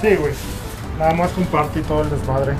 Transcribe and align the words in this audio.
Sí, 0.00 0.16
güey. 0.16 0.32
Nada 0.98 1.14
más 1.14 1.30
compartí 1.32 1.80
todo 1.82 2.02
el 2.02 2.10
desmadre. 2.10 2.54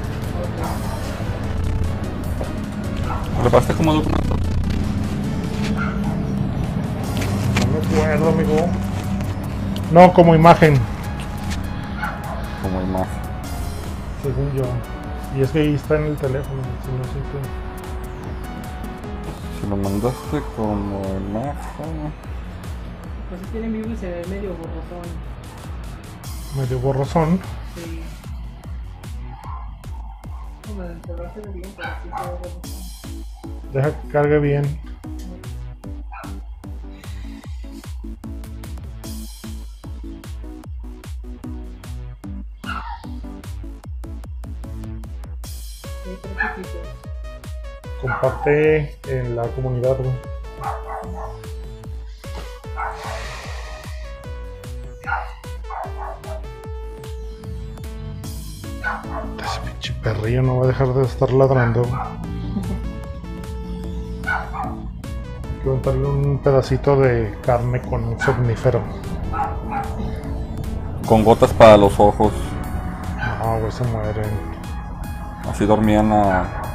¿Lo 3.43 3.51
pasaste 3.51 3.75
como 3.75 3.95
documento? 3.95 4.37
No 7.67 7.73
me 7.73 7.97
acuerdo, 7.97 8.29
amigo. 8.29 8.69
No, 9.93 10.13
como 10.13 10.35
imagen, 10.35 10.75
Como 12.63 12.81
imagen. 12.83 13.09
según 14.23 14.53
yo. 14.55 14.65
Y 15.37 15.43
es 15.43 15.51
que 15.51 15.61
ahí 15.61 15.75
está 15.75 15.97
en 15.97 16.05
el 16.05 16.17
teléfono, 16.17 16.61
si 16.85 16.93
no 16.93 17.05
sé 17.05 17.70
lo 19.71 19.77
mandaste 19.77 20.43
como 20.57 21.01
imagen. 21.31 22.13
Pues 23.29 23.41
si 23.41 23.47
tiene 23.53 23.69
mi 23.69 23.79
y 23.79 23.97
se 23.97 24.11
ve 24.11 24.27
medio 24.29 24.51
borrosón. 24.51 25.07
Medio 26.57 26.79
borrosón. 26.81 27.41
Sí. 27.77 28.01
Como 30.67 30.83
se 30.83 31.17
lo 31.17 31.25
hace 31.25 31.41
bien, 31.53 31.69
pero 31.77 31.89
sí 32.03 32.09
se 32.09 32.25
ve 32.25 32.31
borrosón. 32.31 33.73
Deja 33.73 34.01
que 34.03 34.09
cargue 34.09 34.39
bien. 34.41 34.81
En 49.09 49.35
la 49.35 49.45
comunidad, 49.45 49.97
güey. 49.97 50.11
Ese 59.43 59.61
pinche 59.61 59.95
perrillo 60.03 60.43
no 60.43 60.59
va 60.59 60.65
a 60.65 60.67
dejar 60.69 60.89
de 60.89 61.03
estar 61.05 61.33
ladrando. 61.33 61.83
Hay 65.43 65.63
que 65.63 65.69
aventarle 65.71 66.07
un 66.07 66.39
pedacito 66.45 66.97
de 66.97 67.35
carne 67.43 67.81
con 67.81 68.05
un 68.05 68.21
somnífero. 68.21 68.83
Con 71.07 71.25
gotas 71.25 71.55
para 71.55 71.79
los 71.79 71.99
ojos. 71.99 72.35
No, 73.43 73.61
güey, 73.61 73.73
se 73.73 73.85
mueren. 73.85 74.31
Así 75.49 75.65
dormían 75.65 76.13
a. 76.13 76.70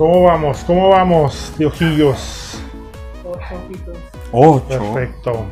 ¿Cómo 0.00 0.22
vamos? 0.22 0.64
¿Cómo 0.66 0.88
vamos? 0.88 1.52
Ocho 1.58 1.68
ojitos. 1.68 2.58
Ocho. 4.32 4.64
Perfecto. 4.66 5.44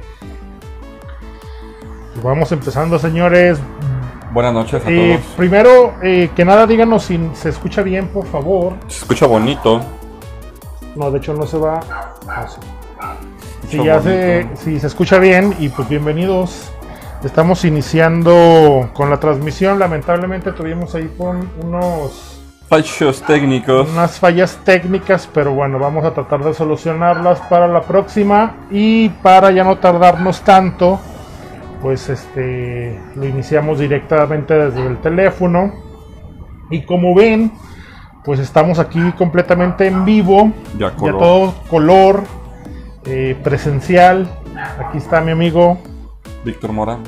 Pues 2.14 2.24
Vamos 2.24 2.50
empezando, 2.50 2.98
señores. 2.98 3.58
Buenas 4.32 4.54
noches 4.54 4.82
a 4.86 4.90
Eh, 4.90 5.18
todos. 5.20 5.34
primero, 5.36 5.92
eh, 6.02 6.30
que 6.34 6.46
nada, 6.46 6.66
díganos 6.66 7.02
si 7.02 7.20
se 7.34 7.50
escucha 7.50 7.82
bien, 7.82 8.08
por 8.08 8.24
favor. 8.24 8.72
Se 8.86 9.00
escucha 9.00 9.26
bonito. 9.26 9.82
No, 10.96 11.10
de 11.10 11.18
hecho 11.18 11.34
no 11.34 11.46
se 11.46 11.58
va. 11.58 11.80
Ah, 12.26 12.46
sí. 12.48 12.58
Si, 13.68 13.84
ya 13.84 14.00
se, 14.00 14.48
si 14.54 14.80
se 14.80 14.86
escucha 14.86 15.18
bien, 15.18 15.54
y 15.58 15.68
pues 15.68 15.86
bienvenidos. 15.90 16.72
Estamos 17.22 17.66
iniciando 17.66 18.88
con 18.94 19.10
la 19.10 19.20
transmisión. 19.20 19.78
Lamentablemente 19.78 20.52
tuvimos 20.52 20.94
ahí 20.94 21.12
con 21.18 21.50
unos 21.62 22.37
Fallos 22.68 23.22
técnicos. 23.22 23.88
unas 23.90 24.18
fallas 24.18 24.58
técnicas, 24.64 25.26
pero 25.32 25.52
bueno, 25.54 25.78
vamos 25.78 26.04
a 26.04 26.12
tratar 26.12 26.44
de 26.44 26.52
solucionarlas 26.52 27.40
para 27.48 27.66
la 27.66 27.80
próxima 27.80 28.56
y 28.70 29.08
para 29.08 29.50
ya 29.52 29.64
no 29.64 29.78
tardarnos 29.78 30.42
tanto, 30.42 31.00
pues 31.80 32.10
este 32.10 33.00
lo 33.16 33.24
iniciamos 33.24 33.78
directamente 33.78 34.52
desde 34.52 34.86
el 34.86 34.98
teléfono 34.98 35.72
y 36.70 36.82
como 36.82 37.14
ven, 37.14 37.52
pues 38.22 38.38
estamos 38.38 38.78
aquí 38.78 39.12
completamente 39.12 39.86
en 39.86 40.04
vivo, 40.04 40.52
Ya 40.76 40.90
ya 40.90 40.96
color. 40.96 41.18
todo 41.18 41.54
color 41.70 42.22
eh, 43.06 43.34
presencial. 43.42 44.28
Aquí 44.86 44.98
está 44.98 45.22
mi 45.22 45.30
amigo 45.30 45.78
Víctor 46.44 46.72
Morán. 46.72 47.02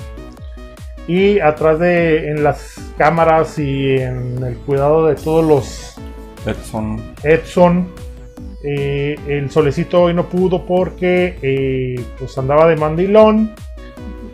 Y 1.11 1.41
atrás 1.41 1.81
de 1.81 2.31
en 2.31 2.45
las 2.45 2.77
cámaras 2.97 3.59
y 3.59 3.97
en 3.97 4.41
el 4.45 4.57
cuidado 4.59 5.09
de 5.09 5.17
todos 5.17 5.45
los 5.45 5.97
Edson. 6.47 7.03
Edson. 7.25 7.89
eh, 8.63 9.19
el 9.27 9.51
solecito 9.51 10.03
hoy 10.03 10.15
no 10.15 10.29
pudo 10.29 10.65
porque 10.65 11.37
eh, 11.43 12.05
pues 12.17 12.39
andaba 12.39 12.69
de 12.69 12.77
mandilón. 12.77 13.53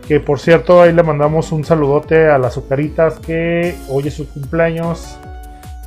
Que 0.06 0.20
por 0.20 0.38
cierto, 0.38 0.82
ahí 0.82 0.92
le 0.92 1.02
mandamos 1.02 1.50
un 1.50 1.64
saludote 1.64 2.28
a 2.28 2.38
las 2.38 2.52
azucaritas 2.52 3.18
que 3.20 3.74
hoy 3.88 4.08
es 4.08 4.14
su 4.14 4.28
cumpleaños. 4.28 5.18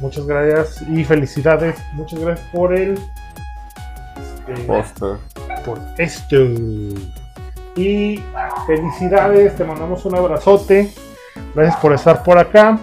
Muchas 0.01 0.25
gracias 0.25 0.81
y 0.89 1.03
felicidades. 1.03 1.77
Muchas 1.93 2.19
gracias 2.19 2.47
por 2.51 2.73
el. 2.73 2.97
Póster. 4.65 5.17
por 5.63 5.79
esto. 5.99 6.35
Y 7.79 8.21
felicidades, 8.67 9.55
te 9.55 9.63
mandamos 9.63 10.03
un 10.05 10.15
abrazote. 10.15 10.91
Gracias 11.55 11.77
por 11.77 11.93
estar 11.93 12.23
por 12.23 12.37
acá. 12.37 12.77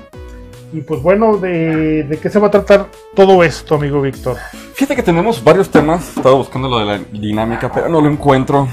Y 0.72 0.80
pues 0.80 1.02
bueno, 1.02 1.36
¿de, 1.36 2.04
de 2.04 2.18
qué 2.18 2.30
se 2.30 2.38
va 2.38 2.48
a 2.48 2.50
tratar 2.50 2.86
todo 3.14 3.42
esto, 3.44 3.74
amigo 3.74 4.00
Víctor? 4.00 4.36
Fíjate 4.74 4.96
que 4.96 5.02
tenemos 5.02 5.42
varios 5.44 5.68
temas. 5.70 6.16
Estaba 6.16 6.34
buscando 6.34 6.68
lo 6.68 6.78
de 6.78 6.84
la 6.86 6.98
dinámica, 7.12 7.70
pero 7.70 7.88
no 7.90 8.00
lo 8.00 8.08
encuentro. 8.08 8.68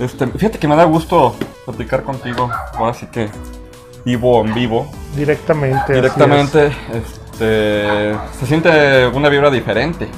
Este, 0.00 0.26
fíjate 0.26 0.58
que 0.58 0.66
me 0.68 0.74
da 0.76 0.84
gusto 0.84 1.36
platicar 1.66 2.02
contigo. 2.02 2.50
Ahora 2.74 2.94
sí 2.94 3.06
que 3.06 3.28
vivo 4.04 4.42
en 4.44 4.54
vivo. 4.54 4.90
Directamente. 5.14 5.92
Directamente. 5.92 6.66
Este, 6.94 8.14
se 8.38 8.46
siente 8.46 9.06
una 9.08 9.28
vibra 9.28 9.50
diferente 9.50 10.08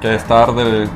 que 0.00 0.14
estar 0.14 0.54
de, 0.54 0.64
de- 0.64 0.88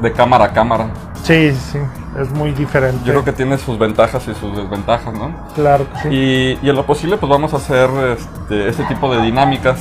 de 0.00 0.12
cámara 0.12 0.44
a 0.46 0.52
cámara. 0.52 0.90
Sí, 1.22 1.52
sí, 1.52 1.78
es 2.20 2.30
muy 2.30 2.52
diferente. 2.52 3.00
Yo 3.04 3.12
creo 3.12 3.24
que 3.24 3.32
tiene 3.32 3.58
sus 3.58 3.78
ventajas 3.78 4.26
y 4.28 4.34
sus 4.34 4.56
desventajas, 4.56 5.14
¿no? 5.14 5.32
Claro 5.54 5.86
que 5.92 5.98
sí. 6.00 6.08
Y, 6.08 6.66
y 6.66 6.70
en 6.70 6.76
lo 6.76 6.84
posible, 6.84 7.16
pues 7.16 7.30
vamos 7.30 7.54
a 7.54 7.58
hacer 7.58 7.88
este, 8.16 8.68
este 8.68 8.84
tipo 8.84 9.14
de 9.14 9.22
dinámicas 9.22 9.80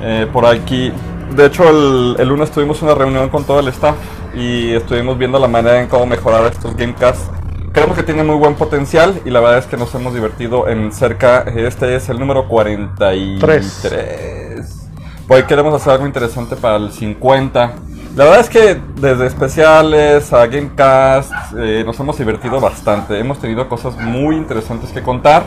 eh, 0.00 0.26
por 0.32 0.46
aquí. 0.46 0.92
De 1.34 1.46
hecho, 1.46 1.68
el, 1.68 2.16
el 2.18 2.28
lunes 2.28 2.50
tuvimos 2.50 2.82
una 2.82 2.94
reunión 2.94 3.28
con 3.28 3.44
todo 3.44 3.60
el 3.60 3.68
staff 3.68 3.96
y 4.34 4.72
estuvimos 4.72 5.18
viendo 5.18 5.38
la 5.38 5.48
manera 5.48 5.80
en 5.80 5.88
cómo 5.88 6.06
mejorar 6.06 6.44
estos 6.46 6.76
Gamecasts. 6.76 7.30
Creemos 7.72 7.96
que 7.96 8.02
tiene 8.02 8.24
muy 8.24 8.36
buen 8.36 8.56
potencial 8.56 9.20
y 9.24 9.30
la 9.30 9.40
verdad 9.40 9.58
es 9.58 9.66
que 9.66 9.76
nos 9.76 9.94
hemos 9.94 10.12
divertido 10.12 10.68
en 10.68 10.92
cerca. 10.92 11.42
Este 11.42 11.94
es 11.94 12.08
el 12.08 12.18
número 12.18 12.48
43. 12.48 14.80
Por 15.28 15.36
ahí 15.36 15.44
queremos 15.44 15.72
hacer 15.72 15.92
algo 15.92 16.06
interesante 16.06 16.56
para 16.56 16.76
el 16.76 16.90
50. 16.90 17.72
La 18.16 18.24
verdad 18.24 18.40
es 18.40 18.48
que 18.48 18.80
desde 18.96 19.26
especiales 19.26 20.32
a 20.32 20.46
Gamecast 20.46 21.32
eh, 21.56 21.84
nos 21.86 21.98
hemos 22.00 22.18
divertido 22.18 22.60
bastante. 22.60 23.18
Hemos 23.18 23.38
tenido 23.38 23.68
cosas 23.68 23.96
muy 23.96 24.34
interesantes 24.34 24.90
que 24.90 25.00
contar 25.00 25.44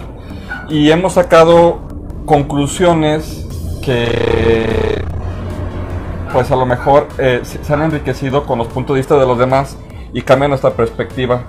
y 0.69 0.89
hemos 0.89 1.13
sacado 1.13 1.81
conclusiones 2.25 3.45
que 3.83 5.03
pues 6.31 6.51
a 6.51 6.55
lo 6.55 6.65
mejor 6.65 7.09
eh, 7.17 7.41
se 7.43 7.73
han 7.73 7.81
enriquecido 7.81 8.45
con 8.45 8.57
los 8.59 8.67
puntos 8.67 8.95
de 8.95 9.01
vista 9.01 9.17
de 9.17 9.25
los 9.25 9.37
demás 9.37 9.77
y 10.13 10.21
cambian 10.21 10.49
nuestra 10.49 10.71
perspectiva. 10.71 11.43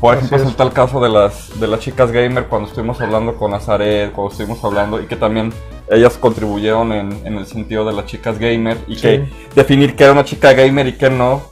Por 0.00 0.16
ejemplo, 0.16 0.38
es. 0.38 0.44
está 0.44 0.64
el 0.64 0.72
caso 0.72 0.98
de 0.98 1.10
las, 1.10 1.60
de 1.60 1.68
las 1.68 1.80
chicas 1.80 2.10
gamer 2.10 2.46
cuando 2.46 2.68
estuvimos 2.68 3.00
hablando 3.02 3.36
con 3.36 3.52
Azaret, 3.52 4.12
cuando 4.12 4.32
estuvimos 4.32 4.64
hablando 4.64 4.98
y 5.00 5.06
que 5.06 5.16
también 5.16 5.52
ellas 5.90 6.16
contribuyeron 6.18 6.92
en, 6.92 7.26
en 7.26 7.34
el 7.36 7.46
sentido 7.46 7.84
de 7.84 7.92
las 7.92 8.06
chicas 8.06 8.38
gamer 8.38 8.78
y 8.88 8.94
Sí. 8.96 9.02
que 9.02 9.28
definir 9.54 9.94
qué 9.96 10.04
era 10.04 10.12
una 10.12 10.24
chica 10.24 10.52
gamer 10.52 10.86
y 10.88 10.92
qué 10.94 11.10
no. 11.10 11.42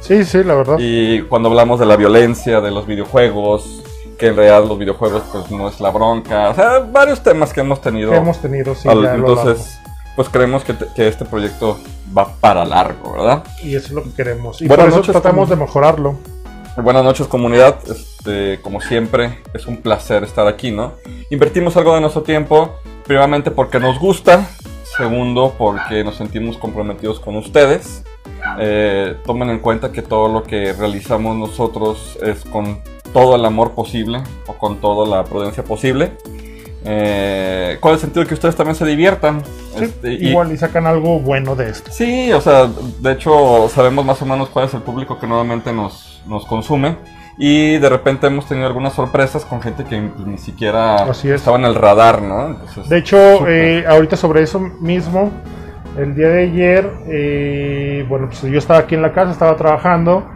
Sí, 0.00 0.24
sí, 0.24 0.42
la 0.44 0.54
verdad. 0.54 0.76
Y 0.78 1.22
cuando 1.22 1.48
hablamos 1.48 1.78
de 1.80 1.86
la 1.86 1.96
violencia 1.96 2.60
de 2.60 2.70
los 2.70 2.86
videojuegos, 2.86 3.82
que 4.18 4.28
en 4.28 4.36
realidad 4.36 4.64
los 4.66 4.78
videojuegos 4.78 5.22
pues 5.32 5.50
no 5.50 5.68
es 5.68 5.80
la 5.80 5.90
bronca. 5.90 6.50
O 6.50 6.54
sea, 6.54 6.80
varios 6.80 7.22
temas 7.22 7.52
que 7.52 7.60
hemos 7.60 7.80
tenido. 7.80 8.10
que 8.10 8.16
hemos 8.16 8.38
tenido, 8.40 8.74
sí, 8.74 8.88
al- 8.88 9.04
entonces, 9.04 9.78
pues 10.16 10.28
creemos 10.28 10.64
que, 10.64 10.72
te- 10.74 10.86
que 10.94 11.06
este 11.06 11.24
proyecto 11.24 11.78
va 12.16 12.28
para 12.40 12.64
largo, 12.64 13.12
¿verdad? 13.12 13.44
Y 13.62 13.76
eso 13.76 13.88
es 13.88 13.92
lo 13.92 14.02
que 14.02 14.10
queremos. 14.12 14.60
Y 14.60 14.66
Buenas 14.66 14.86
por 14.92 15.02
eso 15.02 15.12
tratamos 15.12 15.48
de 15.48 15.56
mejorarlo. 15.56 16.16
Buenas 16.82 17.02
noches 17.04 17.26
comunidad, 17.26 17.78
este, 17.90 18.60
como 18.62 18.80
siempre 18.80 19.40
es 19.52 19.66
un 19.66 19.78
placer 19.78 20.22
estar 20.24 20.46
aquí, 20.46 20.70
¿no? 20.70 20.92
Invertimos 21.30 21.76
algo 21.76 21.94
de 21.94 22.00
nuestro 22.00 22.22
tiempo, 22.22 22.76
primeramente 23.04 23.50
porque 23.50 23.80
nos 23.80 23.98
gusta, 23.98 24.48
segundo 24.96 25.54
porque 25.58 26.04
nos 26.04 26.14
sentimos 26.16 26.56
comprometidos 26.56 27.18
con 27.20 27.36
ustedes. 27.36 28.04
Eh, 28.60 29.16
tomen 29.26 29.50
en 29.50 29.58
cuenta 29.58 29.90
que 29.92 30.02
todo 30.02 30.28
lo 30.32 30.42
que 30.44 30.72
realizamos 30.72 31.36
nosotros 31.36 32.16
es 32.22 32.44
con 32.44 32.80
todo 33.12 33.34
el 33.36 33.44
amor 33.44 33.72
posible 33.72 34.22
o 34.46 34.52
con 34.54 34.80
toda 34.80 35.06
la 35.06 35.24
prudencia 35.24 35.64
posible. 35.64 36.12
eh, 36.84 37.76
¿cuál 37.80 37.94
es 37.96 37.98
el 37.98 38.06
sentido 38.06 38.22
de 38.22 38.28
que 38.28 38.34
ustedes 38.34 38.54
también 38.56 38.76
se 38.76 38.86
diviertan? 38.86 39.42
Sí, 39.76 39.84
Este, 39.84 40.12
y- 40.14 40.28
igual 40.28 40.52
y 40.52 40.56
sacan 40.56 40.86
algo 40.86 41.18
bueno 41.18 41.54
de 41.56 41.70
esto. 41.70 41.90
Sí, 41.92 42.32
o 42.32 42.40
sea, 42.40 42.66
de 43.00 43.12
hecho 43.12 43.68
sabemos 43.68 44.04
más 44.04 44.22
o 44.22 44.26
menos 44.26 44.48
cuál 44.48 44.66
es 44.66 44.74
el 44.74 44.80
público 44.82 45.18
que 45.18 45.26
nuevamente 45.26 45.72
nos, 45.72 46.07
nos 46.26 46.44
consume. 46.46 46.96
Y 47.40 47.78
de 47.78 47.88
repente 47.88 48.26
hemos 48.26 48.46
tenido 48.46 48.66
algunas 48.66 48.94
sorpresas 48.94 49.44
con 49.44 49.62
gente 49.62 49.84
que 49.84 50.00
pues, 50.00 50.26
ni 50.26 50.38
siquiera 50.38 50.96
Así 51.04 51.28
es. 51.28 51.36
estaba 51.36 51.56
en 51.56 51.66
el 51.66 51.74
radar, 51.76 52.20
¿no? 52.20 52.46
Entonces, 52.48 52.88
De 52.88 52.98
hecho, 52.98 53.46
eh, 53.46 53.84
ahorita 53.88 54.16
sobre 54.16 54.42
eso 54.42 54.58
mismo, 54.58 55.30
el 55.96 56.16
día 56.16 56.28
de 56.30 56.42
ayer, 56.44 56.92
eh, 57.06 58.04
bueno, 58.08 58.26
pues 58.26 58.42
yo 58.42 58.58
estaba 58.58 58.80
aquí 58.80 58.96
en 58.96 59.02
la 59.02 59.12
casa, 59.12 59.30
estaba 59.30 59.54
trabajando 59.56 60.26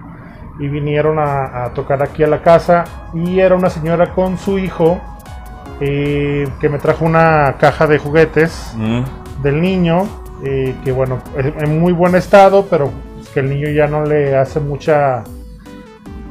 y 0.61 0.69
vinieron 0.69 1.19
a, 1.19 1.65
a 1.65 1.75
tocar 1.75 2.03
aquí 2.05 2.23
a 2.23 2.29
la 2.29 2.41
casa 2.43 2.85
y 3.15 3.41
era 3.41 3.57
una 3.57 3.71
señora 3.71 4.13
con 4.15 4.39
su 4.39 4.59
hijo 4.61 5.01
eh, 5.81 6.47
que 6.61 6.69
me 6.69 6.79
trajo 6.79 7.05
una 7.05 7.57
caja 7.59 7.87
de 7.89 7.99
juguetes 7.99 8.75
Mm, 8.77 9.03
del 9.43 9.61
niño, 9.61 10.07
eh, 10.45 10.75
que 10.85 10.93
bueno, 10.93 11.19
en 11.37 11.81
muy 11.81 11.93
buen 11.93 12.15
estado, 12.15 12.67
pero 12.71 12.91
que 13.35 13.41
el 13.41 13.51
niño 13.51 13.69
ya 13.71 13.89
no 13.89 14.05
le 14.05 14.37
hace 14.37 14.61
mucha 14.61 15.25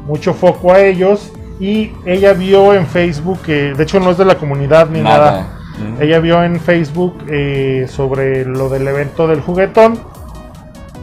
mucho 0.05 0.33
foco 0.33 0.71
a 0.71 0.79
ellos 0.79 1.31
y 1.61 1.91
ella 2.05 2.33
vio 2.33 2.73
en 2.73 2.87
Facebook, 2.87 3.39
que 3.43 3.73
de 3.75 3.83
hecho 3.83 3.99
no 3.99 4.09
es 4.09 4.17
de 4.17 4.25
la 4.25 4.35
comunidad 4.35 4.89
ni 4.89 5.01
nada, 5.01 5.31
nada. 5.31 5.61
Mm. 5.77 6.01
ella 6.01 6.19
vio 6.19 6.43
en 6.43 6.59
Facebook 6.59 7.23
eh, 7.29 7.85
sobre 7.87 8.45
lo 8.45 8.67
del 8.67 8.87
evento 8.87 9.27
del 9.27 9.41
juguetón. 9.41 9.99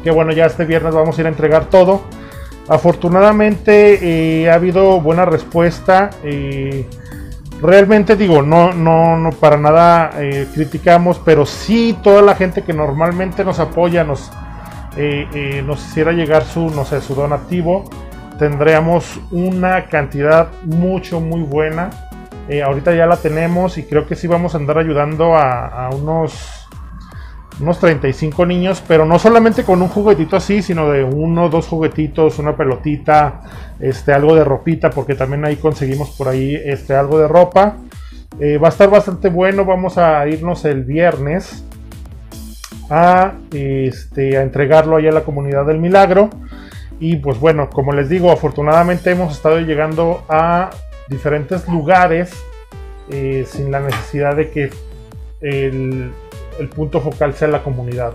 Que 0.02 0.10
bueno, 0.10 0.32
ya 0.32 0.46
este 0.46 0.64
viernes 0.64 0.94
vamos 0.94 1.16
a 1.16 1.20
ir 1.20 1.26
a 1.26 1.30
entregar 1.30 1.66
todo. 1.66 2.02
Afortunadamente 2.68 4.42
eh, 4.42 4.50
ha 4.50 4.54
habido 4.54 5.00
buena 5.00 5.24
respuesta. 5.24 6.10
eh, 6.24 6.84
realmente 7.62 8.16
digo, 8.16 8.42
no, 8.42 8.72
no, 8.72 9.16
no 9.16 9.30
para 9.30 9.56
nada 9.56 10.12
criticamos, 10.54 11.20
pero 11.24 11.44
sí 11.44 11.96
toda 12.04 12.22
la 12.22 12.36
gente 12.36 12.62
que 12.62 12.72
normalmente 12.72 13.44
nos 13.44 13.58
apoya, 13.58 14.04
nos, 14.04 14.30
nos 15.64 15.84
hiciera 15.84 16.12
llegar 16.12 16.44
su, 16.44 16.70
no 16.70 16.84
sé, 16.84 17.00
su 17.00 17.16
donativo, 17.16 17.82
tendríamos 18.38 19.20
una 19.30 19.86
cantidad 19.86 20.48
mucho, 20.64 21.20
muy 21.20 21.42
buena. 21.42 21.90
Eh, 22.48 22.62
ahorita 22.62 22.94
ya 22.94 23.06
la 23.06 23.16
tenemos 23.16 23.76
y 23.76 23.82
creo 23.82 24.06
que 24.06 24.14
sí 24.14 24.26
vamos 24.26 24.54
a 24.54 24.58
andar 24.58 24.78
ayudando 24.78 25.36
a, 25.36 25.66
a 25.66 25.90
unos, 25.90 26.66
unos 27.60 27.78
35 27.78 28.46
niños, 28.46 28.82
pero 28.88 29.04
no 29.04 29.18
solamente 29.18 29.64
con 29.64 29.82
un 29.82 29.88
juguetito 29.88 30.36
así, 30.36 30.62
sino 30.62 30.90
de 30.90 31.04
uno, 31.04 31.50
dos 31.50 31.66
juguetitos, 31.66 32.38
una 32.38 32.56
pelotita, 32.56 33.40
este, 33.80 34.12
algo 34.12 34.34
de 34.34 34.44
ropita, 34.44 34.90
porque 34.90 35.14
también 35.14 35.44
ahí 35.44 35.56
conseguimos 35.56 36.10
por 36.10 36.28
ahí 36.28 36.54
este, 36.54 36.94
algo 36.94 37.18
de 37.18 37.28
ropa. 37.28 37.76
Eh, 38.40 38.56
va 38.56 38.68
a 38.68 38.70
estar 38.70 38.88
bastante 38.88 39.28
bueno, 39.28 39.64
vamos 39.64 39.98
a 39.98 40.26
irnos 40.28 40.64
el 40.64 40.84
viernes 40.84 41.64
a, 42.88 43.34
este, 43.52 44.38
a 44.38 44.42
entregarlo 44.42 44.96
allá 44.96 45.10
a 45.10 45.14
la 45.14 45.24
comunidad 45.24 45.66
del 45.66 45.78
milagro. 45.78 46.30
Y 47.00 47.16
pues 47.16 47.38
bueno, 47.38 47.70
como 47.70 47.92
les 47.92 48.08
digo, 48.08 48.30
afortunadamente 48.32 49.10
hemos 49.10 49.32
estado 49.32 49.60
llegando 49.60 50.24
a 50.28 50.70
diferentes 51.08 51.68
lugares 51.68 52.30
eh, 53.10 53.46
sin 53.48 53.70
la 53.70 53.80
necesidad 53.80 54.36
de 54.36 54.50
que 54.50 54.70
el, 55.40 56.12
el 56.58 56.68
punto 56.68 57.00
focal 57.00 57.34
sea 57.34 57.48
la 57.48 57.62
comunidad. 57.62 58.14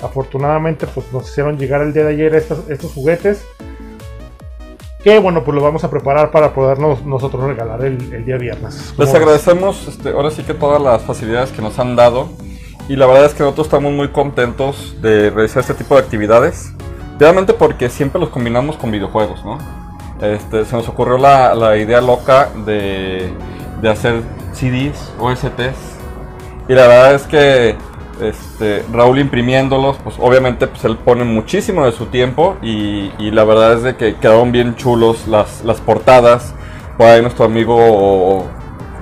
Afortunadamente 0.00 0.86
pues 0.86 1.10
nos 1.12 1.30
hicieron 1.30 1.56
llegar 1.56 1.80
el 1.82 1.92
día 1.92 2.04
de 2.04 2.14
ayer 2.14 2.34
estos, 2.34 2.68
estos 2.68 2.92
juguetes. 2.92 3.44
Que 5.02 5.20
bueno, 5.20 5.44
pues 5.44 5.54
los 5.54 5.62
vamos 5.62 5.84
a 5.84 5.90
preparar 5.90 6.32
para 6.32 6.52
podernos 6.52 7.06
nosotros 7.06 7.44
regalar 7.44 7.84
el, 7.84 8.12
el 8.12 8.24
día 8.24 8.38
viernes. 8.38 8.92
Les 8.98 9.14
agradecemos 9.14 9.86
este, 9.86 10.10
ahora 10.10 10.32
sí 10.32 10.42
que 10.42 10.52
todas 10.52 10.82
las 10.82 11.02
facilidades 11.02 11.52
que 11.52 11.62
nos 11.62 11.78
han 11.78 11.94
dado. 11.94 12.28
Y 12.88 12.96
la 12.96 13.06
verdad 13.06 13.26
es 13.26 13.34
que 13.34 13.44
nosotros 13.44 13.68
estamos 13.68 13.92
muy 13.92 14.08
contentos 14.08 14.96
de 15.00 15.30
realizar 15.30 15.60
este 15.60 15.74
tipo 15.74 15.94
de 15.94 16.02
actividades. 16.02 16.72
Realmente 17.18 17.52
porque 17.52 17.88
siempre 17.88 18.20
los 18.20 18.28
combinamos 18.30 18.76
con 18.76 18.90
videojuegos, 18.90 19.44
¿no? 19.44 19.58
Este, 20.20 20.64
se 20.64 20.76
nos 20.76 20.88
ocurrió 20.88 21.18
la, 21.18 21.54
la 21.54 21.76
idea 21.76 22.00
loca 22.00 22.48
de, 22.64 23.30
de 23.80 23.88
hacer 23.88 24.22
CDs, 24.52 25.12
OSTs. 25.18 25.96
Y 26.68 26.72
la 26.74 26.86
verdad 26.86 27.14
es 27.14 27.22
que 27.22 27.76
este, 28.20 28.82
Raúl 28.92 29.18
imprimiéndolos, 29.18 29.98
pues 30.02 30.16
obviamente 30.18 30.66
pues, 30.66 30.84
él 30.84 30.96
pone 30.96 31.24
muchísimo 31.24 31.84
de 31.84 31.92
su 31.92 32.06
tiempo 32.06 32.56
y, 32.62 33.12
y 33.18 33.30
la 33.30 33.44
verdad 33.44 33.74
es 33.74 33.82
de 33.82 33.96
que 33.96 34.16
quedaron 34.16 34.52
bien 34.52 34.74
chulos 34.76 35.26
las, 35.28 35.62
las 35.64 35.80
portadas. 35.80 36.54
Por 36.96 37.06
ahí 37.06 37.20
nuestro 37.20 37.44
amigo 37.44 38.46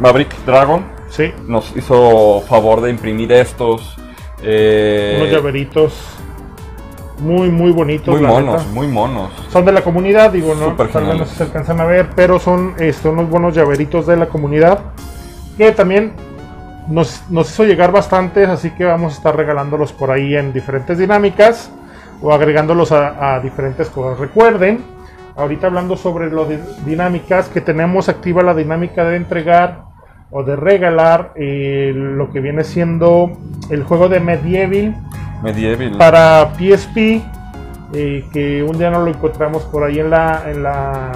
Maverick 0.01 0.35
Dragon 0.45 0.85
Sí, 1.09 1.33
nos 1.47 1.77
hizo 1.77 2.43
favor 2.49 2.81
de 2.81 2.91
imprimir 2.91 3.31
estos. 3.33 3.97
eh, 4.43 5.15
unos 5.21 5.31
llaveritos 5.31 5.95
muy, 7.19 7.51
muy 7.51 7.71
bonitos. 7.71 8.15
muy 8.15 8.27
monos, 8.27 8.63
neta. 8.63 8.75
muy 8.75 8.87
monos. 8.89 9.33
Son 9.51 9.65
de 9.65 9.73
la 9.73 9.83
comunidad, 9.83 10.33
digo, 10.33 10.55
no, 10.55 10.75
tal 10.75 10.89
vez 10.89 11.19
no 11.19 11.25
se 11.25 11.43
alcanzan 11.43 11.81
a 11.81 11.85
ver, 11.85 12.11
pero 12.15 12.39
son 12.39 12.75
este, 12.79 13.09
unos 13.09 13.29
buenos 13.29 13.55
llaveritos 13.55 14.07
de 14.07 14.17
la 14.17 14.27
comunidad 14.27 14.81
que 15.57 15.73
también 15.73 16.13
nos, 16.89 17.23
nos 17.31 17.51
hizo 17.51 17.65
llegar 17.65 17.93
bastantes, 17.93 18.49
así 18.49 18.71
que 18.71 18.85
vamos 18.85 19.15
a 19.15 19.17
estar 19.17 19.37
regalándolos 19.37 19.93
por 19.93 20.11
ahí 20.11 20.35
en 20.35 20.53
diferentes 20.53 20.99
dinámicas 20.99 21.71
o 22.21 22.33
agregándolos 22.33 22.93
a, 22.93 23.37
a 23.37 23.41
diferentes 23.41 23.89
cosas. 23.89 24.19
Recuerden, 24.19 24.85
ahorita 25.37 25.69
hablando 25.69 25.97
sobre 25.97 26.29
de 26.29 26.61
dinámicas, 26.85 27.49
que 27.49 27.61
tenemos 27.61 28.09
activa 28.09 28.43
la 28.43 28.55
dinámica 28.55 29.05
de 29.05 29.17
entregar 29.17 29.94
o 30.37 30.43
de 30.43 30.57
regalar 30.57 31.33
eh, 31.37 31.93
lo 31.95 32.33
que 32.33 32.41
viene 32.41 32.65
siendo 32.65 33.31
el 33.71 33.85
juego 33.85 34.09
de 34.09 34.19
Medieval 34.19 34.97
Medieval. 35.45 35.97
para 35.97 36.53
PSP, 36.59 37.23
eh, 37.95 38.25
que 38.33 38.65
un 38.65 38.77
día 38.77 38.91
nos 38.91 39.05
lo 39.05 39.11
encontramos 39.11 39.63
por 39.63 39.85
ahí 39.85 40.01
en 40.01 40.11
la, 40.11 40.43
en 40.51 40.63
la 40.65 41.13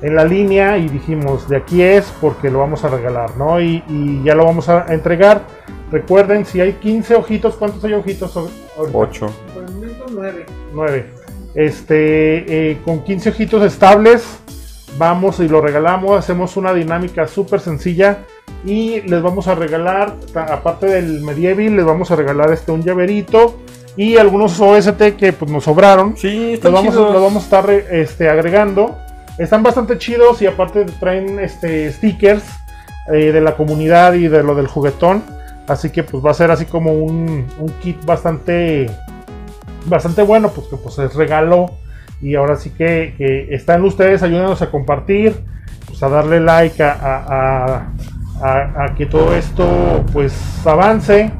en 0.00 0.14
la 0.14 0.24
línea 0.24 0.78
y 0.78 0.88
dijimos 0.88 1.48
de 1.48 1.56
aquí 1.56 1.82
es 1.82 2.10
porque 2.18 2.50
lo 2.50 2.60
vamos 2.60 2.82
a 2.84 2.88
regalar, 2.88 3.36
¿no? 3.36 3.60
Y, 3.60 3.82
y 3.88 4.22
ya 4.24 4.34
lo 4.34 4.46
vamos 4.46 4.70
a 4.70 4.86
entregar. 4.88 5.42
Recuerden, 5.90 6.46
si 6.46 6.62
hay 6.62 6.74
15 6.74 7.14
ojitos, 7.14 7.56
¿cuántos 7.56 7.84
hay 7.84 7.92
ojitos? 7.92 8.34
ahorita? 8.34 8.96
8. 8.96 9.26
Por 9.52 9.64
el 9.64 9.72
momento 9.72 10.04
9. 10.10 10.46
9. 10.72 11.06
Este, 11.54 12.70
eh, 12.70 12.78
con 12.84 13.02
15 13.02 13.30
ojitos 13.30 13.62
estables, 13.64 14.40
vamos 14.96 15.40
y 15.40 15.48
lo 15.48 15.60
regalamos. 15.60 16.18
Hacemos 16.18 16.56
una 16.56 16.72
dinámica 16.72 17.26
súper 17.26 17.60
sencilla. 17.60 18.18
Y 18.64 19.02
les 19.02 19.22
vamos 19.22 19.46
a 19.48 19.54
regalar, 19.54 20.14
aparte 20.34 20.86
del 20.86 21.20
medieval, 21.20 21.76
les 21.76 21.84
vamos 21.84 22.10
a 22.10 22.16
regalar 22.16 22.50
este 22.52 22.72
un 22.72 22.82
llaverito. 22.82 23.58
Y 23.96 24.16
algunos 24.16 24.60
OST 24.60 25.16
que 25.18 25.32
pues, 25.32 25.50
nos 25.50 25.64
sobraron. 25.64 26.16
Sí, 26.16 26.46
Los 26.46 26.54
están 26.54 26.72
vamos, 26.72 26.94
a- 26.94 26.98
chidos. 26.98 27.12
los 27.12 27.22
vamos 27.22 27.42
a 27.42 27.44
estar 27.44 27.70
este, 27.70 28.28
agregando. 28.28 28.96
Están 29.38 29.62
bastante 29.62 29.98
chidos 29.98 30.40
y 30.42 30.46
aparte 30.46 30.84
traen 31.00 31.38
este, 31.40 31.92
stickers 31.92 32.44
eh, 33.12 33.32
de 33.32 33.40
la 33.40 33.56
comunidad 33.56 34.14
y 34.14 34.28
de 34.28 34.42
lo 34.42 34.54
del 34.54 34.66
juguetón. 34.68 35.22
Así 35.68 35.90
que 35.90 36.02
pues 36.02 36.24
va 36.24 36.30
a 36.30 36.34
ser 36.34 36.50
así 36.50 36.64
como 36.64 36.92
un, 36.92 37.46
un 37.58 37.68
kit 37.82 38.04
bastante 38.04 38.90
bastante 39.86 40.22
bueno, 40.22 40.48
pues 40.50 40.66
que 40.68 40.76
pues 40.76 40.98
es 40.98 41.14
regalo. 41.14 41.70
Y 42.20 42.34
ahora 42.34 42.56
sí 42.56 42.70
que, 42.70 43.48
están 43.50 43.84
ustedes, 43.84 44.22
ayúdenos 44.22 44.60
a 44.62 44.70
compartir, 44.70 45.34
pues 45.86 46.02
a 46.02 46.08
darle 46.08 46.40
like 46.40 46.82
a 46.82 47.92
que 48.96 49.06
todo 49.06 49.34
esto 49.34 50.04
pues 50.12 50.66
avance, 50.66 51.32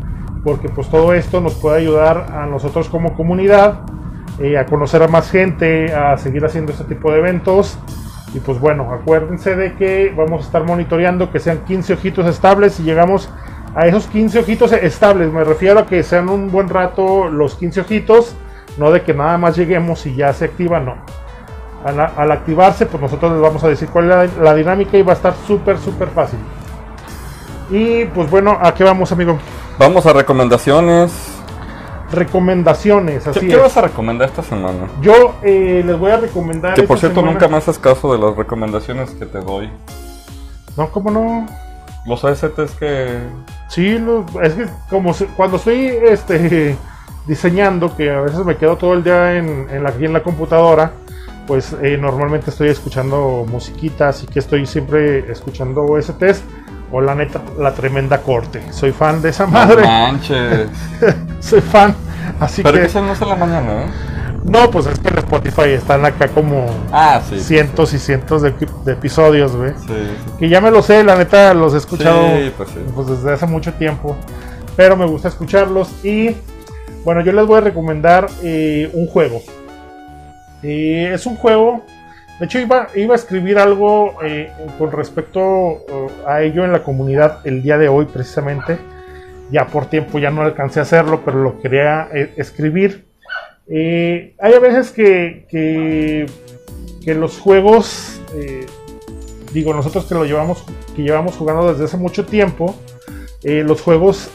porque 0.44 0.68
pues 0.68 0.88
todo 0.88 1.12
esto 1.14 1.40
nos 1.40 1.54
puede 1.54 1.78
ayudar 1.78 2.32
a 2.32 2.46
nosotros 2.46 2.88
como 2.88 3.14
comunidad, 3.14 3.80
eh, 4.40 4.56
a 4.56 4.66
conocer 4.66 5.02
a 5.02 5.08
más 5.08 5.30
gente, 5.30 5.92
a 5.92 6.16
seguir 6.16 6.44
haciendo 6.44 6.72
este 6.72 6.84
tipo 6.84 7.12
de 7.12 7.18
eventos. 7.18 7.78
Y 8.34 8.40
pues 8.40 8.60
bueno, 8.60 8.92
acuérdense 8.92 9.56
de 9.56 9.74
que 9.74 10.12
vamos 10.16 10.42
a 10.42 10.46
estar 10.46 10.64
monitoreando 10.64 11.30
que 11.30 11.40
sean 11.40 11.64
15 11.64 11.94
ojitos 11.94 12.26
estables 12.26 12.78
y 12.78 12.84
llegamos 12.84 13.30
a 13.74 13.86
esos 13.86 14.06
15 14.06 14.40
ojitos 14.40 14.72
estables. 14.72 15.32
Me 15.32 15.44
refiero 15.44 15.80
a 15.80 15.86
que 15.86 16.02
sean 16.02 16.28
un 16.28 16.50
buen 16.50 16.68
rato 16.68 17.28
los 17.28 17.54
15 17.56 17.80
ojitos, 17.80 18.34
no 18.78 18.90
de 18.90 19.02
que 19.02 19.12
nada 19.14 19.36
más 19.38 19.56
lleguemos 19.56 20.04
y 20.06 20.14
ya 20.14 20.32
se 20.32 20.46
activa, 20.46 20.80
no. 20.80 20.94
Al, 21.84 22.00
al 22.00 22.32
activarse, 22.32 22.86
pues 22.86 23.00
nosotros 23.02 23.32
les 23.32 23.40
vamos 23.40 23.62
a 23.64 23.68
decir 23.68 23.88
cuál 23.88 24.10
es 24.10 24.36
la, 24.36 24.42
la 24.44 24.54
dinámica 24.54 24.96
y 24.96 25.02
va 25.02 25.12
a 25.12 25.16
estar 25.16 25.34
súper, 25.46 25.78
súper 25.78 26.08
fácil. 26.08 26.38
Y 27.70 28.04
pues 28.06 28.30
bueno, 28.30 28.58
¿a 28.60 28.74
qué 28.74 28.82
vamos, 28.84 29.12
amigo? 29.12 29.38
Vamos 29.78 30.04
a 30.06 30.12
recomendaciones. 30.12 31.12
Recomendaciones, 32.10 33.24
¿Qué, 33.24 33.30
así 33.30 33.40
qué 33.46 33.52
es. 33.54 33.60
vas 33.60 33.76
a 33.76 33.82
recomendar 33.82 34.28
esta 34.28 34.42
semana? 34.42 34.88
Yo 35.02 35.34
eh, 35.42 35.82
les 35.84 35.98
voy 35.98 36.10
a 36.10 36.16
recomendar. 36.16 36.74
Que 36.74 36.82
por 36.84 36.98
cierto 36.98 37.16
semana- 37.20 37.34
nunca 37.34 37.48
me 37.48 37.58
haces 37.58 37.78
caso 37.78 38.12
de 38.12 38.18
las 38.18 38.34
recomendaciones 38.34 39.10
que 39.10 39.26
te 39.26 39.38
doy. 39.40 39.70
No, 40.76 40.88
¿cómo 40.90 41.10
no? 41.10 41.46
Los 42.06 42.24
OSTs 42.24 42.74
que... 42.78 43.18
Sí, 43.68 43.98
lo- 43.98 44.24
es 44.42 44.54
que 44.54 44.66
como 44.88 45.12
cuando 45.36 45.58
estoy 45.58 45.86
este, 46.02 46.76
diseñando, 47.28 47.94
que 47.96 48.10
a 48.10 48.20
veces 48.22 48.44
me 48.44 48.56
quedo 48.56 48.76
todo 48.76 48.94
el 48.94 49.04
día 49.04 49.36
en, 49.36 49.68
en 49.70 49.82
la, 49.84 49.90
aquí 49.90 50.04
en 50.06 50.12
la 50.12 50.22
computadora, 50.22 50.92
pues 51.46 51.74
eh, 51.82 51.96
normalmente 51.98 52.50
estoy 52.50 52.68
escuchando 52.68 53.46
musiquitas 53.48 54.22
y 54.22 54.26
que 54.26 54.38
estoy 54.38 54.66
siempre 54.66 55.30
escuchando 55.30 55.82
OSTs. 55.84 56.42
o 56.90 57.00
la 57.02 57.14
neta, 57.14 57.40
la 57.58 57.72
tremenda 57.74 58.18
corte. 58.22 58.62
Soy 58.72 58.92
fan 58.92 59.20
de 59.22 59.28
esa 59.28 59.44
No 59.44 59.52
madre. 59.52 59.82
manches. 59.82 60.68
Soy 61.40 61.60
fan. 61.60 61.94
Así 62.40 62.62
Pero 62.62 62.78
que. 62.78 62.86
eso 62.86 63.00
no 63.02 63.12
es 63.12 63.20
en 63.22 63.28
la 63.28 63.36
mañana, 63.36 63.82
¿eh? 63.82 63.86
No, 64.44 64.70
pues 64.70 64.86
es 64.86 64.98
que 64.98 65.08
en 65.08 65.18
Spotify 65.18 65.70
están 65.70 66.04
acá 66.06 66.28
como 66.28 66.66
Ah, 66.92 67.20
sí. 67.28 67.38
cientos 67.40 67.92
y 67.92 67.98
cientos 67.98 68.40
de, 68.40 68.54
epi- 68.56 68.82
de 68.84 68.92
episodios, 68.92 69.54
güey. 69.54 69.72
Sí, 69.80 69.86
sí. 69.88 70.32
Que 70.38 70.48
ya 70.48 70.60
me 70.62 70.70
lo 70.70 70.80
sé, 70.82 71.04
la 71.04 71.16
neta 71.16 71.52
los 71.52 71.74
he 71.74 71.78
escuchado 71.78 72.22
Sí, 72.36 72.52
pues 72.56 72.70
sí. 72.70 72.78
pues 72.94 73.06
desde 73.08 73.32
hace 73.34 73.46
mucho 73.46 73.74
tiempo. 73.74 74.16
Pero 74.76 74.96
me 74.96 75.04
gusta 75.06 75.28
escucharlos. 75.28 75.90
Y 76.04 76.34
bueno, 77.04 77.20
yo 77.22 77.32
les 77.32 77.46
voy 77.46 77.58
a 77.58 77.60
recomendar 77.60 78.28
eh, 78.42 78.90
un 78.92 79.06
juego. 79.06 79.40
Es 80.62 81.26
un 81.26 81.36
juego. 81.36 81.84
De 82.38 82.46
hecho, 82.46 82.58
iba, 82.58 82.88
iba 82.94 83.14
a 83.14 83.16
escribir 83.16 83.58
algo 83.58 84.14
eh, 84.22 84.50
con 84.78 84.92
respecto 84.92 85.40
eh, 85.88 86.08
a 86.26 86.42
ello 86.42 86.64
en 86.64 86.72
la 86.72 86.82
comunidad 86.82 87.40
el 87.44 87.62
día 87.62 87.78
de 87.78 87.88
hoy, 87.88 88.06
precisamente. 88.06 88.78
Ya 89.50 89.66
por 89.66 89.86
tiempo 89.86 90.18
ya 90.18 90.30
no 90.30 90.42
alcancé 90.42 90.80
a 90.80 90.82
hacerlo, 90.82 91.22
pero 91.24 91.42
lo 91.42 91.60
quería 91.60 92.08
escribir. 92.36 93.06
Hay 93.70 94.54
a 94.54 94.58
veces 94.60 94.90
que, 94.90 95.46
que, 95.48 96.26
que 97.02 97.14
los 97.14 97.38
juegos, 97.38 98.20
digo, 99.54 99.72
nosotros 99.72 100.04
que 100.04 100.14
lo 100.14 100.26
llevamos, 100.26 100.64
que 100.94 101.02
llevamos 101.02 101.36
jugando 101.36 101.72
desde 101.72 101.84
hace 101.84 101.96
mucho 101.96 102.26
tiempo, 102.26 102.76
los 103.42 103.80
juegos 103.80 104.30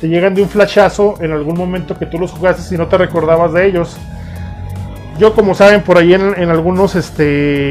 te 0.00 0.08
llegan 0.08 0.34
de 0.34 0.42
un 0.42 0.48
flashazo 0.48 1.14
en 1.20 1.32
algún 1.32 1.56
momento 1.56 1.98
que 1.98 2.06
tú 2.06 2.18
los 2.18 2.32
jugaste 2.32 2.74
y 2.74 2.78
no 2.78 2.86
te 2.86 2.98
recordabas 2.98 3.52
de 3.52 3.66
ellos. 3.66 3.96
Yo, 5.18 5.34
como 5.34 5.54
saben, 5.54 5.82
por 5.82 5.96
ahí 5.96 6.12
en, 6.12 6.50
algunos, 6.50 6.94
este, 6.94 7.24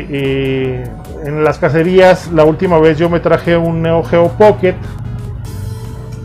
eh, 0.09 0.83
en 1.25 1.43
las 1.43 1.59
cacerías, 1.59 2.31
la 2.31 2.43
última 2.43 2.79
vez 2.79 2.97
yo 2.97 3.09
me 3.09 3.19
traje 3.19 3.55
un 3.55 3.81
Neo 3.83 4.03
Geo 4.03 4.29
Pocket 4.29 4.75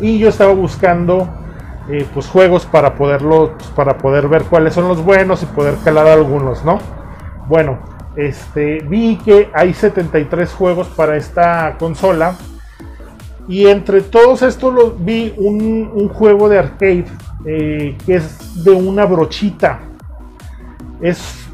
y 0.00 0.18
yo 0.18 0.28
estaba 0.28 0.52
buscando 0.54 1.28
eh, 1.88 2.06
pues 2.12 2.26
juegos 2.26 2.66
para 2.66 2.94
poderlo 2.94 3.54
para 3.74 3.98
poder 3.98 4.28
ver 4.28 4.44
cuáles 4.44 4.74
son 4.74 4.88
los 4.88 5.02
buenos 5.02 5.42
y 5.42 5.46
poder 5.46 5.74
calar 5.84 6.06
algunos 6.06 6.64
no 6.64 6.78
bueno 7.48 7.78
este 8.16 8.80
vi 8.80 9.16
que 9.16 9.50
hay 9.52 9.74
73 9.74 10.52
juegos 10.52 10.88
para 10.88 11.16
esta 11.16 11.76
consola 11.78 12.34
y 13.50 13.66
entre 13.66 14.00
todos 14.00 14.40
estos 14.40 14.72
los, 14.72 15.04
vi 15.04 15.34
un, 15.36 15.90
un 15.92 16.08
juego 16.08 16.48
de 16.48 16.58
arcade 16.58 17.04
eh, 17.44 17.96
que 18.06 18.14
es 18.14 18.64
de 18.64 18.70
una 18.70 19.04
brochita 19.04 19.80
es 21.02 21.46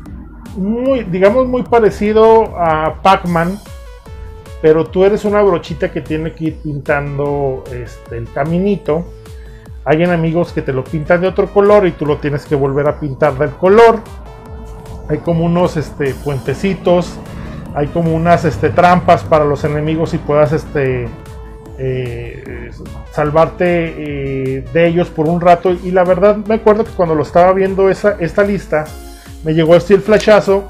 muy 0.57 1.03
digamos 1.03 1.49
muy 1.49 1.63
parecido 1.63 2.57
a 2.57 3.01
Pac-Man 3.03 3.59
pero 4.63 4.85
tú 4.85 5.05
eres 5.05 5.25
una 5.25 5.43
brochita 5.43 5.91
que 5.91 6.01
tiene 6.01 6.33
que 6.33 6.47
ir 6.47 6.57
pintando 6.57 7.63
este, 7.73 8.19
el 8.19 8.31
caminito. 8.33 9.05
Hay 9.85 10.03
enemigos 10.03 10.53
que 10.53 10.63
te 10.63 10.73
lo 10.73 10.83
pintan 10.83 11.21
de 11.21 11.29
otro 11.29 11.47
color 11.49 11.87
y 11.87 11.93
tú 11.93 12.07
lo 12.07 12.17
tienes 12.17 12.45
que 12.47 12.55
volver 12.55 12.89
a 12.89 12.99
pintar 12.99 13.39
del 13.39 13.51
color. 13.51 14.01
Hay 15.09 15.19
como 15.19 15.45
unos 15.45 15.77
este, 15.77 16.15
puentecitos, 16.15 17.17
hay 17.75 17.87
como 17.89 18.15
unas 18.15 18.45
este, 18.45 18.71
trampas 18.71 19.23
para 19.23 19.45
los 19.45 19.63
enemigos 19.63 20.15
y 20.15 20.19
puedas 20.19 20.53
este, 20.53 21.09
eh, 21.79 22.71
salvarte 23.13 23.65
eh, 23.67 24.65
de 24.73 24.87
ellos 24.87 25.09
por 25.09 25.29
un 25.29 25.41
rato. 25.41 25.73
Y 25.73 25.91
la 25.91 26.05
verdad 26.05 26.37
me 26.37 26.57
acuerdo 26.57 26.85
que 26.85 26.93
cuando 26.93 27.15
lo 27.15 27.23
estaba 27.23 27.53
viendo 27.53 27.91
esa, 27.91 28.17
esta 28.21 28.43
lista, 28.43 28.85
me 29.45 29.53
llegó 29.55 29.77
este 29.77 29.95
el 29.95 30.01
flashazo 30.01 30.65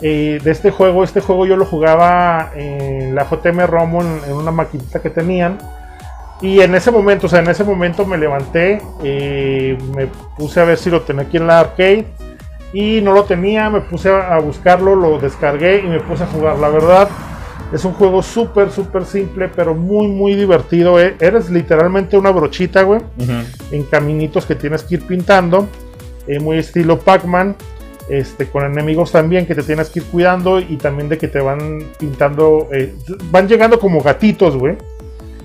eh, 0.00 0.40
de 0.42 0.50
este 0.50 0.70
juego. 0.70 1.04
Este 1.04 1.20
juego 1.20 1.46
yo 1.46 1.56
lo 1.56 1.64
jugaba 1.64 2.52
en 2.54 3.14
la 3.14 3.24
JM 3.24 3.66
Romo 3.66 4.02
en, 4.02 4.20
en, 4.26 4.32
una 4.32 4.50
maquinita 4.50 5.00
que 5.00 5.10
tenían. 5.10 5.58
Y 6.40 6.60
en 6.60 6.74
ese 6.74 6.90
momento, 6.90 7.26
o 7.26 7.30
sea, 7.30 7.40
en 7.40 7.48
ese 7.48 7.64
momento 7.64 8.06
me 8.06 8.16
levanté, 8.16 8.80
me 9.02 10.06
puse 10.38 10.58
a 10.58 10.64
ver 10.64 10.78
si 10.78 10.88
lo 10.88 11.02
tenía 11.02 11.24
aquí 11.24 11.36
en 11.36 11.46
la 11.46 11.60
arcade. 11.60 12.06
Y 12.72 13.00
no 13.02 13.12
lo 13.12 13.24
tenía, 13.24 13.68
me 13.68 13.80
puse 13.80 14.10
a 14.10 14.38
buscarlo, 14.38 14.94
lo 14.94 15.18
descargué 15.18 15.80
y 15.80 15.88
me 15.88 16.00
puse 16.00 16.22
a 16.22 16.26
jugar. 16.28 16.56
La 16.58 16.68
verdad, 16.68 17.08
es 17.72 17.84
un 17.84 17.92
juego 17.92 18.22
súper, 18.22 18.70
súper 18.70 19.04
simple, 19.04 19.48
pero 19.54 19.74
muy, 19.74 20.08
muy 20.08 20.34
divertido. 20.34 21.00
eh. 21.00 21.14
Eres 21.20 21.50
literalmente 21.50 22.16
una 22.16 22.30
brochita, 22.30 22.82
güey, 22.82 23.00
en 23.70 23.82
caminitos 23.84 24.44
que 24.46 24.54
tienes 24.56 24.82
que 24.82 24.96
ir 24.96 25.02
pintando. 25.06 25.68
eh, 26.26 26.38
muy 26.38 26.58
estilo 26.58 26.98
Pac-Man 26.98 27.56
este, 28.08 28.46
con 28.46 28.64
enemigos 28.64 29.10
también 29.12 29.46
que 29.46 29.54
te 29.54 29.62
tienes 29.62 29.88
que 29.88 30.00
ir 30.00 30.04
cuidando 30.06 30.58
y 30.60 30.76
también 30.76 31.08
de 31.08 31.16
que 31.16 31.28
te 31.28 31.40
van 31.40 31.84
pintando, 31.98 32.68
eh, 32.72 32.92
van 33.30 33.46
llegando 33.48 33.78
como 33.80 34.00
gatitos, 34.02 34.56
güey. 34.56 34.76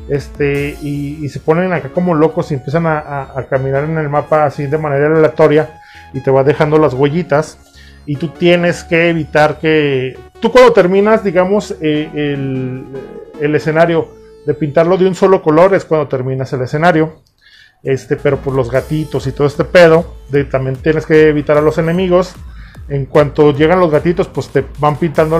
Este, 0.09 0.75
y, 0.81 1.23
y 1.25 1.29
se 1.29 1.39
ponen 1.39 1.73
acá 1.73 1.89
como 1.89 2.13
locos 2.13 2.51
y 2.51 2.55
empiezan 2.55 2.85
a, 2.85 2.99
a- 2.99 3.39
a 3.39 3.43
caminar 3.47 3.83
en 3.85 3.97
el 3.97 4.09
mapa 4.09 4.45
así 4.45 4.67
de 4.67 4.77
manera 4.77 5.07
aleatoria 5.15 5.79
y 6.13 6.19
te 6.21 6.29
va 6.31 6.43
dejando 6.43 6.77
las 6.77 6.93
huellitas. 6.93 7.57
Y 8.05 8.17
tú 8.17 8.27
tienes 8.29 8.83
que 8.83 9.09
evitar 9.09 9.59
que. 9.59 10.15
Tú, 10.39 10.51
cuando 10.51 10.73
terminas, 10.73 11.23
digamos, 11.23 11.75
eh, 11.81 12.09
el, 13.39 13.55
escenario 13.55 14.07
de 14.45 14.53
pintarlo 14.53 14.97
de 14.97 15.07
un 15.07 15.15
solo 15.15 15.41
color, 15.41 15.73
es 15.73 15.85
cuando 15.85 16.07
terminas 16.07 16.51
el 16.53 16.61
escenario 16.61 17.21
este, 17.85 18.15
pero 18.15 18.37
por 18.37 18.53
los 18.53 18.71
gatitos 18.71 19.27
y 19.27 19.31
todo 19.31 19.47
este 19.47 19.63
pedo, 19.63 20.05
de, 20.29 20.43
también 20.43 20.75
tienes 20.75 21.05
que 21.05 21.29
evitar 21.29 21.57
a 21.57 21.61
los 21.61 21.77
enemigos. 21.77 22.33
En 22.89 23.05
cuanto 23.05 23.51
llegan 23.51 23.79
los 23.79 23.91
gatitos, 23.91 24.27
pues 24.27 24.49
te 24.49 24.65
van 24.79 24.97
pintando 24.97 25.39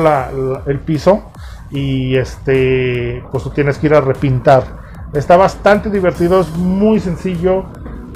el 0.66 0.80
piso 0.80 1.32
y 1.72 2.16
este, 2.16 3.24
pues 3.32 3.44
tú 3.44 3.50
tienes 3.50 3.78
que 3.78 3.88
ir 3.88 3.96
a 3.96 4.02
repintar. 4.02 4.86
Está 5.14 5.38
bastante 5.38 5.90
divertido, 5.90 6.42
es 6.42 6.50
muy 6.52 7.00
sencillo, 7.00 7.66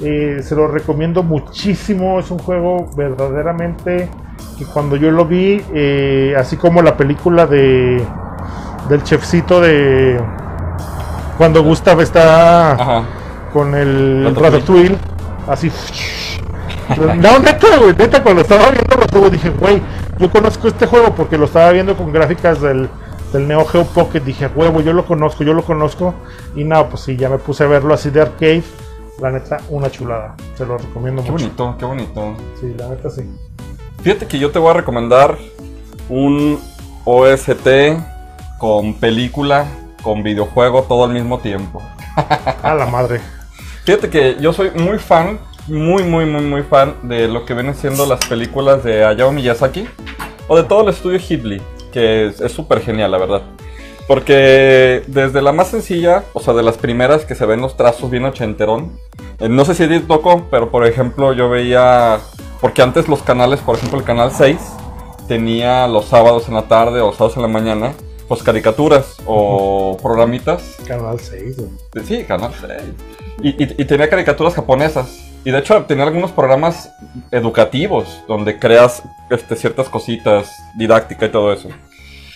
eh, 0.01 0.41
se 0.43 0.55
lo 0.55 0.67
recomiendo 0.67 1.23
muchísimo. 1.23 2.19
Es 2.19 2.31
un 2.31 2.39
juego 2.39 2.89
verdaderamente 2.95 4.09
que 4.57 4.65
cuando 4.65 4.95
yo 4.95 5.11
lo 5.11 5.25
vi, 5.25 5.63
eh, 5.73 6.35
así 6.37 6.57
como 6.57 6.81
la 6.81 6.97
película 6.97 7.45
de 7.47 8.05
del 8.89 9.03
chefcito 9.03 9.61
de 9.61 10.19
cuando 11.37 11.63
Gustav 11.63 12.01
está 12.01 12.71
Ajá. 12.71 13.03
con 13.53 13.75
el 13.75 14.25
Ratatouille. 14.35 14.49
Ratatouille, 14.89 14.97
así. 15.47 15.71
No, 16.97 17.37
neta, 17.37 17.77
güey, 17.79 17.95
neta, 17.95 18.23
cuando 18.23 18.41
estaba 18.41 18.71
viendo 18.71 18.97
juegos 19.11 19.31
dije, 19.31 19.51
güey, 19.51 19.79
yo 20.17 20.31
conozco 20.31 20.67
este 20.67 20.87
juego 20.87 21.13
porque 21.13 21.37
lo 21.37 21.45
estaba 21.45 21.71
viendo 21.71 21.95
con 21.95 22.11
gráficas 22.11 22.61
del, 22.61 22.89
del 23.31 23.47
Neo 23.47 23.63
Geo 23.65 23.85
Pocket. 23.85 24.21
Dije, 24.21 24.47
huevo, 24.55 24.81
yo 24.81 24.91
lo 24.93 25.05
conozco, 25.05 25.43
yo 25.43 25.53
lo 25.53 25.63
conozco. 25.63 26.15
Y 26.55 26.63
no, 26.63 26.89
pues 26.89 27.03
sí, 27.03 27.15
ya 27.15 27.29
me 27.29 27.37
puse 27.37 27.63
a 27.63 27.67
verlo 27.67 27.93
así 27.93 28.09
de 28.09 28.21
arcade. 28.21 28.63
La 29.21 29.29
neta, 29.29 29.57
una 29.69 29.91
chulada. 29.91 30.35
Se 30.55 30.65
lo 30.65 30.79
recomiendo 30.79 31.21
Qué 31.23 31.29
mucho. 31.31 31.43
bonito, 31.43 31.75
qué 31.77 31.85
bonito. 31.85 32.33
Sí, 32.59 32.73
la 32.75 32.87
neta 32.89 33.09
sí. 33.11 33.21
Fíjate 34.01 34.27
que 34.27 34.39
yo 34.39 34.51
te 34.51 34.59
voy 34.59 34.71
a 34.71 34.73
recomendar 34.73 35.37
un 36.07 36.59
OST 37.05 37.67
con 38.57 38.93
película, 38.95 39.65
con 40.01 40.23
videojuego 40.23 40.83
todo 40.83 41.05
al 41.05 41.11
mismo 41.11 41.39
tiempo. 41.39 41.81
A 42.63 42.75
la 42.75 42.85
madre. 42.85 43.21
Fíjate 43.83 44.09
que 44.09 44.37
yo 44.39 44.53
soy 44.53 44.71
muy 44.71 44.99
fan, 44.99 45.39
muy, 45.67 46.03
muy, 46.03 46.25
muy, 46.25 46.43
muy 46.43 46.63
fan 46.63 46.95
de 47.03 47.27
lo 47.27 47.45
que 47.45 47.53
vienen 47.53 47.75
siendo 47.75 48.05
las 48.05 48.19
películas 48.25 48.83
de 48.83 49.03
Hayao 49.03 49.31
Miyazaki 49.31 49.87
o 50.47 50.57
de 50.57 50.63
todo 50.63 50.83
el 50.83 50.89
estudio 50.89 51.19
Ghibli, 51.19 51.61
que 51.91 52.27
es 52.27 52.51
súper 52.51 52.81
genial, 52.81 53.11
la 53.11 53.17
verdad. 53.17 53.41
Porque 54.07 55.03
desde 55.07 55.41
la 55.41 55.51
más 55.51 55.67
sencilla, 55.67 56.23
o 56.33 56.39
sea, 56.39 56.55
de 56.55 56.63
las 56.63 56.77
primeras 56.77 57.25
que 57.25 57.35
se 57.35 57.45
ven 57.45 57.61
los 57.61 57.77
trazos 57.77 58.09
bien 58.09 58.25
ochenterón, 58.25 58.97
eh, 59.39 59.47
no 59.49 59.65
sé 59.65 59.75
si 59.75 59.87
te 59.87 59.99
tocó, 59.99 60.47
pero 60.49 60.71
por 60.71 60.85
ejemplo 60.87 61.33
yo 61.33 61.47
veía, 61.49 62.19
porque 62.61 62.81
antes 62.81 63.07
los 63.07 63.21
canales, 63.21 63.59
por 63.61 63.75
ejemplo 63.77 63.99
el 63.99 64.05
canal 64.05 64.31
6, 64.31 64.57
tenía 65.27 65.87
los 65.87 66.05
sábados 66.05 66.47
en 66.47 66.55
la 66.55 66.63
tarde 66.63 67.01
o 67.01 67.11
sábados 67.13 67.35
en 67.37 67.41
la 67.43 67.47
mañana, 67.47 67.93
pues 68.27 68.43
caricaturas 68.43 69.17
o 69.25 69.97
programitas 70.01 70.77
Canal 70.87 71.19
6, 71.19 71.57
güey. 71.57 72.05
Sí, 72.05 72.23
Canal 72.25 72.51
6. 72.59 72.71
Y, 73.41 73.49
y- 73.63 73.75
y 73.81 73.85
tenía 73.85 74.09
caricaturas 74.09 74.53
japonesas. 74.53 75.25
Y 75.45 75.51
de 75.51 75.59
hecho 75.59 75.85
tenía 75.85 76.03
algunos 76.03 76.31
programas 76.31 76.91
educativos 77.31 78.21
donde 78.27 78.59
creas 78.59 79.01
este, 79.29 79.55
ciertas 79.55 79.87
cositas, 79.87 80.51
didáctica 80.75 81.25
y 81.27 81.29
todo 81.31 81.53
eso. 81.53 81.69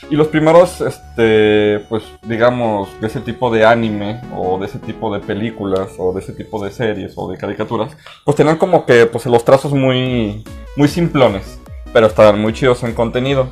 Y 0.09 0.15
los 0.15 0.27
primeros, 0.27 0.81
este, 0.81 1.79
pues 1.89 2.03
digamos, 2.23 2.89
de 3.01 3.07
ese 3.07 3.21
tipo 3.21 3.49
de 3.49 3.65
anime 3.65 4.21
o 4.35 4.59
de 4.59 4.67
ese 4.67 4.79
tipo 4.79 5.13
de 5.13 5.19
películas 5.19 5.91
o 5.97 6.13
de 6.13 6.19
ese 6.19 6.33
tipo 6.33 6.63
de 6.63 6.71
series 6.71 7.13
o 7.15 7.29
de 7.29 7.37
caricaturas, 7.37 7.95
pues 8.23 8.37
tenían 8.37 8.57
como 8.57 8.85
que 8.85 9.05
pues 9.05 9.25
los 9.25 9.43
trazos 9.43 9.73
muy, 9.73 10.43
muy 10.75 10.87
simplones, 10.87 11.59
pero 11.93 12.07
estaban 12.07 12.39
muy 12.39 12.53
chidos 12.53 12.83
en 12.83 12.93
contenido. 12.93 13.47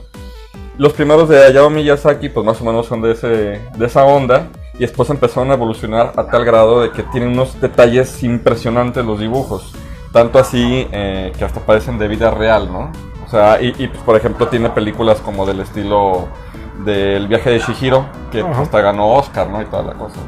Los 0.78 0.94
primeros 0.94 1.30
de 1.30 1.44
Hayao 1.44 1.70
Miyazaki, 1.70 2.30
pues 2.30 2.46
más 2.46 2.60
o 2.62 2.66
menos 2.66 2.88
son 2.88 3.02
de, 3.02 3.12
ese, 3.12 3.28
de 3.28 3.86
esa 3.86 4.04
onda. 4.04 4.50
Y 4.76 4.80
después 4.80 5.10
empezaron 5.10 5.52
a 5.52 5.54
evolucionar 5.54 6.14
a 6.16 6.26
tal 6.26 6.44
grado 6.44 6.82
de 6.82 6.92
que 6.92 7.04
tienen 7.04 7.30
unos 7.30 7.60
detalles 7.62 8.24
impresionantes 8.24 9.06
los 9.06 9.20
dibujos. 9.20 9.74
Tanto 10.12 10.40
así 10.40 10.88
eh, 10.92 11.32
que 11.38 11.46
hasta 11.46 11.60
parecen 11.60 12.00
de 12.00 12.08
vida 12.08 12.32
real, 12.32 12.72
¿no? 12.72 12.92
O 13.32 13.34
sea, 13.34 13.62
y, 13.62 13.74
y, 13.78 13.88
pues, 13.88 14.02
por 14.04 14.18
ejemplo 14.18 14.48
tiene 14.50 14.70
películas 14.72 15.22
como 15.22 15.46
del 15.46 15.62
estilo 15.62 16.28
del 16.84 17.30
viaje 17.30 17.50
de 17.52 17.60
Shihiro, 17.60 18.06
que 18.30 18.44
pues, 18.44 18.58
hasta 18.58 18.82
ganó 18.82 19.14
Oscar, 19.14 19.48
¿no? 19.50 19.62
Y 19.62 19.66
toda 19.66 19.84
la 19.84 19.94
cosa. 19.94 20.20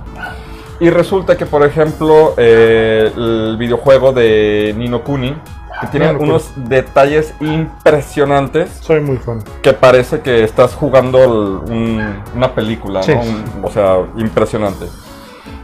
Y 0.79 0.89
resulta 0.89 1.35
que, 1.35 1.45
por 1.45 1.65
ejemplo, 1.65 2.33
eh, 2.37 3.11
el 3.13 3.57
videojuego 3.57 4.13
de 4.13 4.73
Nino 4.77 5.03
Kuni, 5.03 5.35
que 5.81 5.87
tiene 5.87 6.13
Kuni. 6.13 6.29
unos 6.29 6.51
detalles 6.55 7.33
impresionantes, 7.41 8.69
Soy 8.81 9.01
muy 9.01 9.17
fan. 9.17 9.43
que 9.61 9.73
parece 9.73 10.21
que 10.21 10.43
estás 10.45 10.73
jugando 10.73 11.23
el- 11.23 11.71
un- 11.73 12.23
una 12.35 12.53
película, 12.55 12.99
¿no? 12.99 13.03
Sí. 13.05 13.11
Un- 13.11 13.65
o 13.65 13.69
sea, 13.69 13.97
impresionante. 14.15 14.85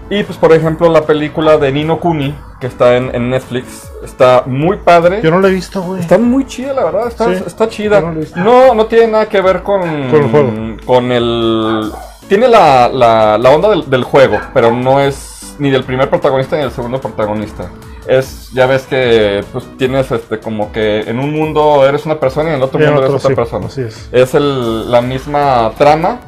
Y 0.10 0.24
pues, 0.24 0.38
por 0.38 0.52
ejemplo, 0.54 0.90
la 0.90 1.04
película 1.04 1.58
de 1.58 1.72
Nino 1.72 2.00
Kuni, 2.00 2.36
que 2.60 2.68
está 2.68 2.98
en, 2.98 3.14
en 3.14 3.30
Netflix, 3.30 3.92
está 4.04 4.44
muy 4.46 4.78
padre. 4.78 5.22
Yo 5.24 5.30
no 5.32 5.40
lo 5.40 5.48
he 5.48 5.52
visto, 5.52 5.82
güey. 5.82 6.02
Está 6.02 6.18
muy 6.18 6.46
chida, 6.48 6.74
la 6.74 6.84
verdad, 6.86 7.08
está, 7.08 7.26
Sí. 7.26 7.44
está 7.46 7.70
chida. 7.70 8.02
No. 8.02 8.14
No, 8.44 8.74
no 8.74 8.86
tiene 8.88 9.08
nada 9.08 9.28
que 9.30 9.40
ver 9.42 9.62
con, 9.62 9.82
Con 9.82 10.24
el 10.24 10.32
juego. 10.32 10.52
con 10.86 11.12
el- 11.12 11.92
Tiene 12.28 12.48
la, 12.48 12.90
la- 12.90 13.38
la 13.38 13.50
onda 13.52 13.70
del, 13.70 13.90
del 13.90 14.04
juego, 14.04 14.38
pero 14.54 14.72
no 14.72 15.00
es 15.00 15.56
ni 15.60 15.70
del 15.72 15.84
primer 15.84 16.10
protagonista 16.10 16.56
ni 16.56 16.62
del 16.64 16.72
segundo 16.72 17.00
protagonista. 17.02 17.70
Es, 18.08 18.50
ya 18.54 18.66
ves 18.66 18.84
que 18.88 19.44
pues, 19.52 19.66
tienes 19.78 20.12
este 20.12 20.40
como 20.40 20.72
que 20.72 21.02
en 21.02 21.20
un 21.20 21.32
mundo 21.32 21.86
eres 21.88 22.06
una 22.08 22.20
persona 22.20 22.50
y 22.50 22.54
en 22.54 22.58
el 22.58 22.64
otro 22.64 22.80
Y 22.80 22.86
mundo 22.86 23.02
otro, 23.02 23.12
eres 23.14 23.26
otra 23.26 23.30
sí, 23.30 23.36
persona. 23.36 23.66
Así 23.68 23.82
es. 23.82 24.10
Es 24.12 24.34
el- 24.36 24.92
la 24.92 25.02
misma 25.02 25.72
trama 25.78 26.20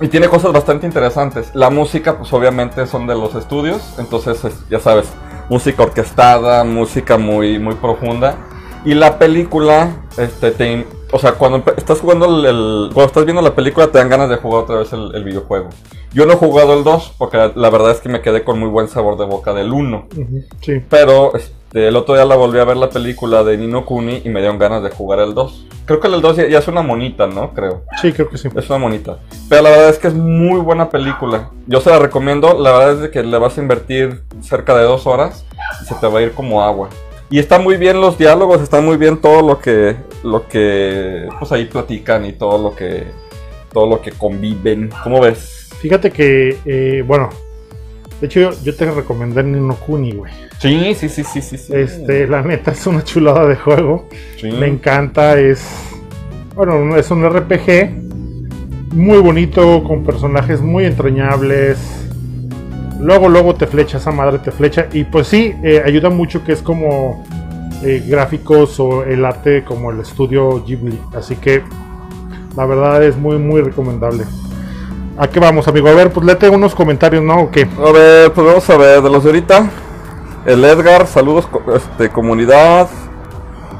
y 0.00 0.08
tiene 0.08 0.28
cosas 0.28 0.52
bastante 0.52 0.86
interesantes. 0.86 1.50
La 1.54 1.70
música, 1.70 2.16
pues 2.18 2.32
obviamente 2.32 2.86
son 2.86 3.06
de 3.06 3.14
los 3.14 3.34
estudios, 3.34 3.94
entonces 3.98 4.44
es- 4.44 4.68
ya 4.68 4.78
sabes, 4.80 5.08
música 5.48 5.82
orquestada, 5.82 6.64
música 6.64 7.18
muy, 7.18 7.58
muy 7.58 7.74
profunda. 7.74 8.36
Y 8.84 8.94
la 8.94 9.18
película, 9.18 9.90
este, 10.16 10.52
te, 10.52 10.86
o 11.10 11.18
sea, 11.18 11.32
cuando 11.32 11.62
estás 11.76 12.00
jugando 12.00 12.26
el, 12.26 12.44
el- 12.46 12.90
cuando 12.94 13.06
estás 13.06 13.24
viendo 13.24 13.42
la 13.42 13.54
película 13.54 13.88
te 13.88 13.98
dan 13.98 14.08
ganas 14.08 14.28
de 14.30 14.36
jugar 14.36 14.62
otra 14.64 14.76
vez 14.76 14.92
el, 14.92 15.14
el 15.14 15.24
videojuego. 15.24 15.68
Yo 16.12 16.24
no 16.26 16.32
he 16.32 16.36
jugado 16.36 16.74
el 16.74 16.84
2 16.84 17.14
porque 17.18 17.52
la 17.54 17.70
verdad 17.70 17.90
es 17.90 18.00
que 18.00 18.08
me 18.08 18.22
quedé 18.22 18.42
con 18.44 18.58
muy 18.58 18.68
buen 18.68 18.88
sabor 18.88 19.18
de 19.18 19.26
boca 19.26 19.52
del 19.52 19.72
1. 19.72 20.06
Ujú, 20.16 20.42
Sí. 20.60 20.80
Pero 20.88 21.32
el 21.72 21.96
otro 21.96 22.14
día 22.14 22.24
la 22.24 22.36
volví 22.36 22.58
a 22.58 22.64
ver 22.64 22.76
la 22.76 22.88
película 22.88 23.44
de 23.44 23.58
Nino 23.58 23.84
Kuni 23.84 24.22
y 24.24 24.28
me 24.30 24.40
dieron 24.40 24.58
ganas 24.58 24.82
de 24.82 24.90
jugar 24.90 25.20
el 25.20 25.34
2. 25.34 25.66
Creo 25.84 26.00
que 26.00 26.08
el 26.08 26.20
2 26.20 26.36
ya, 26.36 26.48
ya 26.48 26.58
es 26.58 26.68
una 26.68 26.82
monita, 26.82 27.26
¿no? 27.26 27.52
Creo. 27.52 27.82
Sí, 28.00 28.12
creo 28.12 28.28
que 28.28 28.38
sí. 28.38 28.48
Es 28.54 28.68
una 28.68 28.78
monita. 28.78 29.18
Pero 29.48 29.62
la 29.62 29.70
verdad 29.70 29.88
es 29.90 29.98
que 29.98 30.08
es 30.08 30.14
muy 30.14 30.60
buena 30.60 30.90
película. 30.90 31.50
Yo 31.66 31.80
se 31.80 31.90
la 31.90 31.98
recomiendo. 31.98 32.58
La 32.58 32.72
verdad 32.72 33.04
es 33.04 33.10
que 33.10 33.22
le 33.22 33.38
vas 33.38 33.58
a 33.58 33.60
invertir 33.60 34.22
cerca 34.40 34.76
de 34.76 34.84
dos 34.84 35.06
horas 35.06 35.44
y 35.82 35.84
se 35.84 35.94
te 35.94 36.06
va 36.06 36.20
a 36.20 36.22
ir 36.22 36.32
como 36.32 36.62
agua. 36.62 36.88
Y 37.30 37.38
está 37.38 37.58
muy 37.58 37.76
bien 37.76 38.00
los 38.00 38.16
diálogos, 38.16 38.62
está 38.62 38.80
muy 38.80 38.96
bien 38.96 39.20
todo 39.20 39.46
lo 39.46 39.58
que, 39.60 39.96
lo 40.22 40.48
que, 40.48 41.28
pues 41.38 41.52
ahí 41.52 41.66
platican 41.66 42.24
y 42.24 42.32
todo 42.32 42.56
lo 42.56 42.74
que, 42.74 43.04
todo 43.70 43.86
lo 43.86 44.00
que 44.00 44.12
conviven. 44.12 44.90
¿Cómo 45.04 45.20
ves? 45.20 45.68
Fíjate 45.78 46.10
que, 46.10 46.58
eh, 46.64 47.04
bueno, 47.06 47.28
de 48.20 48.26
hecho 48.26 48.40
yo, 48.40 48.50
yo 48.64 48.74
te 48.74 48.90
recomendé 48.90 49.42
Nino 49.42 49.74
Kuni, 49.76 50.12
güey. 50.12 50.32
Sí, 50.58 50.94
sí, 50.94 51.08
sí, 51.08 51.22
sí, 51.22 51.40
sí. 51.40 51.56
sí. 51.56 51.72
Este, 51.72 52.26
la 52.26 52.42
neta 52.42 52.72
es 52.72 52.86
una 52.86 53.04
chulada 53.04 53.46
de 53.46 53.56
juego. 53.56 54.08
Sí. 54.40 54.50
Me 54.50 54.66
encanta, 54.66 55.38
es. 55.38 55.64
Bueno, 56.54 56.96
es 56.96 57.10
un 57.10 57.24
RPG 57.24 58.08
muy 58.92 59.18
bonito, 59.18 59.84
con 59.84 60.02
personajes 60.04 60.60
muy 60.60 60.84
entrañables. 60.84 61.78
Luego, 63.00 63.28
luego 63.28 63.54
te 63.54 63.66
flecha, 63.66 63.98
esa 63.98 64.10
madre 64.10 64.38
te 64.40 64.50
flecha. 64.50 64.88
Y 64.92 65.04
pues 65.04 65.28
sí, 65.28 65.54
eh, 65.62 65.82
ayuda 65.84 66.10
mucho 66.10 66.42
que 66.42 66.52
es 66.52 66.62
como 66.62 67.24
eh, 67.84 68.02
gráficos 68.08 68.80
o 68.80 69.04
el 69.04 69.24
arte 69.24 69.62
como 69.64 69.92
el 69.92 70.00
estudio 70.00 70.64
Ghibli. 70.64 70.98
Así 71.14 71.36
que 71.36 71.62
la 72.56 72.66
verdad 72.66 73.04
es 73.04 73.16
muy, 73.16 73.38
muy 73.38 73.60
recomendable. 73.62 74.24
¿A 75.18 75.26
qué 75.28 75.40
vamos, 75.40 75.66
amigo? 75.66 75.88
A 75.88 75.94
ver, 75.94 76.10
pues 76.12 76.24
léete 76.24 76.48
unos 76.48 76.74
comentarios, 76.74 77.22
¿no? 77.24 77.42
¿O 77.42 77.50
qué? 77.50 77.66
A 77.84 77.90
ver, 77.92 78.32
pues 78.32 78.46
vamos 78.46 78.70
a 78.70 78.76
ver, 78.76 79.02
de 79.02 79.10
los 79.10 79.24
de 79.24 79.30
ahorita. 79.30 79.68
El 80.46 80.64
Edgar, 80.64 81.06
saludos, 81.06 81.48
este, 81.74 82.08
comunidad. 82.10 82.88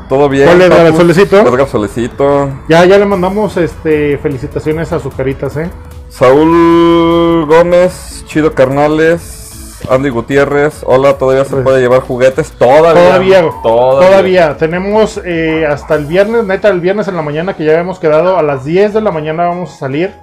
¿Todo 0.09 0.29
bien? 0.29 0.47
¿Cuál 0.47 0.63
Edgar, 0.63 0.83
Papus? 0.85 0.97
Solecito? 0.99 1.41
Edgar 1.41 1.69
Solecito. 1.69 2.49
Ya, 2.69 2.85
ya 2.87 2.99
le 2.99 3.05
mandamos 3.05 3.57
este 3.57 4.19
felicitaciones 4.19 4.93
a 4.93 4.99
sus 4.99 5.15
caritas, 5.15 5.57
¿eh? 5.57 5.71
Saúl 6.09 7.45
Gómez, 7.47 8.25
Chido 8.27 8.55
Carnales, 8.55 9.77
Andy 9.89 10.09
Gutiérrez, 10.09 10.83
hola, 10.87 11.19
¿todavía 11.19 11.45
se 11.45 11.51
Pues- 11.53 11.63
puede 11.63 11.81
llevar 11.81 12.01
juguetes? 12.01 12.51
Todavía. 12.53 12.95
Todavía, 12.95 13.41
Todavía. 13.63 14.09
todavía. 14.09 14.57
Tenemos 14.57 15.21
eh, 15.25 15.67
hasta 15.71 15.95
el 15.95 16.07
viernes, 16.07 16.45
neta, 16.45 16.69
el 16.69 16.81
viernes 16.81 17.07
en 17.07 17.15
la 17.15 17.23
mañana 17.23 17.55
que 17.55 17.65
ya 17.65 17.73
habíamos 17.73 18.01
quedado, 18.01 18.39
a 18.39 18.43
las 18.43 18.65
10 18.65 18.93
de 18.95 19.01
la 19.03 19.13
mañana 19.13 19.47
vamos 19.47 19.75
a 19.75 19.77
salir 19.79 20.15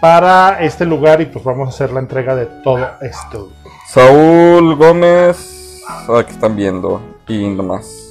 para 0.00 0.60
este 0.60 0.84
lugar 0.84 1.20
y 1.20 1.26
pues 1.26 1.44
vamos 1.44 1.68
a 1.68 1.70
hacer 1.70 1.92
la 1.92 2.00
entrega 2.00 2.34
de 2.36 2.46
todo 2.62 2.86
esto. 3.00 3.50
Saúl 3.88 4.74
Gómez, 4.76 5.82
aquí 6.18 6.32
están 6.32 6.56
viendo, 6.56 7.00
y 7.28 7.46
nomás. 7.48 8.02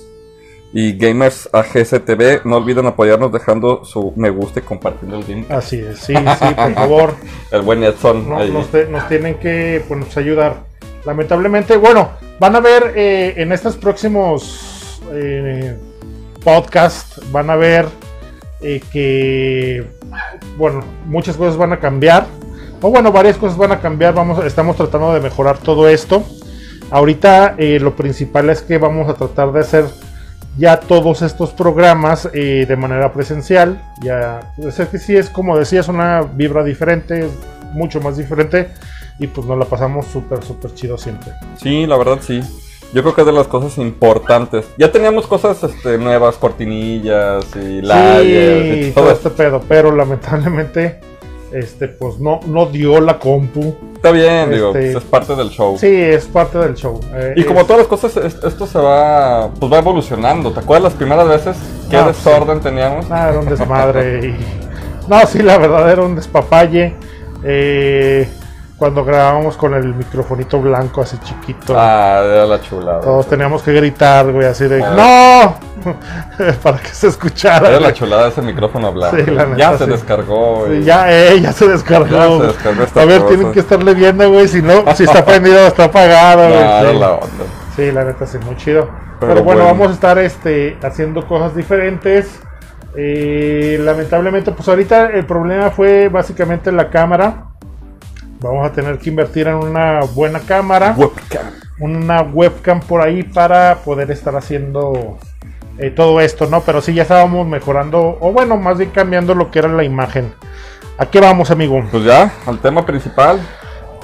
Y 0.73 0.97
Gamers 0.97 1.47
AGSTV, 1.53 2.41
no 2.45 2.57
olviden 2.57 2.85
apoyarnos 2.85 3.31
dejando 3.31 3.85
su 3.85 4.11
me 4.17 4.29
gusta 4.29 4.59
y 4.59 4.63
compartiendo 4.63 5.17
el 5.19 5.25
link. 5.27 5.49
Así 5.49 5.79
es, 5.79 5.99
sí, 5.99 6.13
sí, 6.15 6.53
por 6.55 6.73
favor. 6.73 7.15
El 7.51 7.61
buen 7.61 7.81
Edson. 7.83 8.27
No- 8.27 8.39
ahí. 8.39 8.51
nos, 8.51 8.67
te- 8.67 8.87
nos 8.87 9.07
tienen 9.07 9.35
que 9.35 9.83
pues, 9.87 10.17
ayudar. 10.17 10.63
Lamentablemente, 11.05 11.77
bueno, 11.77 12.09
van 12.39 12.55
a 12.57 12.59
ver 12.59 12.91
eh, 12.95 13.35
en 13.37 13.53
estos 13.53 13.77
próximos 13.77 15.01
eh, 15.13 15.77
podcasts, 16.43 17.21
van 17.31 17.49
a 17.49 17.55
ver 17.55 17.85
eh, 18.59 18.81
que, 18.91 19.85
bueno, 20.57 20.81
muchas 21.05 21.37
cosas 21.37 21.57
van 21.57 21.73
a 21.73 21.79
cambiar. 21.79 22.27
O 22.81 22.89
bueno, 22.89 23.11
varias 23.11 23.37
cosas 23.37 23.57
van 23.57 23.71
a 23.71 23.79
cambiar. 23.79 24.13
Vamos, 24.13 24.43
estamos 24.45 24.75
tratando 24.75 25.13
de 25.13 25.19
mejorar 25.19 25.57
todo 25.57 25.87
esto. 25.89 26.23
Ahorita 26.91 27.55
eh, 27.57 27.79
lo 27.79 27.95
principal 27.95 28.49
es 28.49 28.61
que 28.61 28.77
vamos 28.77 29.09
a 29.09 29.15
tratar 29.15 29.51
de 29.51 29.61
hacer 29.61 29.85
ya 30.57 30.79
todos 30.79 31.21
estos 31.21 31.51
programas 31.51 32.29
eh, 32.33 32.65
de 32.67 32.75
manera 32.75 33.11
presencial. 33.11 33.81
Ya, 34.01 34.51
pues 34.55 34.79
es 34.79 34.89
que 34.89 34.99
sí 34.99 35.15
es 35.15 35.29
como 35.29 35.57
decías, 35.57 35.87
una 35.87 36.21
vibra 36.21 36.63
diferente, 36.63 37.27
mucho 37.73 37.99
más 38.01 38.17
diferente. 38.17 38.69
Y 39.17 39.27
pues 39.27 39.47
nos 39.47 39.57
la 39.57 39.65
pasamos 39.65 40.07
súper, 40.07 40.43
súper 40.43 40.73
chido 40.73 40.97
siempre. 40.97 41.31
Sí, 41.61 41.85
la 41.85 41.97
verdad 41.97 42.19
sí. 42.21 42.41
Yo 42.93 43.01
creo 43.01 43.13
que 43.13 43.21
es 43.21 43.27
de 43.27 43.33
las 43.33 43.47
cosas 43.47 43.77
importantes. 43.77 44.65
Ya 44.77 44.91
teníamos 44.91 45.27
cosas 45.27 45.61
este, 45.63 45.97
nuevas, 45.97 46.35
cortinillas 46.37 47.45
y 47.55 47.81
layers 47.81 48.83
sí, 48.85 48.89
y 48.89 48.91
todo 48.91 49.05
todo 49.05 49.13
este 49.13 49.29
pedo. 49.31 49.61
Pero 49.67 49.91
lamentablemente, 49.93 51.01
este, 51.51 51.87
pues 51.89 52.19
no, 52.19 52.39
no 52.47 52.67
dio 52.67 53.01
la 53.01 53.19
compu. 53.19 53.75
Está 53.95 54.11
bien, 54.11 54.49
digo, 54.51 54.67
Este- 54.69 54.91
pues 54.93 55.03
es 55.03 55.09
parte 55.09 55.35
del 55.35 55.49
show. 55.49 55.77
Sí, 55.77 55.87
es 55.93 56.25
parte 56.25 56.57
del 56.57 56.75
show. 56.75 56.99
eh, 57.13 57.33
Y 57.35 57.43
como 57.43 57.61
es- 57.61 57.67
todas 57.67 57.79
las 57.79 57.87
cosas, 57.87 58.15
es- 58.17 58.41
esto 58.43 58.65
se 58.67 58.79
va, 58.79 59.49
pues 59.59 59.71
va 59.71 59.79
evolucionando. 59.79 60.51
¿Te 60.51 60.59
acuerdas 60.61 60.83
las 60.83 60.93
primeras 60.93 61.27
veces? 61.27 61.57
¿Qué 61.89 61.97
Ah, 61.97 62.07
desorden 62.07 62.61
teníamos? 62.61 63.05
Ah, 63.11 63.29
era 63.29 63.39
un 63.39 63.45
desmadre. 63.49 64.27
y... 64.27 64.35
No, 65.09 65.19
sí, 65.27 65.43
la 65.43 65.57
verdad 65.59 65.91
era 65.91 66.01
un 66.01 66.15
despapalle. 66.15 66.95
Eh, 67.43 68.27
cuando 68.77 69.05
grabábamos 69.05 69.55
con 69.57 69.73
el 69.73 69.93
microfonito 69.95 70.59
blanco 70.59 71.01
así 71.01 71.17
chiquito. 71.19 71.73
Ah, 71.77 72.21
era 72.23 72.45
la 72.45 72.61
chulada. 72.61 73.01
Todos 73.01 73.27
teníamos 73.27 73.61
que 73.63 73.71
gritar, 73.73 74.31
güey, 74.31 74.45
así 74.47 74.65
de 74.67 74.83
Ah. 74.83 75.55
¡No! 75.85 75.93
Para 76.63 76.77
que 76.79 76.89
se 76.89 77.07
escuchara. 77.07 77.69
Era 77.69 77.79
la 77.79 77.93
chulada 77.93 78.27
ese 78.29 78.41
micrófono 78.41 78.91
blanco. 78.91 79.15
Sí, 79.17 79.31
la 79.31 79.45
neta, 79.45 79.57
ya 79.57 79.77
se 79.77 79.85
descargó. 79.85 80.63
Sí, 80.65 80.69
güey. 80.71 80.83
ya, 80.83 81.11
eh, 81.11 81.39
ya 81.41 81.51
se 81.53 81.67
descargó. 81.67 82.07
Ya 82.07 82.27
se 82.27 82.47
descargó 82.47 82.83
esta 82.83 83.01
A 83.01 83.05
ver, 83.05 83.21
cosa. 83.21 83.33
tienen 83.35 83.53
que 83.53 83.59
estarle 83.59 83.93
viendo, 83.93 84.29
güey, 84.31 84.47
si 84.47 84.61
no, 84.61 84.83
si 84.95 85.03
está 85.03 85.23
prendido 85.25 85.67
está 85.67 85.85
apagado, 85.85 86.47
güey. 86.49 86.93
sí. 86.93 86.99
la 86.99 87.11
onda. 87.11 87.43
Sí, 87.75 87.91
la 87.91 88.03
neta 88.03 88.25
sí, 88.25 88.37
muy 88.39 88.55
chido. 88.57 88.89
Pero 89.19 89.33
Pero, 89.33 89.43
bueno, 89.43 89.61
bueno. 89.63 89.65
vamos 89.65 89.89
a 89.89 89.93
estar 89.93 90.17
este, 90.17 90.77
haciendo 90.83 91.25
cosas 91.27 91.55
diferentes. 91.55 92.39
Eh, 92.97 93.77
lamentablemente, 93.81 94.51
pues 94.51 94.67
ahorita 94.67 95.07
el 95.07 95.25
problema 95.25 95.69
fue 95.71 96.09
básicamente 96.09 96.71
la 96.71 96.89
cámara. 96.89 97.47
Vamos 98.45 98.67
a 98.67 98.71
tener 98.73 98.99
que 98.99 99.09
invertir 99.09 99.47
en 99.47 99.55
una 99.55 100.01
buena 100.01 100.39
cámara, 100.39 100.93
Webcam. 100.95 101.47
una 101.79 102.21
webcam 102.21 102.79
por 102.79 103.01
ahí 103.01 103.23
para 103.23 103.79
poder 103.83 104.11
estar 104.11 104.35
haciendo 104.35 105.17
eh, 105.79 105.89
todo 105.89 106.21
esto, 106.21 106.45
¿no? 106.45 106.61
Pero 106.61 106.79
sí, 106.79 106.93
ya 106.93 107.01
estábamos 107.01 107.47
mejorando, 107.47 108.19
o 108.21 108.31
bueno, 108.31 108.55
más 108.57 108.77
bien 108.77 108.91
cambiando 108.91 109.33
lo 109.33 109.49
que 109.49 109.57
era 109.57 109.67
la 109.67 109.83
imagen. 109.83 110.31
¿A 110.99 111.07
qué 111.07 111.19
vamos, 111.19 111.49
amigo? 111.49 111.83
Pues 111.89 112.03
ya, 112.03 112.33
al 112.45 112.59
tema 112.59 112.85
principal. 112.85 113.39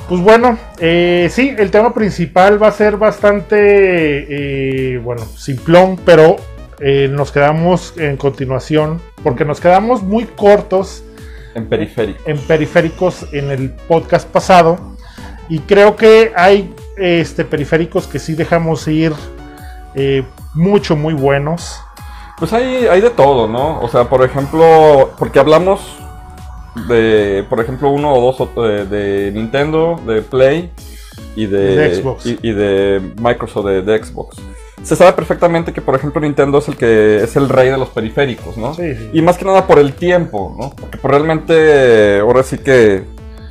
Pues 0.09 0.19
bueno, 0.21 0.57
eh, 0.79 1.29
sí, 1.31 1.53
el 1.55 1.69
tema 1.69 1.93
principal 1.93 2.61
va 2.61 2.69
a 2.69 2.71
ser 2.71 2.97
bastante, 2.97 3.55
eh, 4.87 4.97
bueno, 4.97 5.23
simplón, 5.23 5.99
pero 6.03 6.37
nos 7.11 7.31
quedamos 7.31 7.93
en 7.97 8.17
continuación, 8.17 8.99
porque 9.21 9.45
nos 9.45 9.59
quedamos 9.61 10.01
muy 10.01 10.25
cortos 10.25 11.03
En 11.53 11.67
periférico. 11.67 12.21
en 12.25 12.37
periféricos 12.39 13.25
en 13.33 13.51
el 13.51 13.71
podcast 13.71 14.27
pasado, 14.27 14.95
y 15.49 15.59
creo 15.59 15.95
que 15.95 16.31
hay 16.35 16.73
este, 16.97 17.43
periféricos 17.43 18.07
que 18.07 18.19
sí 18.19 18.35
dejamos 18.35 18.87
ir 18.87 19.13
eh, 19.95 20.23
mucho, 20.53 20.95
muy 20.95 21.13
buenos. 21.13 21.79
Pues 22.39 22.53
hay, 22.53 22.87
hay 22.87 23.01
de 23.01 23.09
todo, 23.09 23.47
¿no? 23.47 23.81
O 23.81 23.87
sea, 23.89 24.05
por 24.05 24.23
ejemplo, 24.23 25.11
porque 25.19 25.39
hablamos 25.39 25.81
de, 26.87 27.45
por 27.49 27.59
ejemplo, 27.59 27.89
uno 27.89 28.13
o 28.13 28.31
dos 28.31 28.55
de, 28.55 28.85
de 28.85 29.31
Nintendo, 29.31 29.99
de 30.05 30.21
Play 30.21 30.71
y 31.35 31.45
de, 31.45 31.75
De 31.75 31.95
Xbox. 31.95 32.25
Y, 32.25 32.39
y 32.41 32.51
de 32.53 33.01
Microsoft, 33.19 33.65
de, 33.65 33.81
de 33.81 34.03
Xbox. 34.03 34.37
Se 34.83 34.95
sabe 34.95 35.13
perfectamente 35.13 35.71
que, 35.73 35.81
por 35.81 35.95
ejemplo, 35.95 36.19
Nintendo 36.21 36.57
es 36.57 36.67
el 36.67 36.75
que 36.75 37.23
es 37.23 37.35
el 37.35 37.49
rey 37.49 37.69
de 37.69 37.77
los 37.77 37.89
periféricos, 37.89 38.57
¿no? 38.57 38.73
Sí, 38.73 38.95
sí. 38.95 39.09
Y 39.13 39.21
más 39.21 39.37
que 39.37 39.45
nada 39.45 39.67
por 39.67 39.77
el 39.79 39.93
tiempo, 39.93 40.55
¿no? 40.59 40.71
Porque 40.71 40.97
pues, 40.97 41.11
realmente 41.11 42.19
ahora 42.19 42.41
sí 42.43 42.57
que 42.57 43.03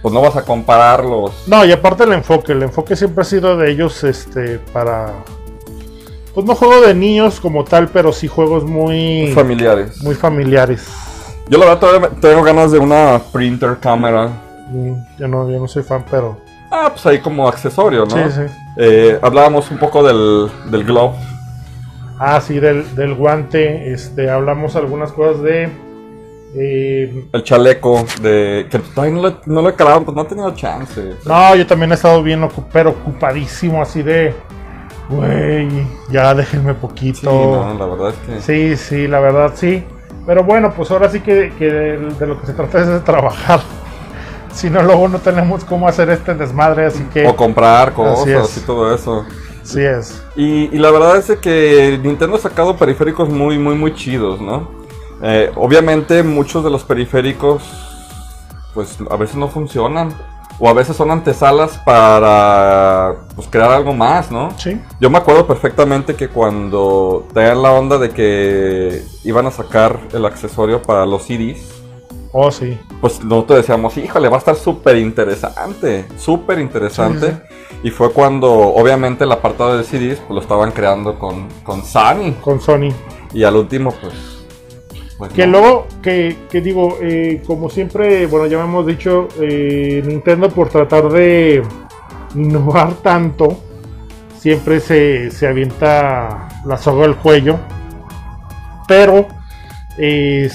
pues 0.03 0.13
no 0.15 0.23
vas 0.23 0.35
a 0.37 0.43
compararlos. 0.45 1.45
No, 1.47 1.65
y 1.65 1.73
aparte 1.73 2.05
el 2.05 2.13
enfoque, 2.15 2.53
el 2.53 2.63
enfoque 2.63 2.97
siempre 2.97 3.23
ha 3.23 3.25
sido 3.25 3.57
de 3.57 3.71
ellos 3.71 4.03
este 4.03 4.59
para 4.73 5.13
pues 6.35 6.47
no 6.47 6.55
juego 6.55 6.81
de 6.81 6.95
niños 6.95 7.39
como 7.41 7.65
tal, 7.65 7.89
pero 7.89 8.13
sí 8.13 8.27
juegos 8.29 8.65
muy 8.65 9.31
familiares. 9.35 10.03
muy 10.03 10.15
familiares. 10.15 10.89
Yo 11.49 11.59
la 11.59 11.67
verdad 11.67 11.81
todavía 11.81 12.11
tengo 12.21 12.43
ganas 12.43 12.73
de 12.73 12.79
una 12.79 13.21
printer 13.33 13.79
cámara. 13.79 14.31
Yo 15.19 15.29
no, 15.29 15.51
yo 15.51 15.59
no 15.59 15.69
soy 15.69 15.83
fan, 15.83 16.05
pero 16.11 16.39
Ah, 16.71 16.89
pues 16.93 17.05
ahí 17.07 17.19
como 17.19 17.49
accesorio, 17.49 18.07
¿no? 18.07 18.11
sí, 18.17 18.23
sí. 18.35 18.55
Eh, 18.77 19.19
hablábamos 19.23 19.71
un 19.71 19.79
poco 19.79 20.03
del, 20.03 20.51
del 20.71 20.85
glove. 20.85 21.15
Ah, 22.19 22.41
sí, 22.41 22.61
del, 22.61 22.95
del 22.95 23.15
guante, 23.15 23.93
este, 23.93 24.31
hablamos 24.31 24.77
algunas 24.77 25.11
cosas 25.13 25.43
de 25.43 25.71
eh, 26.55 27.25
El 27.33 27.43
chaleco 27.43 28.05
de. 28.21 28.67
Que 28.71 28.79
todavía 28.79 29.17
no, 29.17 29.29
le, 29.29 29.37
no 29.47 29.63
lo 29.63 29.69
he 29.69 29.75
calado, 29.75 30.05
pues 30.05 30.15
no 30.17 30.23
he 30.23 30.27
tenido 30.27 30.55
chance. 30.55 31.15
No, 31.25 31.57
yo 31.57 31.67
también 31.67 31.93
he 31.93 31.95
estado 31.95 32.23
bien 32.23 32.47
pero 32.73 32.91
ocupadísimo 32.91 33.81
así 33.81 34.03
de 34.03 34.35
güey, 35.09 35.69
ya 36.11 36.35
déjenme 36.35 36.75
poquito. 36.75 37.21
Sí, 37.21 37.27
no, 37.27 37.75
la 37.79 37.87
verdad 37.87 38.11
es 38.11 38.17
que. 38.27 38.41
Sí, 38.41 38.77
sí, 38.77 39.09
la 39.09 39.21
verdad 39.21 39.53
sí. 39.55 39.85
Pero 40.27 40.45
bueno, 40.45 40.73
pues 40.77 40.91
ahora 40.91 41.09
sí 41.09 41.21
que, 41.21 41.53
que 41.59 41.65
de, 41.65 41.99
de 41.99 42.27
lo 42.27 42.41
que 42.41 42.47
se 42.47 42.53
trata 42.53 42.81
es 42.81 42.87
de 42.87 43.01
trabajar. 43.01 43.61
Si 44.53 44.69
no, 44.69 44.83
luego 44.83 45.09
no 45.09 45.19
tenemos 45.19 45.65
cómo 45.65 45.89
hacer 45.89 46.11
este 46.11 46.35
desmadre, 46.35 46.87
así 46.87 47.03
que 47.13 47.27
O 47.27 47.37
comprar 47.37 47.93
cosas 47.93 48.57
y 48.57 48.61
todo 48.61 48.95
eso. 48.95 49.25
sí 49.63 49.81
es. 49.81 50.23
Y, 50.37 50.75
y 50.75 50.79
la 50.79 50.91
verdad 50.91 51.17
es 51.17 51.37
que 51.39 51.99
Nintendo 52.03 52.37
ha 52.37 52.41
sacado 52.41 52.77
periféricos 52.77 53.29
muy, 53.29 53.59
muy, 53.59 53.75
muy 53.75 53.95
chidos, 53.95 54.41
¿no? 54.41 54.69
Eh, 55.23 55.51
obviamente 55.57 56.23
muchos 56.23 56.65
de 56.65 56.71
los 56.71 56.83
periféricos, 56.85 57.63
pues 58.75 58.97
a 59.11 59.17
veces 59.17 59.37
no 59.37 59.49
funcionan. 59.49 60.13
O 60.63 60.69
a 60.69 60.75
veces 60.75 60.95
son 60.95 61.11
antesalas 61.11 61.79
para 61.87 63.15
pues, 63.35 63.49
crear 63.49 63.71
algo 63.71 63.95
más, 63.95 64.31
¿no? 64.31 64.51
Sí. 64.59 64.79
Yo 65.01 65.09
me 65.09 65.17
acuerdo 65.17 65.47
perfectamente 65.47 66.15
que 66.17 66.29
cuando 66.29 67.27
tenían 67.33 67.63
la 67.63 67.73
onda 67.73 67.97
de 67.97 68.11
que 68.11 69.03
iban 69.25 69.47
a 69.47 69.51
sacar 69.51 69.99
el 70.13 70.27
accesorio 70.27 70.83
para 70.83 71.07
los 71.07 71.23
CDs, 71.23 71.80
Oh, 72.33 72.51
sí. 72.51 72.79
pues 73.01 73.25
nosotros 73.25 73.59
decíamos, 73.61 73.97
híjole, 73.97 74.29
va 74.29 74.37
a 74.37 74.39
estar 74.39 74.55
súper 74.57 74.97
interesante, 74.99 76.07
súper 76.17 76.59
interesante. 76.61 77.33
Sí, 77.33 77.79
Y 77.85 77.91
fue 77.91 78.13
cuando, 78.13 78.53
obviamente, 78.53 79.25
el 79.25 79.33
apartado 79.33 79.77
de 79.77 79.85
CDs 79.85 80.19
pues, 80.21 80.31
lo 80.31 80.41
estaban 80.41 80.71
creando 80.73 81.19
con, 81.19 81.49
con 81.65 81.85
Sony. 81.85 82.35
Con 82.41 82.61
Sony. 82.61 82.91
Y 83.33 83.43
al 83.45 83.57
último, 83.57 83.93
pues. 84.01 84.15
pues 85.19 85.33
Que 85.33 85.47
no. 85.47 85.53
luego, 85.53 85.87
que, 86.03 86.37
que 86.51 86.61
digo, 86.61 86.99
eh, 87.01 87.43
como 87.47 87.69
siempre, 87.71 88.27
bueno, 88.27 88.47
ya 88.47 88.63
hemos 88.63 88.87
dicho, 88.87 89.27
eh, 89.41 90.03
Nintendo 90.07 90.49
por 90.51 90.69
tratar 90.69 91.09
de 91.11 91.63
innovar 92.35 92.95
tanto, 93.03 93.59
siempre 94.39 94.81
se, 94.81 95.31
se 95.31 95.47
avienta 95.49 96.49
la 96.65 96.77
soga 96.77 97.07
al 97.07 97.17
cuello. 97.17 97.59
Pero 98.87 99.27
eh, 99.99 100.49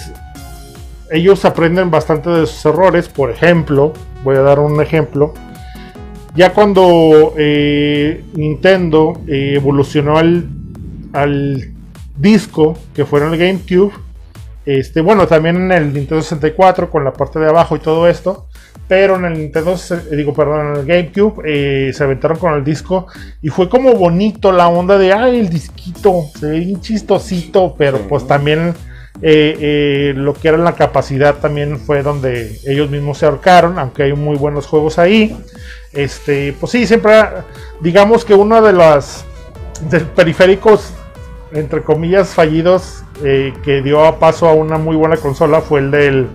ellos 1.12 1.46
aprenden 1.46 1.92
bastante 1.92 2.30
de 2.30 2.46
sus 2.46 2.66
errores. 2.66 3.08
Por 3.08 3.32
ejemplo, 3.32 3.94
voy 4.24 4.36
a 4.36 4.42
dar 4.42 4.60
un 4.60 4.82
ejemplo. 4.82 5.34
Ya 6.36 6.54
cuando 6.54 7.34
eh, 7.38 8.24
Nintendo 8.34 9.22
eh, 9.28 9.54
evolucionó 9.56 10.18
al, 10.18 10.50
al 11.14 11.74
disco 12.18 12.78
que 12.94 13.06
fue 13.06 13.22
en 13.22 13.34
el 13.34 13.38
GameCube, 13.38 13.94
este, 14.66 15.02
bueno, 15.02 15.28
también 15.28 15.56
en 15.58 15.72
el 15.72 15.94
Nintendo 15.94 16.22
64 16.22 16.90
con 16.90 17.04
la 17.04 17.14
parte 17.14 17.40
de 17.40 17.48
abajo 17.48 17.76
y 17.76 17.80
todo 17.80 18.08
esto. 18.08 18.48
Pero 18.88 19.16
en 19.16 19.26
el 19.26 19.34
Nintendo, 19.34 19.76
eh, 19.76 20.16
digo, 20.16 20.34
perdón, 20.34 20.68
en 20.68 20.76
el 20.76 20.86
GameCube 20.86 21.42
eh, 21.46 21.94
se 21.94 22.04
aventaron 22.04 22.38
con 22.38 22.54
el 22.54 22.64
disco 22.64 23.08
y 23.42 23.50
fue 23.50 23.68
como 23.68 23.94
bonito 23.94 24.52
la 24.52 24.68
onda 24.68 24.98
de, 24.98 25.12
ay, 25.12 25.40
el 25.40 25.50
disquito, 25.50 26.26
se 26.40 26.48
ve 26.48 26.60
bien 26.60 26.82
chistosito, 26.82 27.76
pero 27.78 28.00
pues 28.08 28.28
también 28.28 28.76
eh, 29.22 29.58
eh, 29.60 30.14
lo 30.16 30.34
que 30.34 30.50
era 30.50 30.58
la 30.58 30.74
capacidad 30.74 31.36
también 31.36 31.80
fue 31.80 32.04
donde 32.04 32.60
ellos 32.66 32.90
mismos 32.90 33.18
se 33.20 33.26
ahorcaron, 33.26 33.80
aunque 33.80 34.04
hay 34.04 34.14
muy 34.14 34.38
buenos 34.38 34.68
juegos 34.68 35.00
ahí. 35.00 35.38
Este, 35.94 36.54
pues 36.60 36.72
sí, 36.74 36.86
siempre, 36.86 37.14
digamos 37.80 38.26
que 38.26 38.34
uno 38.34 38.62
de 38.62 38.74
los 38.74 39.24
de 39.90 40.02
periféricos, 40.02 40.92
entre 41.54 41.82
comillas, 41.84 42.30
fallidos, 42.34 43.04
eh, 43.24 43.54
que 43.64 43.82
dio 43.82 44.04
a 44.06 44.20
paso 44.20 44.48
a 44.48 44.54
una 44.54 44.78
muy 44.78 44.96
buena 44.98 45.16
consola 45.18 45.62
fue 45.62 45.80
el 45.80 45.92
del 45.92 46.28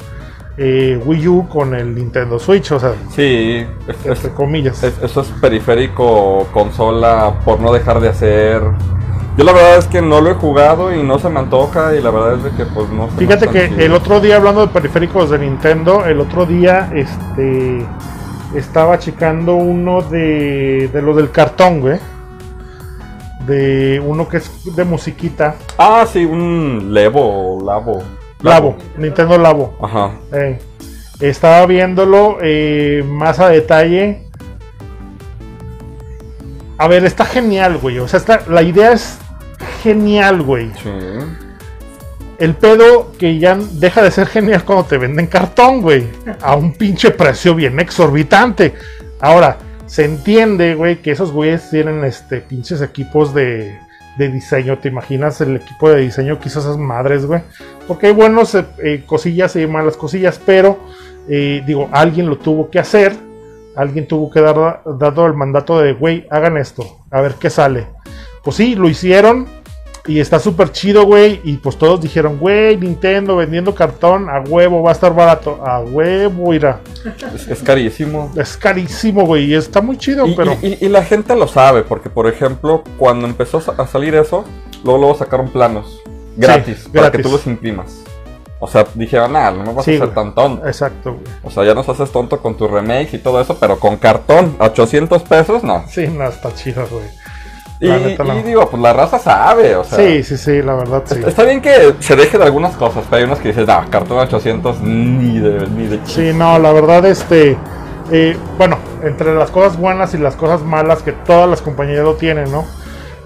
Wii 0.58 1.28
U 1.28 1.48
con 1.48 1.74
el 1.74 1.94
Nintendo 1.94 2.38
Switch, 2.38 2.70
o 2.72 2.78
sea, 2.80 2.92
Sí, 3.14 3.64
es- 3.88 4.06
entre 4.06 4.30
comillas. 4.32 4.82
es- 4.82 4.98
eso 5.02 5.22
es 5.22 5.28
periférico, 5.40 6.46
consola, 6.52 7.34
por 7.44 7.60
no 7.60 7.72
dejar 7.72 8.00
de 8.00 8.08
hacer. 8.10 8.60
Yo 9.36 9.44
la 9.44 9.52
verdad 9.52 9.78
es 9.78 9.86
que 9.86 10.02
no 10.02 10.20
lo 10.20 10.30
he 10.30 10.34
jugado 10.34 10.94
y 10.94 11.02
no 11.02 11.18
se 11.18 11.28
me 11.30 11.38
antoja 11.38 11.94
y 11.96 12.02
la 12.02 12.10
verdad 12.10 12.34
es 12.34 12.42
de 12.44 12.50
que 12.50 12.64
pues 12.66 12.90
no 12.90 13.08
se 13.10 13.16
Fíjate 13.16 13.48
que 13.48 13.68
chido. 13.68 13.80
el 13.80 13.92
otro 13.94 14.20
día, 14.20 14.36
hablando 14.36 14.60
de 14.66 14.72
periféricos 14.72 15.30
de 15.30 15.38
Nintendo, 15.38 16.04
el 16.04 16.20
otro 16.20 16.44
día 16.46 16.90
este 16.94 17.86
estaba 18.54 18.98
checando 18.98 19.54
uno 19.54 20.02
de, 20.02 20.90
de 20.92 21.02
los 21.02 21.16
del 21.16 21.30
cartón, 21.30 21.80
güey. 21.80 21.98
De 23.46 24.02
uno 24.04 24.28
que 24.28 24.38
es 24.38 24.50
de 24.76 24.84
musiquita. 24.84 25.54
Ah, 25.78 26.04
sí, 26.12 26.24
un 26.24 26.92
Levo 26.92 27.62
Labo. 27.64 28.02
Labo, 28.42 28.76
Nintendo 28.98 29.38
Labo. 29.38 29.74
Ajá. 29.80 30.10
Eh, 30.32 30.58
estaba 31.20 31.64
viéndolo 31.66 32.36
eh, 32.42 33.02
más 33.06 33.38
a 33.38 33.48
detalle. 33.48 34.26
A 36.78 36.88
ver, 36.88 37.04
está 37.04 37.24
genial, 37.24 37.78
güey. 37.78 37.98
O 37.98 38.08
sea, 38.08 38.18
está- 38.18 38.42
la 38.48 38.62
idea 38.62 38.92
es 38.92 39.18
genial, 39.82 40.42
güey. 40.42 40.70
Sí. 40.82 40.90
El 42.38 42.54
pedo 42.54 43.12
que 43.18 43.38
ya 43.38 43.58
deja 43.72 44.02
de 44.02 44.10
ser 44.10 44.26
genial 44.26 44.64
cuando 44.64 44.84
te 44.84 44.96
venden 44.96 45.26
cartón, 45.26 45.82
güey. 45.82 46.06
A 46.40 46.56
un 46.56 46.72
pinche 46.72 47.10
precio 47.10 47.54
bien 47.54 47.78
exorbitante. 47.80 48.74
Ahora, 49.20 49.58
se 49.86 50.04
entiende, 50.04 50.74
güey, 50.74 51.02
que 51.02 51.10
esos 51.10 51.32
güeyes 51.32 51.68
tienen 51.68 52.04
este 52.04 52.40
pinches 52.40 52.80
equipos 52.80 53.34
de, 53.34 53.78
de 54.16 54.28
diseño. 54.28 54.78
¿Te 54.78 54.88
imaginas 54.88 55.40
el 55.40 55.56
equipo 55.56 55.90
de 55.90 56.00
diseño 56.00 56.40
que 56.40 56.48
hizo 56.48 56.60
esas 56.60 56.78
madres, 56.78 57.26
güey? 57.26 57.42
Porque 57.86 58.06
hay 58.06 58.12
buenos 58.12 58.54
eh, 58.54 58.64
eh, 58.82 59.02
cosillas 59.04 59.56
y 59.56 59.66
malas 59.66 59.96
cosillas, 59.96 60.40
pero 60.46 60.78
eh, 61.28 61.62
digo, 61.66 61.88
alguien 61.92 62.26
lo 62.28 62.38
tuvo 62.38 62.70
que 62.70 62.78
hacer. 62.78 63.14
Alguien 63.76 64.08
tuvo 64.08 64.30
que 64.30 64.40
dar 64.40 64.82
dado 64.84 65.26
el 65.26 65.34
mandato 65.34 65.80
de, 65.80 65.92
güey, 65.92 66.26
hagan 66.30 66.56
esto, 66.56 66.98
a 67.10 67.20
ver 67.20 67.34
qué 67.34 67.50
sale. 67.50 67.86
Pues 68.42 68.56
sí, 68.56 68.74
lo 68.74 68.88
hicieron. 68.88 69.59
Y 70.10 70.20
está 70.20 70.38
súper 70.40 70.72
chido, 70.72 71.04
güey. 71.04 71.40
Y 71.44 71.56
pues 71.58 71.76
todos 71.76 72.00
dijeron, 72.00 72.38
güey, 72.38 72.76
Nintendo 72.76 73.36
vendiendo 73.36 73.74
cartón 73.74 74.28
a 74.28 74.40
huevo, 74.40 74.82
va 74.82 74.90
a 74.90 74.92
estar 74.92 75.14
barato. 75.14 75.60
A 75.64 75.80
huevo, 75.80 76.52
irá. 76.52 76.80
Es, 77.34 77.46
es 77.48 77.62
carísimo. 77.62 78.30
Es 78.36 78.56
carísimo, 78.56 79.24
güey. 79.24 79.44
Y 79.44 79.54
está 79.54 79.80
muy 79.80 79.96
chido, 79.96 80.26
Y, 80.26 80.34
pero. 80.34 80.56
y- 80.62 80.84
y 80.84 80.88
la 80.88 81.04
gente 81.04 81.34
lo 81.36 81.46
sabe, 81.46 81.82
porque 81.82 82.10
por 82.10 82.26
ejemplo, 82.26 82.82
cuando 82.98 83.26
empezó 83.26 83.62
a 83.78 83.86
salir 83.86 84.14
eso, 84.14 84.44
luego, 84.84 84.98
luego 84.98 85.14
sacaron 85.14 85.48
planos 85.48 86.00
gratis 86.36 86.88
para 86.88 87.02
gratis. 87.02 87.16
que 87.18 87.22
tú 87.22 87.30
los 87.30 87.46
imprimas. 87.46 88.02
O 88.62 88.68
sea, 88.68 88.84
dijeron, 88.94 89.34
ah, 89.36 89.50
no 89.50 89.62
me 89.64 89.72
vas 89.72 89.84
Sí, 89.86 89.92
a 89.94 89.98
ser 89.98 90.06
güey. 90.08 90.14
tan 90.14 90.34
tonto. 90.34 90.66
Exacto, 90.66 91.12
güey. 91.14 91.24
O 91.44 91.50
sea, 91.50 91.64
ya 91.64 91.72
nos 91.72 91.88
haces 91.88 92.10
tonto 92.12 92.40
con 92.42 92.56
tu 92.56 92.68
remake 92.68 93.14
y 93.14 93.18
todo 93.18 93.40
eso, 93.40 93.56
pero 93.58 93.78
con 93.78 93.96
cartón, 93.96 94.54
a 94.58 94.66
800 94.66 95.22
pesos, 95.22 95.64
no. 95.64 95.84
Sí, 95.88 96.06
no, 96.08 96.28
está 96.28 96.54
chido, 96.54 96.86
güey. 96.90 97.04
Y, 97.80 97.88
y 97.88 98.42
digo, 98.42 98.68
pues 98.68 98.82
la 98.82 98.92
raza 98.92 99.18
sabe, 99.18 99.74
o 99.74 99.84
sea. 99.84 99.98
Sí, 99.98 100.22
sí, 100.22 100.36
sí, 100.36 100.60
la 100.62 100.74
verdad, 100.74 101.02
sí. 101.06 101.20
Está 101.26 101.44
bien 101.44 101.62
que 101.62 101.94
se 102.00 102.14
deje 102.14 102.36
de 102.36 102.44
algunas 102.44 102.76
cosas, 102.76 103.04
pero 103.08 103.16
hay 103.18 103.24
unas 103.24 103.38
que 103.38 103.48
dices, 103.48 103.66
no, 103.66 103.88
cartón 103.88 104.18
a 104.18 104.22
800, 104.22 104.80
ni 104.82 105.38
de, 105.40 105.66
ni 105.68 105.86
de 105.86 106.02
chiste. 106.04 106.32
Sí, 106.32 106.36
no, 106.38 106.58
la 106.58 106.72
verdad, 106.72 107.06
este. 107.06 107.56
eh, 108.10 108.36
bueno, 108.58 108.76
entre 109.02 109.34
las 109.34 109.50
cosas 109.50 109.78
buenas 109.78 110.12
y 110.14 110.18
las 110.18 110.36
cosas 110.36 110.62
malas 110.62 111.02
que 111.02 111.12
todas 111.12 111.48
las 111.48 111.62
compañías 111.62 112.04
lo 112.04 112.14
tienen, 112.16 112.50
¿no? 112.52 112.66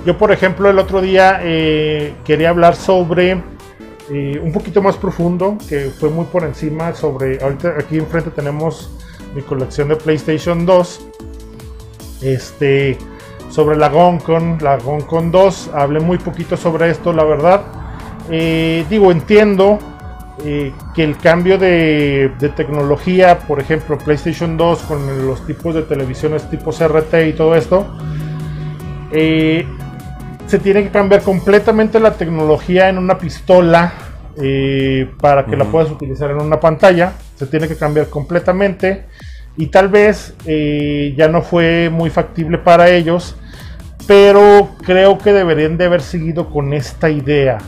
Yo, 0.07 0.17
por 0.19 0.31
ejemplo, 0.31 0.71
el 0.71 0.79
otro 0.79 1.01
día 1.01 1.41
eh, 1.43 2.15
quería 2.25 2.51
hablar 2.51 2.77
sobre 2.77 3.43
eh, 4.11 4.41
un 4.41 4.53
poquito 4.53 4.83
más 4.83 4.97
profundo, 4.97 5.57
que 5.69 5.91
fue 5.99 6.11
muy 6.11 6.27
por 6.27 6.45
encima 6.45 6.95
sobre. 6.95 7.43
Ahorita 7.43 7.75
aquí 7.79 7.97
enfrente 7.99 8.31
tenemos 8.31 8.91
mi 9.35 9.43
colección 9.43 9.89
de 9.89 9.97
PlayStation 9.97 10.65
2. 10.65 11.01
Este. 12.23 12.99
Sobre 13.55 13.77
la 13.77 13.89
Goncon, 13.89 14.59
la 14.61 14.79
Goncon 14.79 15.31
2. 15.31 15.71
Hablé 15.75 16.01
muy 16.01 16.19
poquito 16.19 16.57
sobre 16.57 16.91
esto, 16.91 17.13
la 17.13 17.23
verdad. 17.23 17.61
Eh, 18.29 18.85
digo, 18.91 19.13
entiendo 19.13 19.79
eh, 20.45 20.73
que 20.93 21.05
el 21.05 21.17
cambio 21.19 21.57
de, 21.57 22.33
de 22.41 22.49
tecnología, 22.49 23.39
por 23.39 23.61
ejemplo, 23.61 23.97
PlayStation 23.97 24.57
2 24.57 24.83
con 24.83 25.27
los 25.29 25.47
tipos 25.47 25.73
de 25.73 25.83
televisiones 25.83 26.51
tipo 26.51 26.73
CRT 26.73 27.15
y 27.29 27.33
todo 27.35 27.55
esto, 27.55 27.97
eh, 29.13 29.65
se 30.49 30.59
tiene 30.59 30.83
que 30.83 30.91
cambiar 30.91 31.23
completamente 31.23 32.01
la 32.01 32.15
tecnología 32.15 32.89
en 32.89 32.99
una 32.99 33.19
pistola 33.19 33.93
para 35.21 35.47
que 35.47 35.57
la 35.57 35.65
puedas 35.67 35.93
utilizar 35.93 36.29
en 36.33 36.41
una 36.41 36.59
pantalla. 36.59 37.13
Se 37.37 37.47
tiene 37.47 37.69
que 37.69 37.77
cambiar 37.77 38.09
completamente 38.09 39.05
y 39.57 39.67
tal 39.67 39.89
vez 39.89 40.35
eh, 40.47 41.15
ya 41.17 41.29
no 41.29 41.43
fue 41.43 41.89
muy 41.91 42.11
factible 42.11 42.59
para 42.59 42.91
ellos, 42.91 43.37
pero 44.07 44.71
creo 44.85 45.19
que 45.19 45.33
deberían 45.33 45.77
de 45.77 45.87
haber 45.87 46.03
seguido 46.03 46.51
con 46.51 46.73
esta 46.73 47.11
idea. 47.11 47.59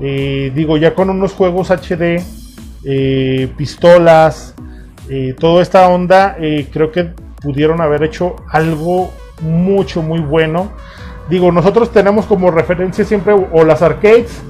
Eh, 0.00 0.52
digo, 0.54 0.76
ya 0.76 0.94
con 0.94 1.10
unos 1.10 1.32
juegos 1.32 1.70
HD, 1.70 2.22
eh, 2.84 3.48
pistolas, 3.56 4.54
eh, 5.08 5.34
toda 5.38 5.62
esta 5.62 5.88
onda, 5.88 6.36
creo 6.72 6.90
que 6.92 7.10
pudieron 7.40 7.80
haber 7.80 8.04
hecho 8.04 8.36
algo 8.50 9.10
mucho, 9.40 10.02
muy 10.02 10.20
bueno. 10.20 10.72
Digo, 11.28 11.52
nosotros 11.52 11.92
tenemos 11.92 12.26
como 12.26 12.50
referencia 12.50 13.04
siempre 13.04 13.32
o 13.34 13.64
las 13.64 13.82
arcades, 13.82 14.40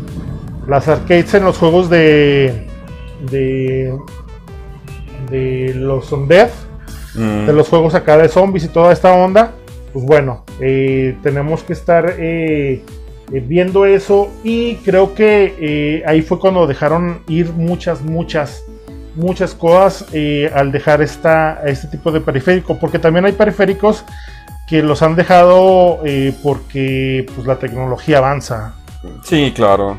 las 0.66 0.88
arcades 0.88 1.34
en 1.34 1.44
los 1.44 1.58
juegos 1.58 1.88
de 1.90 2.68
de 3.30 3.96
de 5.30 5.72
los 5.74 6.10
Undead, 6.12 6.50
Mm. 7.14 7.46
de 7.46 7.52
los 7.52 7.68
juegos 7.68 7.94
acá 7.94 8.16
de 8.16 8.28
zombies 8.28 8.64
y 8.64 8.68
toda 8.68 8.92
esta 8.92 9.12
onda, 9.12 9.52
pues 9.92 10.04
bueno, 10.04 10.44
eh, 10.60 11.16
tenemos 11.22 11.62
que 11.62 11.72
estar 11.72 12.14
eh, 12.18 12.82
eh, 13.32 13.44
viendo 13.46 13.84
eso 13.86 14.30
y 14.42 14.76
creo 14.76 15.14
que 15.14 16.02
ahí 16.06 16.22
fue 16.22 16.38
cuando 16.38 16.66
dejaron 16.66 17.20
ir 17.28 17.52
muchas, 17.52 18.02
muchas, 18.02 18.64
muchas 19.14 19.54
cosas 19.54 20.06
al 20.54 20.72
dejar 20.72 21.02
esta, 21.02 21.60
este 21.66 21.88
tipo 21.88 22.10
de 22.10 22.20
periférico, 22.20 22.78
porque 22.78 22.98
también 22.98 23.24
hay 23.26 23.32
periféricos 23.32 24.04
que 24.68 24.82
los 24.82 25.02
han 25.02 25.14
dejado 25.16 26.00
porque 26.42 27.26
pues, 27.34 27.46
la 27.46 27.58
tecnología 27.58 28.18
avanza. 28.18 28.74
Sí, 29.24 29.52
claro. 29.54 29.98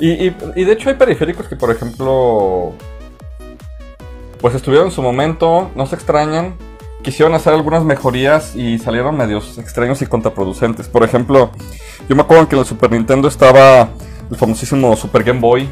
Y, 0.00 0.26
y- 0.28 0.36
y 0.56 0.64
de 0.64 0.72
hecho 0.72 0.88
hay 0.88 0.96
periféricos 0.96 1.46
que, 1.48 1.56
por 1.56 1.70
ejemplo, 1.70 2.72
pues 4.40 4.54
estuvieron 4.54 4.88
en 4.88 4.92
su 4.92 5.02
momento, 5.02 5.70
no 5.74 5.86
se 5.86 5.94
extrañan, 5.94 6.54
quisieron 7.04 7.34
hacer 7.34 7.52
algunas 7.52 7.84
mejorías 7.84 8.56
y 8.56 8.78
salieron 8.80 9.16
medios 9.16 9.58
extraños 9.58 10.02
y 10.02 10.06
contraproducentes. 10.06 10.88
Por 10.88 11.04
ejemplo, 11.04 11.50
yo 12.08 12.16
me 12.16 12.22
acuerdo 12.22 12.48
que 12.48 12.56
en 12.56 12.60
el 12.60 12.66
Super 12.66 12.90
Nintendo 12.90 13.28
estaba 13.28 13.90
el 14.28 14.36
famosísimo 14.36 14.96
Super 14.96 15.22
Game 15.22 15.38
Boy, 15.38 15.68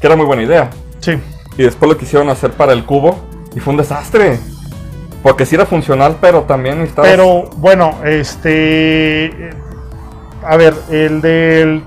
que 0.00 0.06
era 0.06 0.16
muy 0.16 0.26
buena 0.26 0.42
idea. 0.42 0.70
Sí, 0.98 1.12
Y 1.56 1.62
después 1.62 1.88
lo 1.88 1.96
quisieron 1.96 2.28
hacer 2.30 2.50
para 2.52 2.72
el 2.72 2.84
cubo 2.84 3.16
y 3.54 3.60
fue 3.60 3.72
un 3.72 3.76
desastre. 3.78 4.40
Porque 5.22 5.44
sí 5.46 5.54
era 5.54 5.66
funcional, 5.66 6.16
pero 6.20 6.42
también 6.42 6.80
estaba... 6.80 7.06
pero 7.06 7.44
bueno, 7.56 7.94
este... 8.04 9.50
A 10.44 10.56
ver, 10.56 10.74
el 10.90 11.20
del... 11.20 11.84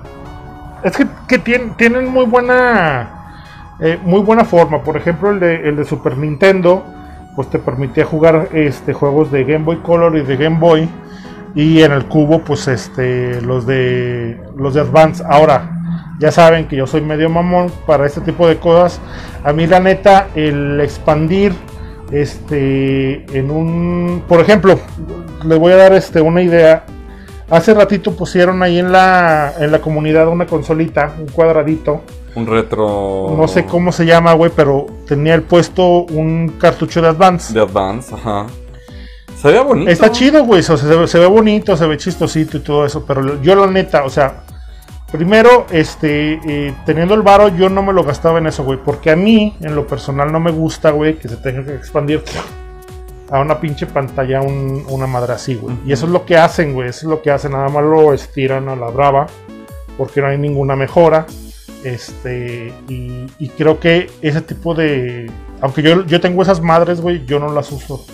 Es 0.84 0.95
que, 0.95 1.05
que 1.27 1.43
tien- 1.43 1.75
tienen 1.77 2.08
muy 2.10 2.25
buena... 2.25 3.34
eh, 3.79 3.97
muy 4.03 4.21
buena 4.21 4.45
forma. 4.45 4.84
Por 4.84 4.97
ejemplo, 4.97 5.32
el 5.32 5.39
de, 5.39 5.69
el 5.69 5.75
de 5.75 5.86
Super 5.86 6.17
Nintendo, 6.17 6.84
pues 7.39 7.49
te 7.49 7.58
permitía 7.58 8.04
jugar 8.04 8.49
este, 8.52 8.91
juegos 8.91 9.32
de 9.32 9.45
Game 9.45 9.63
Boy 9.63 9.78
Color 9.78 10.17
y 10.17 10.23
de 10.23 10.36
Game 10.36 10.60
Boy. 10.60 10.89
Y 11.56 11.82
en 11.84 11.93
el 11.93 12.04
cubo, 12.04 12.39
pues 12.39 12.67
este, 12.67 13.39
los 13.39 13.65
de 13.65 14.38
los 14.58 14.73
de 14.73 14.82
Advance. 14.82 15.23
Ahora, 15.25 15.71
ya 16.19 16.34
saben 16.34 16.67
que 16.67 16.75
yo 16.75 16.86
soy 16.86 16.99
medio 16.99 17.30
mamón 17.30 17.71
para 17.88 18.06
este 18.06 18.19
tipo 18.19 18.45
de 18.45 18.58
cosas. 18.58 18.99
A 19.45 19.54
mí 19.54 19.67
la 19.67 19.80
neta, 19.80 20.28
el 20.36 20.82
expandir 20.82 21.54
este 22.12 23.23
en 23.34 23.52
un, 23.52 24.21
por 24.28 24.41
ejemplo, 24.41 24.78
les 25.45 25.58
voy 25.58 25.71
a 25.71 25.78
dar 25.78 25.93
este 25.93 26.19
una 26.19 26.41
idea. 26.41 26.84
Hace 27.49 27.73
ratito 27.73 28.17
pusieron 28.17 28.62
ahí 28.63 28.80
en 28.80 28.91
la 28.91 29.54
en 29.58 29.71
la 29.71 29.80
comunidad 29.80 30.28
una 30.28 30.45
consolita, 30.45 31.13
un 31.17 31.28
cuadradito. 31.28 32.02
Un 32.39 32.47
retro... 32.47 33.36
No 33.38 33.47
sé 33.47 33.65
cómo 33.65 33.91
se 33.91 34.06
llama, 34.06 34.34
güey, 34.34 34.52
pero 34.56 34.86
tenía 35.08 35.36
el 35.36 35.43
puesto 35.43 35.84
un 36.06 36.56
cartucho 36.60 37.02
de 37.02 37.08
Advance. 37.10 37.54
De 37.54 37.60
Advance, 37.62 38.13
ajá. 38.15 38.45
Se 39.39 39.47
veía 39.47 39.62
bonito. 39.62 39.89
Está 39.91 40.12
chido, 40.12 40.43
güey. 40.43 40.60
o 40.60 40.63
sea, 40.63 40.78
se, 40.78 40.86
ve- 40.88 41.08
se 41.08 41.19
ve 41.19 41.25
bonito, 41.25 41.75
se 41.78 41.86
ve 41.88 41.97
chistosito 41.97 42.58
y 42.58 42.60
todo 42.62 42.86
eso. 42.86 43.06
Pero 43.06 43.41
yo, 43.41 43.56
la 43.56 43.67
neta, 43.67 44.04
o 44.04 44.10
sea, 44.10 44.43
primero, 45.12 45.65
este, 45.71 46.39
eh, 46.45 46.73
teniendo 46.86 47.13
el 47.13 47.21
varo, 47.21 47.47
yo 47.49 47.69
no 47.69 47.82
me 47.82 47.93
lo 47.93 48.04
gastaba 48.04 48.39
en 48.39 48.47
eso, 48.47 48.63
güey. 48.63 48.78
Porque 48.84 49.12
a 49.12 49.15
mí, 49.15 49.56
en 49.62 49.75
lo 49.75 49.88
personal, 49.88 50.32
no 50.32 50.39
me 50.39 50.52
gusta, 50.52 50.91
güey, 50.91 51.17
que 51.17 51.28
se 51.30 51.38
tenga 51.38 51.63
que 51.63 51.73
expandir 51.75 52.21
a 53.32 53.39
una 53.39 53.60
pinche 53.62 53.86
pantalla 53.86 54.41
un- 54.41 54.84
una 54.89 55.08
madre 55.08 55.34
así, 55.34 55.56
güey. 55.56 55.75
Y 55.86 55.93
eso 55.93 56.06
es 56.06 56.12
lo 56.12 56.25
que 56.25 56.36
hacen, 56.38 56.73
güey. 56.73 56.89
Eso 56.89 57.06
es 57.08 57.10
lo 57.10 57.21
que 57.21 57.32
hacen. 57.32 57.52
Nada 57.52 57.69
más 57.69 57.84
lo 57.84 58.13
estiran 58.13 58.67
a 58.69 58.75
la 58.75 58.88
brava. 58.89 59.28
Porque 59.97 60.21
no 60.21 60.28
hay 60.28 60.38
ninguna 60.38 60.75
mejora. 60.78 61.25
Este, 61.84 62.74
y, 62.88 63.26
y 63.39 63.50
creo 63.50 63.80
que 63.80 64.10
ese 64.22 64.42
tipo 64.42 64.74
de. 64.74 65.32
Aunque 65.62 65.82
yo, 65.82 66.06
yo 66.06 66.20
tengo 66.20 66.42
esas 66.42 66.62
madres, 66.62 67.02
güey, 67.02 67.26
yo 67.26 67.39
no 67.39 67.52
las 67.54 67.72
uso. 67.72 68.06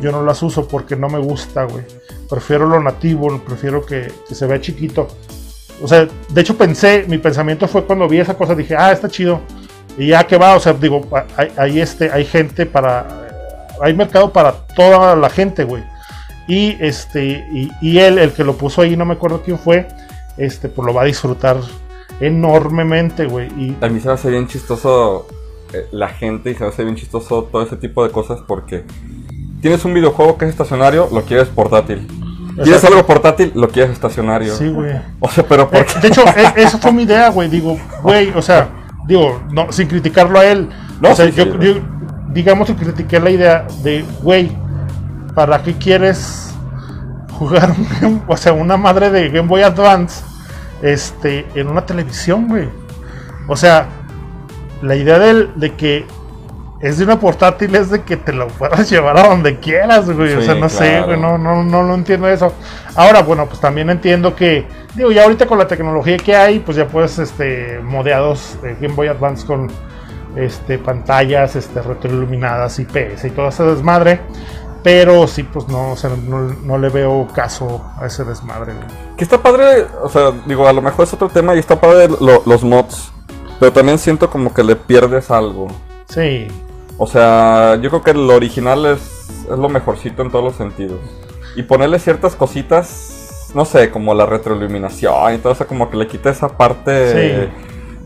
Yo 0.00 0.10
no 0.10 0.24
las 0.24 0.42
uso 0.42 0.66
porque 0.66 0.96
no 0.96 1.08
me 1.08 1.18
gusta, 1.18 1.64
güey. 1.64 1.84
Prefiero 2.28 2.66
lo 2.66 2.80
nativo, 2.80 3.40
prefiero 3.46 3.84
que, 3.86 4.12
que 4.28 4.34
se 4.34 4.46
vea 4.46 4.60
chiquito. 4.60 5.06
O 5.82 5.88
sea, 5.88 6.08
de 6.28 6.40
hecho 6.40 6.56
pensé, 6.56 7.04
mi 7.08 7.18
pensamiento 7.18 7.68
fue 7.68 7.84
cuando 7.84 8.08
vi 8.08 8.18
esa 8.18 8.34
cosa, 8.34 8.54
dije, 8.54 8.74
ah, 8.76 8.92
está 8.92 9.08
chido. 9.08 9.40
Y 9.96 10.08
ya 10.08 10.24
que 10.24 10.36
va, 10.36 10.56
o 10.56 10.60
sea, 10.60 10.72
digo, 10.72 11.06
hay, 11.36 11.52
hay 11.56 11.80
este, 11.80 12.10
hay 12.10 12.24
gente 12.24 12.66
para, 12.66 13.06
hay 13.80 13.94
mercado 13.94 14.32
para 14.32 14.52
toda 14.52 15.16
la 15.16 15.30
gente, 15.30 15.64
güey. 15.64 15.84
Y 16.46 16.76
este, 16.80 17.46
y, 17.52 17.70
y 17.80 17.98
él, 17.98 18.18
el 18.18 18.32
que 18.32 18.44
lo 18.44 18.56
puso 18.56 18.82
ahí, 18.82 18.96
no 18.96 19.04
me 19.04 19.14
acuerdo 19.14 19.42
quién 19.42 19.58
fue, 19.58 19.86
este, 20.36 20.68
pues 20.68 20.84
lo 20.84 20.92
va 20.92 21.02
a 21.02 21.06
disfrutar 21.06 21.58
enormemente, 22.20 23.26
güey. 23.26 23.48
Y 23.58 23.76
A 23.80 23.88
mí 23.88 24.00
se 24.00 24.08
me 24.08 24.14
hace 24.14 24.30
bien 24.30 24.46
chistoso 24.46 25.26
eh, 25.72 25.86
la 25.92 26.08
gente 26.08 26.50
y 26.50 26.54
se 26.54 26.64
me 26.64 26.70
hace 26.70 26.84
bien 26.84 26.96
chistoso 26.96 27.44
todo 27.50 27.62
ese 27.62 27.76
tipo 27.76 28.04
de 28.04 28.10
cosas 28.10 28.40
porque 28.46 28.84
tienes 29.60 29.84
un 29.84 29.94
videojuego 29.94 30.36
que 30.38 30.44
es 30.46 30.50
estacionario, 30.50 31.08
lo 31.12 31.22
quieres 31.22 31.48
portátil. 31.48 32.06
Tienes 32.54 32.74
Exacto. 32.74 32.96
algo 32.96 33.06
portátil, 33.06 33.52
lo 33.54 33.68
quieres 33.68 33.92
estacionario. 33.92 34.54
sí, 34.54 34.68
güey. 34.68 34.92
O 35.20 35.28
sea, 35.28 35.44
pero 35.48 35.68
¿por 35.70 35.78
Eh? 35.80 35.86
De 36.02 36.08
hecho, 36.08 36.22
e- 36.56 36.62
esa 36.62 36.78
fue 36.78 36.92
mi 36.92 37.04
idea, 37.04 37.30
güey. 37.30 37.48
Digo, 37.48 37.78
güey, 38.02 38.30
o 38.34 38.42
sea, 38.42 38.68
digo, 39.06 39.40
no, 39.50 39.70
sin 39.72 39.86
criticarlo 39.88 40.38
a 40.38 40.44
él. 40.46 40.68
No, 41.00 41.10
o 41.10 41.14
sea, 41.14 41.26
sí, 41.26 41.32
yo, 41.32 41.44
sí, 41.44 41.50
yo- 41.60 41.74
digamos 42.32 42.66
que 42.68 42.74
critiqué 42.76 43.18
la 43.18 43.30
idea 43.30 43.66
de, 43.82 44.04
güey, 44.22 44.50
¿para 45.34 45.62
qué 45.62 45.74
quieres 45.74 46.52
jugar, 47.38 47.70
un 48.02 48.22
o 48.26 48.36
sea, 48.36 48.52
una 48.52 48.76
madre 48.76 49.10
de 49.10 49.28
Game 49.30 49.48
Boy 49.48 49.62
Advance, 49.62 50.22
este, 50.82 51.46
en 51.54 51.68
una 51.68 51.84
televisión, 51.86 52.48
güey? 52.48 52.68
O 53.48 53.56
sea, 53.56 53.86
la 54.82 54.96
idea 54.96 55.18
del- 55.18 55.50
de 55.56 55.74
que 55.74 56.06
es 56.80 56.96
de 56.96 57.04
una 57.04 57.20
portátil 57.20 57.74
es 57.74 57.90
de 57.90 58.02
que 58.02 58.16
te 58.16 58.32
lo 58.32 58.48
puedas 58.48 58.88
llevar 58.90 59.18
a 59.18 59.28
donde 59.28 59.58
quieras, 59.58 60.08
güey. 60.10 60.32
o 60.34 60.40
sea, 60.42 60.54
no 60.54 60.68
sé, 60.68 61.02
güey, 61.02 61.20
no, 61.20 61.36
no, 61.36 61.62
no, 61.62 61.82
no 61.82 61.94
entiendo 61.94 62.26
eso. 62.28 62.54
Ahora, 62.96 63.22
bueno, 63.22 63.46
pues 63.46 63.60
también 63.60 63.90
entiendo 63.90 64.34
que, 64.34 64.66
digo, 64.94 65.10
ya 65.12 65.24
ahorita 65.24 65.46
con 65.46 65.58
la 65.58 65.66
tecnología 65.68 66.16
que 66.16 66.34
hay, 66.34 66.60
pues 66.60 66.76
ya 66.78 66.86
puedes, 66.88 67.18
este, 67.18 67.80
modeados 67.84 68.56
de 68.62 68.74
Game 68.80 68.94
Boy 68.94 69.08
Advance 69.08 69.46
con, 69.46 69.68
este, 70.36 70.78
pantallas, 70.78 71.56
este, 71.56 71.82
retroiluminadas, 71.82 72.78
IPS 72.78 73.24
y 73.26 73.30
toda 73.30 73.48
esa 73.50 73.64
desmadre. 73.64 74.20
Pero 74.82 75.26
sí, 75.26 75.42
pues 75.42 75.68
no, 75.68 75.92
o 75.92 75.96
sea, 75.96 76.10
no, 76.26 76.38
no 76.64 76.78
le 76.78 76.88
veo 76.88 77.28
caso 77.34 77.84
a 78.00 78.06
ese 78.06 78.24
desmadre. 78.24 78.72
Que 79.16 79.24
está 79.24 79.38
padre, 79.42 79.86
o 80.02 80.08
sea, 80.08 80.30
digo, 80.46 80.66
a 80.66 80.72
lo 80.72 80.80
mejor 80.80 81.04
es 81.04 81.12
otro 81.12 81.28
tema 81.28 81.54
y 81.54 81.58
está 81.58 81.78
padre 81.80 82.08
lo- 82.20 82.42
los 82.46 82.64
mods. 82.64 83.12
Pero 83.58 83.72
también 83.72 83.98
siento 83.98 84.30
como 84.30 84.54
que 84.54 84.62
le 84.64 84.76
pierdes 84.76 85.30
algo. 85.30 85.68
Sí, 86.08 86.48
O 87.02 87.06
sea, 87.06 87.76
yo 87.80 87.88
creo 87.90 88.02
que 88.02 88.12
lo 88.14 88.34
original 88.34 88.84
es, 88.86 89.00
es 89.50 89.58
lo 89.58 89.68
mejorcito 89.70 90.22
en 90.22 90.30
todos 90.30 90.44
los 90.44 90.54
sentidos. 90.56 90.98
Y 91.56 91.62
ponerle 91.62 91.98
ciertas 91.98 92.34
cositas, 92.36 93.50
no 93.54 93.64
sé, 93.64 93.90
como 93.90 94.12
la 94.14 94.26
retroiluminación 94.26 95.34
y 95.34 95.38
todo 95.38 95.52
eso, 95.54 95.66
como 95.66 95.88
que 95.90 95.96
le 95.96 96.06
quita 96.06 96.30
esa 96.30 96.48
parte. 96.48 97.48
Sí. 97.48 97.52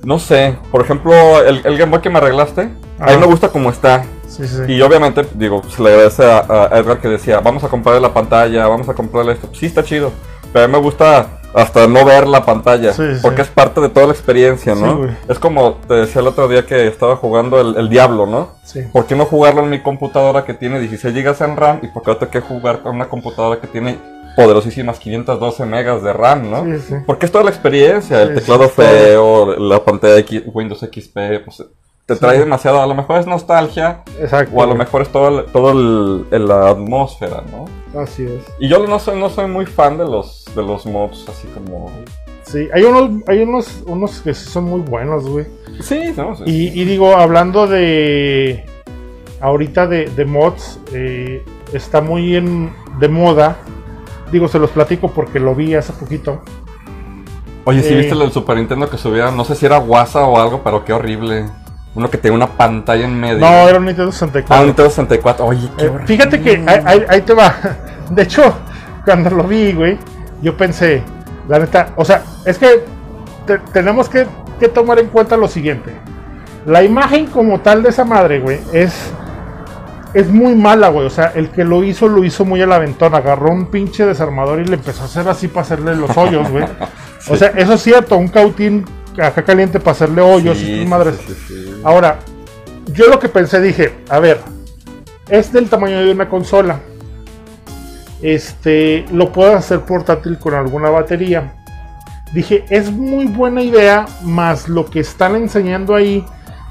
No 0.04 0.18
sé, 0.18 0.56
por 0.70 0.82
ejemplo, 0.82 1.12
el, 1.44 1.62
el 1.64 1.76
Game 1.78 1.90
Boy 1.90 2.00
que 2.02 2.10
me 2.10 2.18
arreglaste, 2.18 2.68
a 3.00 3.06
mí 3.06 3.16
me 3.18 3.26
gusta 3.26 3.48
como 3.48 3.70
está. 3.70 4.04
Sí, 4.36 4.46
sí. 4.48 4.56
sí. 4.66 4.72
Y 4.72 4.82
obviamente, 4.82 5.26
digo, 5.34 5.62
se 5.68 5.82
le 5.82 5.90
agradece 5.90 6.24
a, 6.24 6.38
a 6.72 6.78
Edgar 6.78 7.00
que 7.00 7.08
decía, 7.08 7.40
vamos 7.40 7.64
a 7.64 7.68
comprarle 7.68 8.00
la 8.00 8.12
pantalla, 8.12 8.66
vamos 8.66 8.88
a 8.88 8.94
comprarle 8.94 9.32
esto. 9.32 9.48
Sí, 9.52 9.66
está 9.66 9.82
chido. 9.82 10.12
Pero 10.52 10.64
a 10.64 10.68
mí 10.68 10.72
me 10.72 10.78
gusta 10.80 11.40
hasta 11.54 11.86
no 11.86 12.04
ver 12.04 12.26
la 12.26 12.44
pantalla, 12.44 12.92
porque 13.22 13.42
es 13.42 13.48
parte 13.48 13.80
de 13.80 13.88
toda 13.88 14.06
la 14.06 14.12
experiencia, 14.12 14.74
¿no? 14.74 15.06
es 15.28 15.38
como 15.38 15.74
te 15.86 15.94
decía 15.94 16.20
el 16.20 16.26
otro 16.26 16.48
día 16.48 16.66
que 16.66 16.88
estaba 16.88 17.14
jugando 17.14 17.60
el, 17.60 17.76
el 17.76 17.88
Diablo, 17.88 18.26
¿no? 18.26 18.48
Sí. 18.64 18.80
¿Por 18.92 19.06
qué 19.06 19.14
no 19.14 19.24
jugarlo 19.24 19.62
en 19.62 19.70
mi 19.70 19.80
computadora 19.80 20.44
que 20.44 20.54
tiene 20.54 20.80
16 20.80 21.14
GB 21.14 21.44
en 21.44 21.56
RAM 21.56 21.78
y 21.82 21.88
por 21.88 22.02
qué 22.02 22.10
no 22.10 22.16
tengo 22.16 22.32
que 22.32 22.40
jugar 22.40 22.82
con 22.82 22.96
una 22.96 23.08
computadora 23.08 23.60
que 23.60 23.68
tiene 23.68 23.98
poderosísimas 24.34 24.98
512 24.98 25.64
megas 25.66 26.02
de 26.02 26.12
RAM, 26.12 26.50
¿no? 26.50 26.64
Sí, 26.64 26.84
sí. 26.88 26.94
Porque 27.06 27.26
es 27.26 27.30
toda 27.32 27.44
la 27.44 27.50
experiencia, 27.50 28.22
el 28.22 28.34
teclado 28.34 28.68
feo, 28.68 29.54
la 29.56 29.84
pantalla 29.84 30.14
de 30.14 30.20
X- 30.20 30.42
Windows 30.46 30.80
XP, 30.80 31.16
pues 31.44 31.62
te 32.06 32.16
trae 32.16 32.38
demasiado, 32.38 32.82
a 32.82 32.86
lo 32.86 32.94
mejor 32.94 33.18
es 33.20 33.26
nostalgia, 33.26 34.02
Exacto. 34.20 34.54
o 34.56 34.62
a 34.62 34.66
lo 34.66 34.74
mejor 34.74 35.02
es 35.02 35.08
todo, 35.08 35.40
el- 35.40 35.46
todo 35.46 35.72
el- 35.72 36.26
el- 36.30 36.46
la 36.46 36.68
atmósfera, 36.70 37.42
¿no? 37.50 37.64
Así 38.00 38.24
es. 38.24 38.44
Y 38.58 38.68
yo 38.68 38.86
no 38.86 38.98
soy, 38.98 39.18
no 39.18 39.30
soy 39.30 39.46
muy 39.48 39.64
fan 39.66 39.96
de 39.96 40.04
los, 40.04 40.44
de 40.54 40.62
los 40.62 40.84
mods, 40.86 41.26
así 41.28 41.48
como... 41.48 41.90
Sí, 42.42 42.68
hay 42.74 42.82
unos, 42.84 43.22
hay 43.26 43.40
unos, 43.42 43.82
unos 43.86 44.20
que 44.20 44.34
son 44.34 44.64
muy 44.64 44.80
buenos, 44.80 45.26
güey. 45.26 45.46
Sí, 45.80 46.12
no, 46.14 46.36
sí. 46.36 46.42
Y, 46.46 46.80
y 46.80 46.84
digo, 46.84 47.16
hablando 47.16 47.66
de. 47.66 48.66
Ahorita 49.40 49.86
de, 49.86 50.10
de 50.10 50.24
mods, 50.26 50.78
eh, 50.92 51.42
está 51.72 52.02
muy 52.02 52.36
en, 52.36 52.70
de 53.00 53.08
moda. 53.08 53.56
Digo, 54.30 54.46
se 54.48 54.58
los 54.58 54.70
platico 54.70 55.10
porque 55.10 55.40
lo 55.40 55.54
vi 55.54 55.74
hace 55.74 55.94
poquito. 55.94 56.42
Oye, 57.64 57.82
si 57.82 57.94
eh, 57.94 57.96
viste 57.96 58.12
el 58.14 58.30
Super 58.30 58.58
Nintendo 58.58 58.90
que 58.90 58.98
subía, 58.98 59.30
no 59.30 59.44
sé 59.46 59.54
si 59.54 59.64
era 59.64 59.78
WhatsApp 59.78 60.28
o 60.28 60.38
algo, 60.38 60.60
pero 60.62 60.84
qué 60.84 60.92
horrible. 60.92 61.46
Uno 61.94 62.10
que 62.10 62.18
tenía 62.18 62.36
una 62.36 62.48
pantalla 62.48 63.04
en 63.04 63.18
medio. 63.20 63.38
No, 63.38 63.68
era 63.68 63.78
un 63.78 63.84
Nintendo 63.84 64.10
Ah, 64.10 64.12
64. 64.12 64.60
un 64.62 64.66
Nintendo 64.66 64.90
64. 64.90 65.44
Oye, 65.46 65.68
qué 65.78 65.84
Eh, 65.86 65.92
fíjate 66.06 66.40
que 66.42 66.50
ahí, 66.66 66.80
ahí- 66.84 67.04
ahí 67.08 67.20
te 67.22 67.34
va. 67.34 67.54
De 68.10 68.22
hecho, 68.22 68.42
cuando 69.04 69.30
lo 69.30 69.44
vi, 69.44 69.72
güey, 69.72 69.98
yo 70.42 70.56
pensé, 70.56 71.02
la 71.48 71.58
neta, 71.60 71.90
o 71.96 72.04
sea, 72.04 72.22
es 72.44 72.58
que 72.58 72.84
te- 73.46 73.58
tenemos 73.72 74.08
que, 74.08 74.26
que 74.58 74.68
tomar 74.68 74.98
en 74.98 75.06
cuenta 75.06 75.36
lo 75.36 75.46
siguiente. 75.48 75.92
La 76.66 76.82
imagen 76.82 77.26
como 77.26 77.60
tal 77.60 77.82
de 77.82 77.90
esa 77.90 78.04
madre, 78.04 78.40
güey, 78.40 78.58
es, 78.72 78.92
es 80.14 80.28
muy 80.30 80.54
mala, 80.54 80.88
güey. 80.88 81.06
O 81.06 81.10
sea, 81.10 81.30
el 81.34 81.50
que 81.50 81.62
lo 81.64 81.84
hizo, 81.84 82.08
lo 82.08 82.24
hizo 82.24 82.44
muy 82.44 82.60
al 82.62 82.72
aventón. 82.72 83.14
Agarró 83.14 83.50
un 83.52 83.66
pinche 83.66 84.04
desarmador 84.06 84.60
y 84.60 84.64
le 84.64 84.74
empezó 84.76 85.02
a 85.02 85.04
hacer 85.06 85.28
así 85.28 85.46
para 85.48 85.62
hacerle 85.62 85.94
los 85.94 86.16
hoyos, 86.16 86.50
güey. 86.50 86.64
O 87.28 87.36
sea, 87.36 87.52
eso 87.56 87.72
es 87.74 87.82
cierto, 87.82 88.16
un 88.18 88.28
cautín 88.28 88.84
acá 89.22 89.42
caliente 89.44 89.78
para 89.80 89.92
hacerle 89.92 90.20
hoyos 90.22 90.58
Sí, 90.58 90.70
y 90.72 90.78
sus 90.80 90.88
madres. 90.88 91.16
sí, 91.26 91.34
sí, 91.46 91.54
sí. 91.66 91.80
Ahora, 91.84 92.18
yo 92.92 93.06
lo 93.08 93.18
que 93.18 93.28
pensé, 93.28 93.60
dije, 93.60 93.94
a 94.08 94.18
ver, 94.18 94.38
es 95.28 95.52
del 95.52 95.68
tamaño 95.68 96.00
de 96.04 96.10
una 96.12 96.28
consola. 96.28 96.80
Este, 98.22 99.04
lo 99.12 99.32
puedo 99.32 99.54
hacer 99.54 99.80
portátil 99.80 100.38
con 100.38 100.54
alguna 100.54 100.90
batería. 100.90 101.54
Dije, 102.32 102.64
es 102.70 102.90
muy 102.90 103.26
buena 103.26 103.62
idea, 103.62 104.06
más 104.22 104.68
lo 104.68 104.86
que 104.86 105.00
están 105.00 105.36
enseñando 105.36 105.94
ahí 105.94 106.24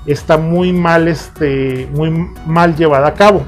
está 0.06 0.38
muy 0.38 0.74
mal, 0.74 1.08
este, 1.08 1.88
muy 1.94 2.10
mal 2.46 2.76
llevada 2.76 3.08
a 3.08 3.14
cabo. 3.14 3.44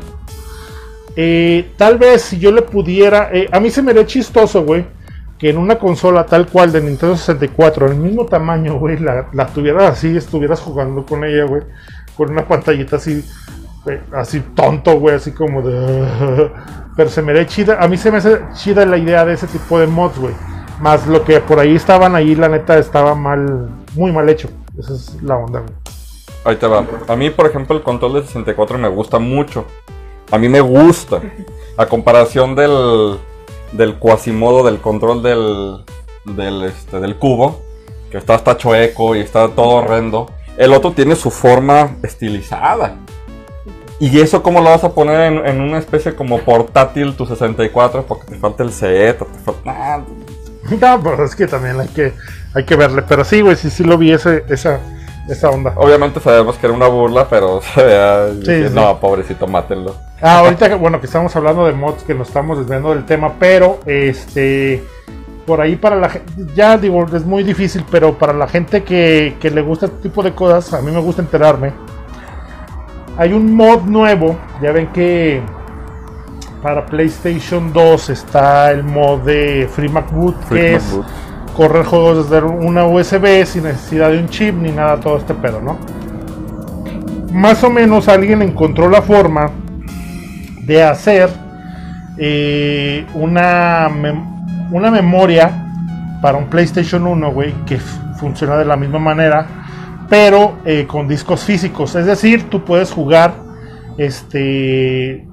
Eh, 1.17 1.71
tal 1.77 1.97
vez 1.97 2.21
si 2.21 2.39
yo 2.39 2.51
le 2.51 2.61
pudiera, 2.61 3.29
eh, 3.33 3.49
a 3.51 3.59
mí 3.59 3.69
se 3.69 3.81
me 3.81 3.91
haría 3.91 4.05
chistoso, 4.05 4.63
güey, 4.63 4.85
que 5.37 5.49
en 5.49 5.57
una 5.57 5.77
consola 5.77 6.25
tal 6.25 6.47
cual 6.47 6.71
de 6.71 6.81
Nintendo 6.81 7.17
64, 7.17 7.87
el 7.87 7.95
mismo 7.95 8.25
tamaño, 8.25 8.79
güey, 8.79 8.97
la, 8.99 9.47
tuvieras 9.53 9.91
así, 9.91 10.15
estuvieras 10.15 10.61
jugando 10.61 11.05
con 11.05 11.23
ella, 11.23 11.43
güey, 11.45 11.63
con 12.15 12.31
una 12.31 12.47
pantallita 12.47 12.95
así, 12.95 13.23
güey, 13.83 13.99
así 14.13 14.39
tonto, 14.55 14.99
güey, 14.99 15.15
así 15.15 15.31
como 15.31 15.61
de... 15.61 16.49
Pero 16.95 17.09
se 17.09 17.21
me 17.21 17.33
haría 17.33 17.45
chida, 17.45 17.77
a 17.81 17.89
mí 17.89 17.97
se 17.97 18.09
me 18.09 18.17
hace 18.17 18.39
chida 18.53 18.85
la 18.85 18.97
idea 18.97 19.25
de 19.25 19.33
ese 19.33 19.47
tipo 19.47 19.77
de 19.77 19.85
mods, 19.85 20.17
güey. 20.17 20.33
Más 20.79 21.05
lo 21.07 21.25
que 21.25 21.41
por 21.41 21.59
ahí 21.59 21.75
estaban 21.75 22.15
ahí, 22.15 22.35
la 22.35 22.47
neta, 22.47 22.77
estaba 22.77 23.15
mal, 23.15 23.69
muy 23.95 24.13
mal 24.13 24.29
hecho. 24.29 24.49
Esa 24.79 24.93
es 24.93 25.21
la 25.21 25.35
onda, 25.35 25.59
güey. 25.59 25.73
Ahí 26.45 26.55
te 26.55 26.67
va. 26.67 26.85
A 27.07 27.15
mí, 27.17 27.31
por 27.31 27.47
ejemplo, 27.47 27.75
el 27.75 27.83
control 27.83 28.13
de 28.13 28.21
64 28.21 28.77
me 28.77 28.87
gusta 28.87 29.19
mucho. 29.19 29.65
A 30.31 30.37
mí 30.37 30.47
me 30.47 30.61
gusta. 30.61 31.19
A 31.75 31.85
comparación 31.87 32.55
del, 32.55 33.17
del 33.75 33.95
cuasimodo 33.95 34.65
del 34.65 34.79
control 34.79 35.21
del, 35.23 35.83
del, 36.25 36.63
este, 36.63 37.15
cubo, 37.15 37.61
que 38.09 38.17
está 38.17 38.35
hasta 38.35 38.57
chueco 38.57 39.15
y 39.15 39.19
está 39.19 39.47
todo 39.49 39.69
horrendo. 39.69 40.31
El 40.57 40.73
otro 40.73 40.91
tiene 40.91 41.15
su 41.15 41.31
forma 41.31 41.97
estilizada. 42.03 42.95
¿Y 43.99 44.19
eso 44.19 44.43
cómo 44.43 44.59
lo 44.59 44.69
vas 44.69 44.83
a 44.83 44.93
poner 44.93 45.45
en, 45.45 45.61
una 45.61 45.79
especie 45.79 46.15
como 46.15 46.39
portátil 46.39 47.15
tu 47.15 47.25
64? 47.25 48.05
Porque 48.05 48.25
te 48.31 48.35
falta 48.37 48.63
el 48.63 48.69
o 48.69 49.25
te 49.25 49.39
falta... 49.43 50.03
No, 50.81 50.99
pues 50.99 51.19
es 51.19 51.35
que 51.35 51.45
también 51.45 51.79
hay 51.79 51.87
que, 51.89 52.11
hay 52.55 52.63
que 52.63 52.75
verle. 52.75 53.03
Pero 53.03 53.23
sí, 53.23 53.41
güey, 53.41 53.55
sí, 53.55 53.69
sí 53.69 53.83
lo 53.83 53.99
vi 53.99 54.11
ese, 54.11 54.43
esa, 54.49 54.79
esa 55.27 55.49
onda. 55.49 55.73
Obviamente 55.75 56.19
sabemos 56.19 56.57
que 56.57 56.67
era 56.67 56.75
una 56.75 56.87
burla, 56.87 57.27
pero 57.29 57.55
o 57.57 57.61
sea, 57.61 58.27
dije, 58.27 58.69
sí. 58.69 58.75
no, 58.75 58.97
pobrecito, 58.99 59.47
mátenlo. 59.47 59.95
Ah, 60.21 60.39
ahorita, 60.39 60.69
que- 60.69 60.75
bueno, 60.75 60.99
que 60.99 61.05
estamos 61.07 61.35
hablando 61.35 61.65
de 61.65 61.73
mods, 61.73 62.03
que 62.03 62.13
nos 62.13 62.27
estamos 62.27 62.57
desviando 62.57 62.89
del 62.93 63.05
tema, 63.05 63.33
pero 63.39 63.79
este, 63.85 64.83
por 65.45 65.61
ahí 65.61 65.75
para 65.75 65.95
la 65.97 66.09
gente, 66.09 66.31
ya 66.55 66.77
digo, 66.77 67.05
es 67.13 67.25
muy 67.25 67.43
difícil, 67.43 67.83
pero 67.91 68.17
para 68.17 68.33
la 68.33 68.47
gente 68.47 68.83
que, 68.83 69.35
que 69.39 69.51
le 69.51 69.61
gusta 69.61 69.87
este 69.87 69.97
tipo 70.03 70.23
de 70.23 70.33
cosas, 70.33 70.73
a 70.73 70.81
mí 70.81 70.91
me 70.91 70.99
gusta 71.01 71.21
enterarme. 71.21 71.73
Hay 73.17 73.31
un 73.33 73.53
mod 73.55 73.83
nuevo, 73.83 74.35
ya 74.61 74.71
ven 74.71 74.87
que 74.87 75.41
para 76.61 76.85
PlayStation 76.85 77.71
2 77.71 78.09
está 78.09 78.71
el 78.71 78.83
mod 78.83 79.19
de 79.19 79.69
Free 79.71 79.87
MacBoot, 79.89 80.49
que 80.49 80.75
es. 80.75 80.83
Correr 81.55 81.85
juegos 81.85 82.29
desde 82.29 82.45
una 82.45 82.85
USB 82.85 83.45
sin 83.45 83.63
necesidad 83.63 84.11
de 84.11 84.19
un 84.19 84.29
chip 84.29 84.55
ni 84.55 84.71
nada, 84.71 84.99
todo 84.99 85.17
este 85.17 85.33
pedo, 85.33 85.61
¿no? 85.61 85.77
Más 87.31 87.63
o 87.63 87.69
menos 87.69 88.07
alguien 88.07 88.41
encontró 88.41 88.89
la 88.89 89.01
forma 89.01 89.51
de 90.61 90.83
hacer 90.83 91.29
eh, 92.17 93.05
una, 93.13 93.89
una 94.71 94.91
memoria 94.91 95.51
para 96.21 96.37
un 96.37 96.45
PlayStation 96.45 97.05
1, 97.05 97.31
güey, 97.31 97.53
que 97.65 97.77
funciona 97.77 98.57
de 98.57 98.65
la 98.65 98.75
misma 98.75 98.99
manera, 98.99 99.47
pero 100.09 100.57
eh, 100.65 100.85
con 100.87 101.07
discos 101.07 101.43
físicos. 101.43 101.95
Es 101.95 102.05
decir, 102.05 102.49
tú 102.49 102.63
puedes 102.63 102.91
jugar 102.91 103.33
este 103.97 105.25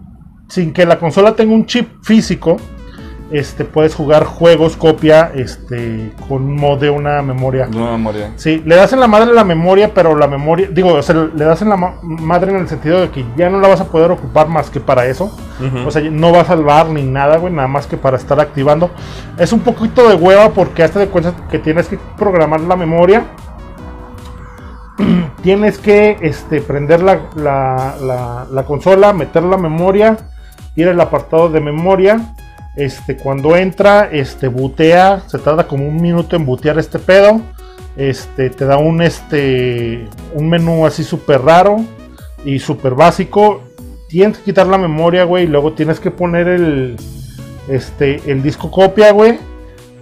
sin 0.48 0.72
que 0.72 0.84
la 0.84 0.98
consola 0.98 1.34
tenga 1.34 1.54
un 1.54 1.66
chip 1.66 1.88
físico. 2.02 2.58
Este, 3.32 3.64
puedes 3.64 3.94
jugar 3.94 4.24
juegos 4.24 4.76
copia 4.76 5.32
este, 5.34 6.12
con 6.28 6.42
un 6.42 6.54
mod 6.56 6.78
de 6.80 6.90
una 6.90 7.22
memoria. 7.22 7.66
No 7.66 7.90
memoria. 7.92 8.32
Sí, 8.36 8.62
le 8.66 8.76
das 8.76 8.92
en 8.92 9.00
la 9.00 9.06
madre 9.08 9.32
la 9.32 9.42
memoria, 9.42 9.94
pero 9.94 10.14
la 10.14 10.26
memoria, 10.26 10.68
digo, 10.70 10.92
o 10.92 11.02
sea, 11.02 11.14
le 11.34 11.44
das 11.44 11.62
en 11.62 11.70
la 11.70 11.76
ma- 11.78 11.94
madre 12.02 12.50
en 12.52 12.58
el 12.58 12.68
sentido 12.68 13.00
de 13.00 13.08
que 13.08 13.24
ya 13.36 13.48
no 13.48 13.58
la 13.58 13.68
vas 13.68 13.80
a 13.80 13.86
poder 13.86 14.10
ocupar 14.10 14.48
más 14.48 14.68
que 14.68 14.80
para 14.80 15.06
eso. 15.06 15.34
O 15.86 15.90
sea, 15.90 16.02
no 16.10 16.30
va 16.32 16.40
a 16.42 16.44
salvar 16.44 16.88
ni 16.90 17.02
nada, 17.04 17.38
güey, 17.38 17.52
nada 17.54 17.68
más 17.68 17.86
que 17.86 17.96
para 17.96 18.16
estar 18.18 18.38
activando. 18.38 18.90
Es 19.38 19.52
un 19.54 19.60
poquito 19.60 20.08
de 20.08 20.14
hueva 20.16 20.50
porque 20.50 20.82
hasta 20.82 20.98
de 20.98 21.06
cuenta 21.08 21.32
que 21.50 21.58
tienes 21.58 21.88
que 21.88 21.98
programar 22.18 22.60
la 22.60 22.76
memoria. 22.76 23.24
tienes 25.42 25.78
que 25.78 26.18
este, 26.20 26.60
prender 26.60 27.02
la, 27.02 27.20
la- 27.36 27.94
la- 28.00 28.46
la 28.50 28.62
consola, 28.64 29.12
meter 29.12 29.42
la 29.42 29.56
memoria, 29.56 30.16
ir 30.76 30.88
al 30.88 31.00
apartado 31.00 31.48
de 31.48 31.60
memoria. 31.60 32.34
Este, 32.76 33.16
cuando 33.16 33.54
entra, 33.56 34.08
este, 34.10 34.48
bootea, 34.48 35.24
se 35.28 35.38
tarda 35.38 35.66
como 35.68 35.86
un 35.86 36.00
minuto 36.00 36.36
en 36.36 36.46
bootear 36.46 36.78
este 36.78 36.98
pedo. 36.98 37.40
Este, 37.96 38.48
te 38.50 38.64
da 38.64 38.78
un, 38.78 39.02
este, 39.02 40.08
un 40.34 40.48
menú 40.48 40.86
así 40.86 41.04
súper 41.04 41.42
raro 41.42 41.84
y 42.44 42.58
súper 42.58 42.94
básico. 42.94 43.62
Tienes 44.08 44.38
que 44.38 44.44
quitar 44.44 44.66
la 44.66 44.78
memoria, 44.78 45.24
güey, 45.24 45.44
y 45.44 45.48
luego 45.48 45.72
tienes 45.74 46.00
que 46.00 46.10
poner 46.10 46.48
el, 46.48 46.96
este, 47.68 48.22
el 48.30 48.42
disco 48.42 48.70
copia, 48.70 49.12
güey. 49.12 49.38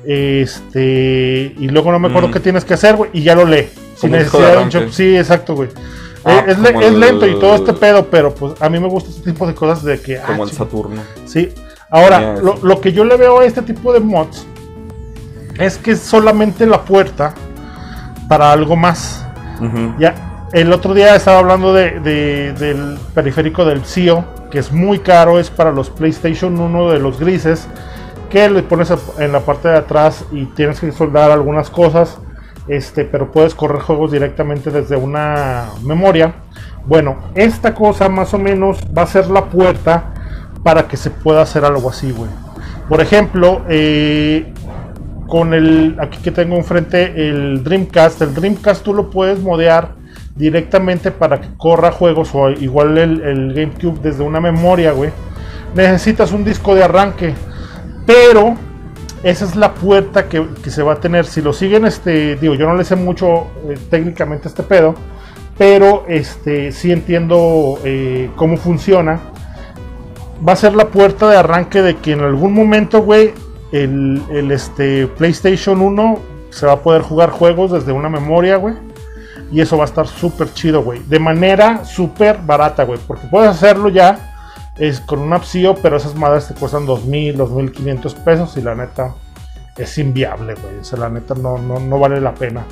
Este, 0.05 1.55
y 1.59 1.69
luego 1.69 1.93
no 1.93 1.99
me 1.99 2.09
acuerdo 2.09 2.29
Mm. 2.29 2.33
qué 2.33 2.41
tienes 2.41 2.65
que 2.65 2.75
hacer, 2.75 2.97
güey, 2.97 3.11
y 3.13 3.23
ya 3.23 3.35
lo 3.35 3.45
lee. 3.45 3.69
Sin 3.97 4.13
necesidad 4.13 4.67
de 4.67 4.79
un. 4.79 4.93
Sí, 4.93 5.17
exacto, 5.17 5.55
güey. 5.55 5.69
Ah, 6.25 6.45
Eh, 6.47 6.53
es, 6.53 6.93
lento 6.95 7.27
y 7.27 7.39
todo 7.39 7.55
este 7.57 7.73
pedo, 7.73 8.07
pero 8.11 8.35
pues 8.35 8.55
a 8.61 8.69
mí 8.69 8.79
me 8.79 8.89
gusta 8.89 9.11
este 9.11 9.31
tipo 9.33 9.47
de 9.47 9.55
cosas 9.55 9.83
de 9.85 10.01
que. 10.01 10.19
ah, 10.19 10.25
Como 10.27 10.45
el 10.45 10.51
Saturno. 10.53 11.03
Sí. 11.27 11.51
Ahora, 11.91 12.37
lo, 12.63 12.81
que 12.81 12.93
yo 12.93 13.05
le 13.05 13.17
veo 13.17 13.41
a 13.41 13.45
este 13.45 13.63
tipo 13.63 13.93
de 13.93 14.01
mods 14.01 14.47
es 15.59 15.77
que 15.77 15.93
es 15.93 16.01
solamente 16.01 16.65
la 16.67 16.83
puerta 16.83 17.35
para 18.29 18.53
algo 18.53 18.77
más. 18.77 19.27
Ya, 19.99 20.15
el 20.53 20.73
otro 20.73 20.95
día 20.95 21.15
estaba 21.17 21.39
hablando 21.41 21.73
de, 21.75 22.01
de- 22.01 22.53
del 22.55 22.97
periférico 23.15 23.65
del 23.65 23.85
CIO, 23.85 24.25
que 24.51 24.59
es 24.59 24.73
muy 24.73 25.01
caro, 25.01 25.39
es 25.39 25.51
para 25.51 25.71
los 25.73 25.91
PlayStation 25.91 26.59
1 26.59 26.91
de 26.91 26.99
los 27.01 27.19
grises, 27.21 27.67
que 28.31 28.49
le 28.49 28.63
pones 28.63 28.93
en 29.19 29.33
la 29.33 29.41
parte 29.41 29.69
de 29.69 29.77
atrás 29.79 30.25
y 30.33 30.47
tienes 30.47 30.81
que 30.81 30.93
soldar 30.93 31.31
algunas 31.33 31.69
cosas, 31.71 32.19
este, 32.69 33.05
pero 33.05 33.33
puedes 33.33 33.55
correr 33.55 33.81
juegos 33.83 34.13
directamente 34.13 34.71
desde 34.71 34.97
una 34.97 35.65
memoria. 35.83 36.35
Bueno, 36.87 37.19
esta 37.35 37.75
cosa 37.75 38.09
más 38.09 38.33
o 38.33 38.39
menos 38.39 38.79
va 38.97 39.03
a 39.03 39.07
ser 39.07 39.27
la 39.29 39.45
puerta 39.47 40.15
para 40.63 40.89
que 40.89 40.97
se 40.97 41.11
pueda 41.11 41.43
hacer 41.43 41.65
algo 41.65 41.91
así, 41.91 42.13
güey. 42.13 42.31
Por 42.89 43.01
ejemplo, 43.01 43.63
eh, 43.69 44.53
con 45.27 45.55
el 45.55 45.97
aquí 46.01 46.19
que 46.19 46.33
tengo 46.33 46.57
enfrente 46.57 47.29
el 47.29 47.63
Dreamcast, 47.63 48.21
el 48.23 48.35
Dreamcast 48.35 48.83
tú 48.83 48.93
lo 48.93 49.11
puedes 49.11 49.41
modear 49.41 49.95
directamente 50.35 51.11
para 51.11 51.41
que 51.41 51.49
corra 51.57 51.93
juegos 51.93 52.31
o 52.35 52.51
igual 52.51 52.99
el, 52.99 53.55
GameCube 53.55 54.01
desde 54.03 54.23
una 54.23 54.41
memoria, 54.41 54.93
güey. 54.93 55.11
Necesitas 55.75 56.33
un 56.33 56.45
disco 56.45 56.75
de 56.75 56.83
arranque, 56.83 57.35
pero 58.07 58.57
esa 59.23 59.45
es 59.45 59.55
la 59.55 59.75
puerta 59.75 60.29
que, 60.29 60.45
que 60.63 60.71
se 60.71 60.83
va 60.83 60.95
a 60.95 60.97
tener. 60.97 61.27
Si 61.27 61.43
lo 61.43 61.53
siguen, 61.53 61.87
este, 61.87 62.37
digo, 62.37 62.55
yo 62.55 62.67
no 62.67 62.75
le 62.75 62.85
sé 62.85 62.97
mucho 62.97 63.49
eh, 63.69 63.79
técnicamente 63.89 64.49
este 64.49 64.63
pedo, 64.63 64.95
pero 65.57 66.05
este, 66.09 66.73
sí 66.73 66.91
entiendo 66.91 67.79
eh, 67.85 68.31
cómo 68.35 68.57
funciona. 68.57 69.21
Va 70.47 70.53
a 70.55 70.57
ser 70.57 70.75
la 70.75 70.87
puerta 70.89 71.29
de 71.29 71.37
arranque 71.37 71.83
de 71.83 71.97
que 71.97 72.13
en 72.13 72.21
algún 72.21 72.55
momento, 72.55 73.03
güey, 73.03 73.33
el, 73.73 74.23
el, 74.31 74.51
este, 74.53 75.07
PlayStation 75.07 75.81
1 75.81 76.19
se 76.51 76.67
va 76.67 76.73
a 76.73 76.81
poder 76.81 77.03
jugar 77.03 77.31
juegos 77.31 77.71
desde 77.73 77.93
una 77.93 78.09
memoria, 78.09 78.57
güey. 78.57 78.75
Y 79.53 79.61
eso 79.61 79.77
va 79.77 79.85
a 79.85 79.87
estar 79.87 80.07
súper 80.07 80.53
chido, 80.55 80.83
güey. 80.83 81.01
De 81.09 81.19
manera 81.19 81.85
súper 81.85 82.39
barata, 82.45 82.85
güey. 82.85 82.99
Porque 83.07 83.27
puedes 83.31 83.51
hacerlo 83.51 83.89
ya 83.89 84.27
es 84.79 85.01
con 85.01 85.19
un 85.19 85.33
APSIO, 85.33 85.75
pero 85.83 85.97
esas 85.99 86.15
madres 86.15 86.49
te 86.49 86.55
cuestan 86.55 86.87
2.000, 86.87 87.37
2.500 87.37 88.15
pesos 88.25 88.57
y 88.57 88.63
la 88.63 88.75
neta 88.75 89.15
es 89.77 89.99
inviable, 89.99 90.55
güey. 90.55 90.79
O 90.81 90.85
sea, 90.85 90.99
la 91.01 91.09
neta 91.11 91.35
no, 91.35 91.59
no, 91.59 91.79
no 91.81 91.99
vale 91.99 92.21
la 92.21 92.33
pena. 92.35 92.65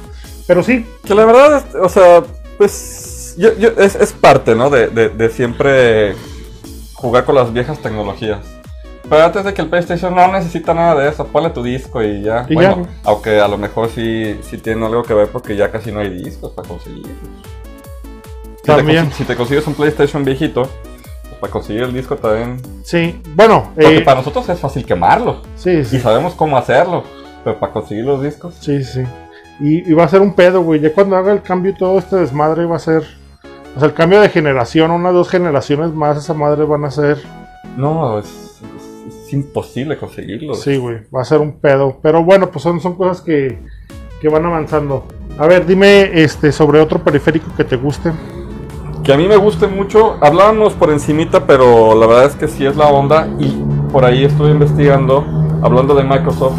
Pero 0.47 0.63
sí. 0.63 0.87
Que 1.05 1.15
la 1.15 1.25
verdad, 1.27 1.65
o 1.83 1.89
sea, 1.89 2.23
pues 2.57 3.35
yo, 3.37 3.55
yo- 3.59 3.71
es, 3.77 3.95
es 3.97 4.13
parte, 4.13 4.55
¿no? 4.55 4.71
De, 4.71 4.87
de- 4.89 5.11
de 5.11 5.29
siempre 5.31 6.15
jugar 6.99 7.25
con 7.25 7.35
las 7.35 7.53
viejas 7.53 7.79
tecnologías. 7.81 8.41
Pero 9.09 9.25
antes 9.25 9.43
de 9.45 9.55
que 9.55 9.63
el 9.63 9.69
PlayStation 9.69 10.15
no 10.15 10.31
necesita 10.31 10.75
nada 10.75 11.01
de 11.01 11.09
eso, 11.09 11.27
ponle 11.27 11.49
tu 11.51 11.63
disco 11.63 12.03
y 12.03 12.23
ya. 12.23 12.45
Y 12.49 12.55
bueno, 12.55 12.83
ya. 12.83 12.89
aunque 13.05 13.41
a 13.41 13.49
lo 13.49 13.57
mejor 13.57 13.89
sí, 13.89 14.39
sí 14.43 14.59
tiene 14.59 14.85
algo 14.85 15.03
que 15.03 15.15
ver 15.15 15.29
porque 15.29 15.57
ya 15.57 15.71
casi 15.71 15.91
no 15.91 16.01
hay 16.01 16.11
discos 16.11 16.53
para 16.53 16.69
conseguir. 16.69 17.07
Si 18.57 18.63
te, 18.63 18.73
También. 18.75 19.07
consi- 19.09 19.13
si 19.13 19.25
te 19.25 19.35
consigues 19.37 19.67
un 19.67 19.75
PlayStation 19.75 20.25
viejito, 20.25 20.63
pues 21.23 21.35
para 21.41 21.51
conseguir 21.51 21.85
el 21.85 21.95
disco 21.95 22.17
también. 22.17 22.61
Sí, 22.85 23.23
bueno, 23.35 23.71
Porque 23.75 23.97
eh, 23.99 24.01
para 24.03 24.19
nosotros 24.19 24.47
es 24.51 24.59
fácil 24.61 24.85
quemarlo. 24.85 25.41
sí, 25.57 25.71
Y 25.71 25.85
sí, 25.87 26.01
sabemos 26.01 26.35
cómo 26.35 26.59
hacerlo. 26.59 27.05
Pero 27.45 27.59
para 27.59 27.73
conseguir 27.73 28.05
los 28.05 28.23
discos. 28.23 28.55
sí, 28.61 28.83
sí. 28.85 29.05
Y, 29.61 29.91
y 29.91 29.95
va 29.95 30.05
a 30.05 30.09
ser 30.09 30.21
un 30.21 30.35
pedo, 30.35 30.61
güey. 30.63 30.81
Ya 30.81 30.93
cuando 30.93 31.17
haga 31.17 31.33
el 31.33 31.41
cambio 31.43 31.73
y 31.73 31.75
todo 31.75 31.99
este 31.99 32.17
desmadre 32.17 32.67
va 32.67 32.77
a 32.77 32.81
ser. 32.81 33.05
O 33.79 33.81
sea, 33.81 33.89
el 33.91 33.95
cambio 33.95 34.21
de 34.21 34.29
generación, 34.29 34.91
unas 34.91 35.13
dos 35.13 35.29
generaciones 35.29 35.95
más, 35.95 36.19
esa 36.19 36.35
madre 36.35 36.65
van 36.65 36.85
a 36.85 36.91
ser. 36.91 37.23
No, 37.77 38.19
es, 38.19 38.27
es- 38.27 39.15
es 39.29 39.33
imposible 39.33 39.97
conseguirlo. 39.97 40.55
Sí, 40.57 40.79
güey, 40.79 40.97
va 41.15 41.21
a 41.21 41.25
ser 41.25 41.39
un 41.39 41.61
pedo. 41.61 41.99
Pero 42.03 42.25
bueno, 42.25 42.51
pues 42.51 42.61
son, 42.65 42.81
son 42.81 42.97
cosas 42.97 43.21
que, 43.21 43.57
que 44.21 44.29
van 44.29 44.45
avanzando. 44.45 45.05
A 45.39 45.47
ver, 45.47 45.65
dime 45.65 46.11
este 46.21 46.51
sobre 46.51 46.81
otro 46.81 46.99
periférico 46.99 47.47
que 47.57 47.63
te 47.63 47.77
guste. 47.77 48.11
Que 49.05 49.13
a 49.13 49.17
mí 49.17 49.29
me 49.29 49.37
guste 49.37 49.69
mucho. 49.69 50.17
Hablábamos 50.21 50.73
por 50.73 50.91
encimita, 50.91 51.47
pero 51.47 51.95
la 51.95 52.07
verdad 52.09 52.25
es 52.25 52.35
que 52.35 52.49
sí 52.49 52.67
es 52.67 52.75
la 52.77 52.89
onda. 52.89 53.29
Y 53.39 53.63
por 53.93 54.05
ahí 54.05 54.25
estuve 54.25 54.51
investigando, 54.51 55.25
hablando 55.63 55.95
de 55.95 56.03
Microsoft. 56.03 56.57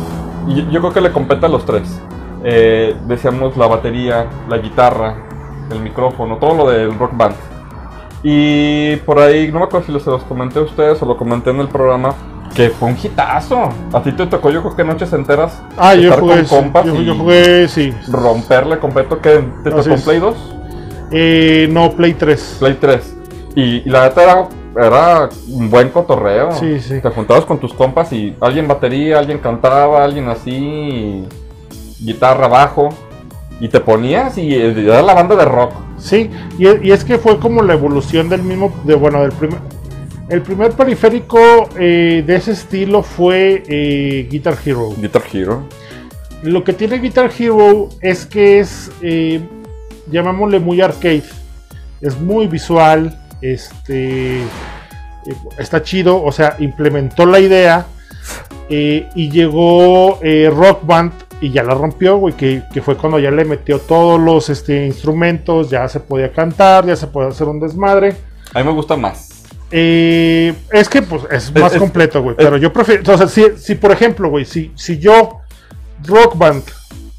Y 0.48 0.56
yo, 0.56 0.72
yo 0.72 0.80
creo 0.80 0.94
que 0.94 1.02
le 1.02 1.12
compete 1.12 1.46
a 1.46 1.50
los 1.50 1.66
tres. 1.66 2.00
Eh, 2.46 2.96
decíamos 3.10 3.58
la 3.58 3.68
batería, 3.68 4.28
la 4.48 4.58
guitarra, 4.60 5.16
el 5.72 5.80
micrófono, 5.82 6.38
todo 6.38 6.54
lo 6.56 6.70
del 6.70 6.98
rock 6.98 7.12
band. 7.16 7.36
Y 8.24 8.98
por 8.98 9.20
ahí, 9.20 9.50
no 9.52 9.60
me 9.60 9.66
acuerdo 9.66 9.86
si 9.86 9.92
los- 9.94 10.04
se 10.04 10.10
los 10.10 10.24
comenté 10.24 10.60
a 10.60 10.64
ustedes 10.64 11.02
o 11.02 11.06
lo 11.06 11.16
comenté 11.16 11.52
en 11.52 11.60
el 11.62 11.70
programa, 11.70 12.14
que 12.54 12.70
fue 12.70 12.90
un 12.90 12.98
hitazo. 13.02 13.70
A 13.94 14.02
ti 14.04 14.12
te 14.12 14.26
tocó, 14.28 14.50
yo 14.50 14.62
creo 14.62 14.76
que 14.76 14.84
noches 14.84 15.14
enteras. 15.14 15.62
Ah, 15.78 15.96
yo 15.96 16.12
jugué, 16.18 16.44
con 16.46 16.66
sí, 16.66 16.72
yo, 16.86 16.96
y 17.02 17.06
yo 17.06 17.16
jugué, 17.16 17.68
sí. 17.68 17.94
romperle 18.10 18.80
completo. 18.80 19.22
que 19.22 19.42
¿Te 19.64 19.70
Así 19.74 19.90
tocó. 19.90 20.02
Play 20.04 20.20
2? 20.20 20.36
Eh, 21.12 21.70
no, 21.72 21.92
Play 21.92 22.14
3. 22.14 22.58
Play 22.60 22.74
3. 22.80 23.16
Y, 23.56 23.62
y 23.78 23.90
la 23.90 24.04
neta 24.04 24.24
era, 24.24 24.48
era 24.76 25.30
un 25.48 25.70
buen 25.70 25.90
cotorreo. 25.90 26.52
Sí, 26.52 26.80
sí. 26.82 27.00
Te 27.02 27.10
juntabas 27.10 27.46
con 27.46 27.58
tus 27.60 27.74
compas 27.74 28.12
y 28.12 28.36
alguien 28.42 28.68
batería, 28.68 29.20
alguien 29.20 29.38
cantaba, 29.40 30.04
alguien 30.04 30.28
así, 30.28 31.26
guitarra, 32.02 32.48
bajo. 32.48 32.90
Y 33.60 33.68
te 33.68 33.80
ponías 33.80 34.38
y 34.38 34.56
eh, 34.56 34.74
era 34.78 35.02
la 35.02 35.14
banda 35.14 35.36
de 35.36 35.46
rock. 35.46 35.74
Sí, 35.98 36.30
y, 36.58 36.88
y 36.88 36.92
es 36.92 37.04
que 37.04 37.18
fue 37.18 37.40
como 37.40 37.62
la 37.62 37.74
evolución 37.74 38.30
del 38.30 38.44
mismo, 38.44 38.74
de 38.86 38.96
bueno, 38.96 39.22
del 39.22 39.34
primer, 39.34 39.60
el 40.30 40.44
primer 40.44 40.74
periférico 40.74 41.70
eh, 41.76 42.24
de 42.26 42.36
ese 42.36 42.52
estilo 42.52 43.02
fue 43.02 43.64
eh, 43.68 44.28
Guitar 44.30 44.56
Hero. 44.64 44.94
Guitar 44.96 45.24
Hero. 45.34 45.64
Lo 46.44 46.64
que 46.64 46.74
tiene 46.74 47.00
Guitar 47.00 47.32
Hero 47.38 47.90
es 48.00 48.28
que 48.28 48.60
es, 48.60 48.92
eh, 49.02 49.42
llamémosle 50.12 50.60
muy 50.60 50.82
arcade, 50.82 51.24
es 52.00 52.20
muy 52.22 52.46
visual, 52.46 53.20
este, 53.42 54.44
está 55.58 55.82
chido, 55.82 56.24
o 56.24 56.32
sea, 56.32 56.56
implementó 56.60 57.26
la 57.26 57.40
idea 57.40 57.88
y 58.70 59.32
llegó 59.32 60.20
Rock 60.52 60.86
Band 60.86 61.12
y 61.42 61.52
ya 61.52 61.64
la 61.64 61.74
rompió, 61.74 62.18
güey, 62.18 62.34
que, 62.36 62.64
que 62.74 62.82
fue 62.82 62.96
cuando 62.98 63.18
ya 63.20 63.32
le 63.32 63.46
metió 63.46 63.80
todos 63.80 64.20
los 64.20 64.50
este, 64.50 64.86
instrumentos, 64.86 65.70
ya 65.70 65.88
se 65.88 66.00
podía 66.00 66.32
cantar, 66.32 66.86
ya 66.86 66.96
se 66.96 67.08
podía 67.08 67.30
hacer 67.30 67.48
un 67.48 67.60
desmadre. 67.60 68.16
A 68.54 68.60
mí 68.60 68.66
me 68.66 68.72
gusta 68.74 68.96
más. 68.98 69.30
Eh, 69.72 70.54
es 70.72 70.90
que 70.90 71.02
pues 71.02 71.24
es 71.32 71.54
más 71.56 71.74
es- 71.74 71.80
completo, 71.80 72.22
güey. 72.24 72.36
Pero 72.36 72.58
yo 72.58 72.74
prefiero. 72.74 73.14
O 73.14 73.18
sea, 73.18 73.28
si, 73.28 73.46
si 73.58 73.76
por 73.76 73.92
ejemplo, 73.92 74.30
güey, 74.30 74.44
si, 74.46 74.72
si 74.76 74.98
yo 74.98 75.38
Rock 76.06 76.38
Band 76.38 76.64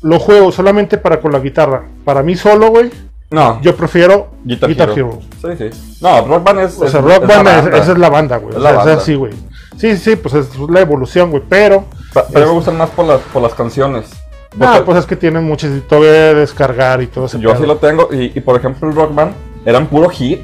lo 0.03 0.19
juego 0.19 0.51
solamente 0.51 0.99
para 0.99 1.21
con 1.21 1.31
la 1.33 1.39
guitarra, 1.39 1.85
para 2.05 2.23
mí 2.23 2.35
solo, 2.35 2.71
güey, 2.71 2.91
No, 3.31 3.61
yo 3.63 3.77
prefiero 3.77 4.31
Guitar, 4.45 4.69
Guitar, 4.69 4.91
Hero. 4.91 5.21
Hero. 5.43 5.57
Sí, 5.57 5.71
sí. 5.71 5.97
No, 6.03 6.27
Rock 6.27 6.43
Band 6.45 6.61
es. 6.61 6.79
O 6.81 6.89
sea, 6.89 7.01
Rock 7.01 7.23
es 7.23 7.29
Band 7.29 7.49
es- 7.69 7.81
esa 7.83 7.93
es 7.93 7.99
la 7.99 8.09
banda, 8.11 8.37
güey. 8.39 8.57
O 8.57 8.61
sea, 8.61 8.81
es 8.81 8.87
así, 8.99 9.15
güey. 9.15 9.33
Sí, 9.77 9.97
sí, 9.97 10.17
pues 10.17 10.35
es 10.35 10.49
la 10.59 10.81
evolución, 10.81 11.31
güey. 11.31 11.43
Pero. 11.49 11.85
Pero 12.33 12.47
me 12.47 12.53
gustan 12.53 12.77
más 12.77 12.91
por 12.91 13.05
las, 13.07 13.21
por 13.33 13.43
las 13.43 13.55
canciones. 13.55 14.11
No, 14.57 14.67
Porque 14.67 14.83
pues 14.83 14.99
es 14.99 15.07
que 15.07 15.17
tienen 15.17 15.45
muchas 15.45 15.71
y 15.77 15.81
todavía 15.81 16.35
descargar 16.35 17.01
y 17.03 17.07
todo 17.07 17.27
ese 17.27 17.39
yo 17.39 17.51
pedo. 17.51 17.59
así 17.59 17.67
lo 17.67 17.77
tengo. 17.77 18.09
Y, 18.13 18.33
y 18.37 18.41
por 18.41 18.57
ejemplo, 18.57 18.89
el 18.89 18.95
Rock 18.97 19.15
Band 19.15 19.33
eran 19.65 19.87
puro 19.87 20.09
hit. 20.11 20.41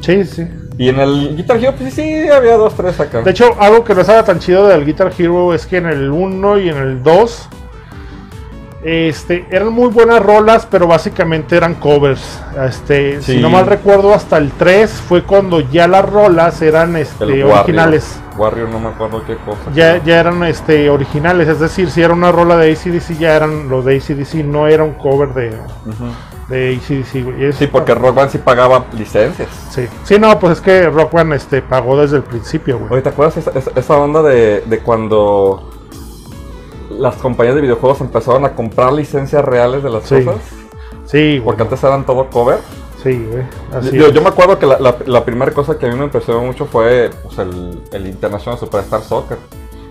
Sí, 0.00 0.24
sí. 0.24 0.46
Y 0.78 0.88
en 0.88 0.98
el 1.00 1.36
Guitar 1.36 1.58
Hero, 1.58 1.74
pues 1.76 1.92
sí, 1.92 2.02
sí, 2.02 2.28
había 2.28 2.56
dos, 2.56 2.74
tres 2.74 2.98
acá. 3.00 3.20
De 3.22 3.30
hecho, 3.32 3.54
algo 3.58 3.84
que 3.84 3.94
no 3.94 4.00
estaba 4.00 4.24
tan 4.24 4.38
chido 4.38 4.66
del 4.68 4.86
Guitar 4.86 5.12
Hero 5.18 5.52
es 5.52 5.66
que 5.66 5.76
en 5.78 5.86
el 5.86 6.10
1 6.10 6.58
y 6.60 6.68
en 6.70 6.76
el 6.78 7.02
2 7.02 7.48
este, 8.82 9.44
eran 9.50 9.72
muy 9.72 9.88
buenas 9.88 10.22
rolas, 10.22 10.66
pero 10.70 10.86
básicamente 10.86 11.56
eran 11.56 11.74
covers. 11.74 12.40
Este, 12.66 13.20
Sí. 13.20 13.34
Si 13.34 13.40
no 13.40 13.50
mal 13.50 13.66
recuerdo, 13.66 14.14
hasta 14.14 14.38
el 14.38 14.50
3 14.52 14.90
fue 14.90 15.22
cuando 15.22 15.60
ya 15.60 15.86
las 15.86 16.08
rolas 16.08 16.62
eran 16.62 16.96
este, 16.96 17.24
Warrior. 17.24 17.50
originales. 17.52 18.18
Warrior, 18.38 18.68
no 18.70 18.80
me 18.80 18.88
acuerdo 18.88 19.22
qué 19.26 19.36
cosa. 19.36 19.60
Ya, 19.74 20.02
ya 20.02 20.18
eran 20.20 20.42
este, 20.44 20.88
originales, 20.88 21.46
es 21.48 21.60
decir, 21.60 21.90
si 21.90 22.00
era 22.00 22.14
una 22.14 22.32
rola 22.32 22.56
de 22.56 22.72
ACDC, 22.72 23.18
ya 23.18 23.34
eran 23.36 23.68
los 23.68 23.84
de 23.84 23.96
ACDC, 23.98 24.44
no 24.44 24.66
era 24.66 24.82
un 24.82 24.92
cover 24.94 25.34
de, 25.34 25.48
Ujú. 25.50 26.06
de 26.48 26.76
ACDC. 26.78 27.52
Sí, 27.58 27.66
porque 27.66 27.94
Rock 27.94 28.14
Band 28.14 28.30
sí 28.30 28.38
pagaba 28.38 28.86
licencias. 28.96 29.48
Sí. 29.70 29.86
Sí, 30.04 30.18
no, 30.18 30.38
pues 30.38 30.54
es 30.54 30.60
que 30.62 30.88
Rock 30.88 31.12
Band 31.12 31.34
este, 31.34 31.60
pagó 31.60 32.00
desde 32.00 32.16
el 32.16 32.22
principio, 32.22 32.78
güey. 32.78 32.92
Oye, 32.92 33.02
¿te 33.02 33.10
acuerdas 33.10 33.36
esa, 33.36 33.52
esa 33.78 33.96
onda 33.98 34.22
de, 34.22 34.62
de 34.64 34.78
cuando 34.78 35.68
las 37.00 37.16
compañías 37.16 37.54
de 37.56 37.62
videojuegos 37.62 38.00
empezaron 38.00 38.44
a 38.44 38.54
comprar 38.54 38.92
licencias 38.92 39.44
reales 39.44 39.82
de 39.82 39.90
las 39.90 40.04
Sí. 40.04 40.22
cosas? 40.24 40.42
Sí. 41.06 41.40
Porque 41.44 41.62
antes 41.62 41.82
eran 41.82 42.04
todo 42.06 42.28
cover. 42.30 42.58
Sí, 43.02 43.26
güey. 43.30 43.44
Así 43.74 43.96
Yo, 43.96 44.10
yo 44.10 44.20
me 44.20 44.28
acuerdo 44.28 44.58
que 44.58 44.66
la, 44.66 44.78
la- 44.78 44.96
la 45.06 45.24
primera 45.24 45.50
cosa 45.52 45.78
que 45.78 45.86
a 45.86 45.88
mí 45.88 45.96
me 45.96 46.04
impresionó 46.04 46.42
mucho 46.42 46.66
fue 46.66 47.10
pues, 47.22 47.38
el, 47.38 47.80
el 47.92 48.06
International 48.06 48.58
Superstar 48.58 49.00
Soccer. 49.02 49.38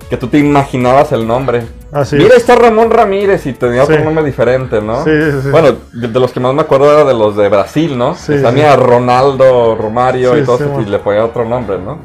Que 0.10 0.18
tú 0.18 0.28
te 0.28 0.38
imaginabas 0.40 1.12
el 1.12 1.28
nombre. 1.28 1.64
Así 1.92 2.16
Mira, 2.16 2.36
está 2.36 2.56
Ramón 2.56 2.90
Ramírez 2.90 3.46
y 3.46 3.54
tenía 3.54 3.86
Sí. 3.86 3.92
otro 3.94 4.06
nombre 4.06 4.24
diferente, 4.24 4.82
¿no? 4.82 5.04
Sí, 5.04 5.12
sí, 5.12 5.40
sí. 5.44 5.50
Bueno, 5.52 5.76
de, 5.94 6.08
de 6.08 6.20
los 6.20 6.32
que 6.32 6.40
más 6.40 6.54
me 6.54 6.62
acuerdo 6.62 6.92
era 6.92 7.04
de 7.04 7.14
los 7.14 7.36
de 7.36 7.48
Brasil, 7.50 7.96
¿no? 7.98 8.16
Sí, 8.16 8.34
que 8.34 8.40
tenía 8.40 8.76
Ronaldo, 8.76 9.76
Romario 9.76 10.38
y 10.38 10.44
todo 10.44 10.58
sí, 10.58 10.64
eso, 10.64 10.82
y 10.82 10.86
le 10.86 11.00
ponía 11.00 11.26
otro 11.26 11.46
nombre, 11.46 11.78
¿no? 11.80 11.98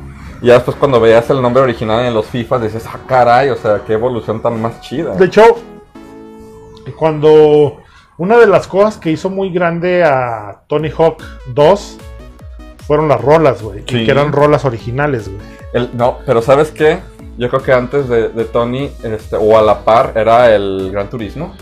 Y 0.45 0.49
ya 0.49 0.55
después 0.57 0.77
cuando 0.77 1.01
veías 1.01 1.31
el 1.31 1.41
nombre 1.41 1.63
original 1.63 2.05
en 2.05 2.13
los 2.13 2.27
FIFA, 2.27 2.59
dices, 2.59 2.85
ah, 2.87 2.99
caray, 3.07 3.49
o 3.49 3.57
sea, 3.57 3.81
qué 3.87 3.95
evolución 3.95 4.43
tan 4.43 4.61
más 4.61 4.79
chida. 4.83 5.15
De 5.15 5.25
hecho, 5.25 5.43
cuando 6.99 7.79
una 8.19 8.37
de 8.37 8.47
las 8.47 8.67
cosas 8.67 8.99
que 8.99 9.11
hizo 9.11 9.31
muy 9.31 9.51
grande 9.51 10.05
a 10.05 10.61
Tony 10.67 10.91
Hawk 10.91 11.23
2 11.55 11.97
fueron 12.87 13.09
las 13.09 13.23
rolas, 13.23 13.63
güey. 13.63 13.85
Sí. 13.89 14.05
Que 14.05 14.11
eran 14.11 14.33
rolas 14.33 14.67
originales, 14.67 15.31
güey. 15.31 15.89
No, 15.95 16.19
pero 16.27 16.43
¿sabes 16.43 16.71
qué? 16.71 16.99
Yo 17.39 17.49
creo 17.49 17.63
que 17.63 17.73
antes 17.73 18.07
de, 18.11 18.29
de 18.29 18.45
Tony, 18.45 18.91
este, 19.03 19.37
o 19.37 19.57
a 19.57 19.63
la 19.63 19.83
par, 19.83 20.13
era 20.15 20.55
el 20.55 20.91
Gran 20.93 21.09
Turismo. 21.09 21.55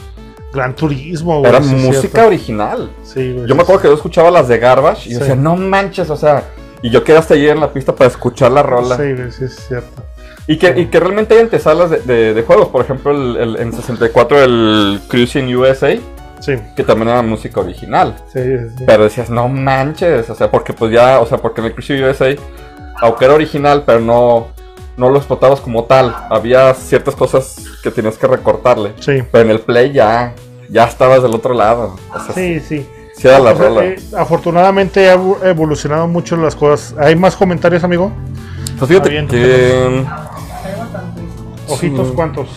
Gran 0.52 0.74
Turismo, 0.74 1.38
güey. 1.38 1.50
Era 1.50 1.60
música 1.60 2.00
cierto. 2.00 2.26
original. 2.26 2.90
Sí, 3.04 3.32
güey. 3.32 3.46
Yo 3.46 3.54
me 3.54 3.62
acuerdo 3.62 3.80
que 3.80 3.86
yo 3.86 3.94
escuchaba 3.94 4.28
las 4.32 4.48
de 4.48 4.58
Garbage 4.58 5.08
y 5.08 5.14
decía, 5.14 5.36
no 5.36 5.54
manches, 5.54 6.10
o 6.10 6.16
sea, 6.16 6.42
y 6.82 6.90
yo 6.90 7.04
quedé 7.04 7.18
hasta 7.18 7.34
allí 7.34 7.48
en 7.48 7.60
la 7.60 7.72
pista 7.72 7.94
para 7.94 8.08
escuchar 8.10 8.52
la 8.52 8.62
rola. 8.62 8.96
Sí, 8.96 9.14
sí, 9.30 9.44
es 9.44 9.54
cierto. 9.68 10.02
Y 10.46 10.58
que, 10.58 10.74
y 10.80 10.86
que 10.86 10.98
realmente 10.98 11.34
hay 11.34 11.40
antesalas 11.40 11.90
de, 11.90 12.00
de- 12.00 12.34
de 12.34 12.42
juegos, 12.42 12.68
por 12.68 12.82
ejemplo, 12.82 13.12
el, 13.12 13.36
el- 13.36 13.56
en 13.60 13.72
64 13.72 14.42
el 14.42 15.00
Cruising 15.08 15.54
USA, 15.56 15.96
Sí, 16.40 16.54
que 16.74 16.82
también 16.82 17.08
era 17.10 17.22
música 17.22 17.60
original. 17.60 18.16
sí, 18.32 18.40
sí. 18.76 18.82
Pero 18.84 19.04
decías, 19.04 19.30
no 19.30 19.46
manches, 19.48 20.28
o 20.28 20.34
sea, 20.34 20.50
porque 20.50 20.72
pues 20.72 20.90
ya, 20.92 21.20
o 21.20 21.26
sea, 21.26 21.38
porque 21.38 21.60
en 21.60 21.68
el 21.68 21.72
Cruising 21.74 22.02
USA, 22.02 22.34
aunque 23.00 23.24
era 23.26 23.34
original, 23.34 23.84
pero 23.86 24.00
no, 24.00 24.48
no 24.96 25.08
lo 25.08 25.18
explotabas 25.18 25.60
como 25.60 25.84
tal. 25.84 26.12
Había 26.30 26.74
ciertas 26.74 27.14
cosas 27.14 27.62
que 27.84 27.92
tenías 27.92 28.18
que 28.18 28.26
recortarle. 28.26 28.92
Sí. 28.98 29.22
Pero 29.30 29.44
en 29.44 29.50
el 29.50 29.60
Play 29.60 29.92
ya, 29.92 30.34
ya 30.68 30.84
estabas 30.84 31.22
del 31.22 31.32
otro 31.34 31.54
lado. 31.54 31.94
O 32.12 32.18
sea, 32.18 32.34
Sí, 32.34 32.58
sí. 32.58 32.84
Sí 33.16 33.28
era 33.28 33.38
la 33.38 33.52
rola. 33.54 33.84
eh, 33.84 33.96
afortunadamente 34.16 35.08
ha 35.10 35.14
evo- 35.16 35.38
evolucionado 35.44 36.06
mucho 36.08 36.36
las 36.36 36.54
cosas. 36.56 36.94
¿Hay 36.98 37.16
más 37.16 37.36
comentarios, 37.36 37.84
amigo? 37.84 38.10
Pues 38.78 38.88
fíjate 38.88 39.08
bien, 39.10 39.28
que. 39.28 40.04
Ojitos, 41.68 42.08
Sí. 42.08 42.12
¿cuántos? 42.14 42.48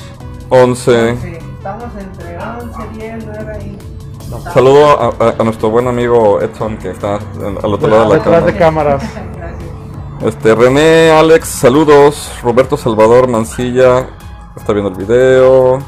11. 0.49 1.17
Sí, 1.21 1.33
Estamos 1.57 1.85
entre 1.99 2.37
11, 2.37 2.99
10, 2.99 3.25
9 3.25 3.53
ahí. 3.55 3.77
Saludo 4.53 4.85
a, 4.99 5.05
a- 5.29 5.35
a 5.39 5.43
nuestro 5.43 5.69
buen 5.69 5.87
amigo 5.87 6.39
Edson 6.41 6.77
que 6.77 6.91
está 6.91 7.19
en- 7.41 7.57
al 7.63 7.73
otro 7.73 7.87
lado 7.87 8.03
de 8.03 8.09
la 8.09 8.15
Detrás 8.15 8.45
de 8.45 8.55
cámara. 8.55 8.97
cámaras. 8.97 9.13
Gracias. 9.37 10.35
Este, 10.35 10.55
René, 10.55 11.11
Alex, 11.11 11.47
saludos. 11.47 12.31
Roberto 12.43 12.77
Salvador 12.77 13.27
Mancilla 13.27 14.07
está 14.55 14.73
viendo 14.73 14.91
el 14.91 14.95
video. 14.97 15.79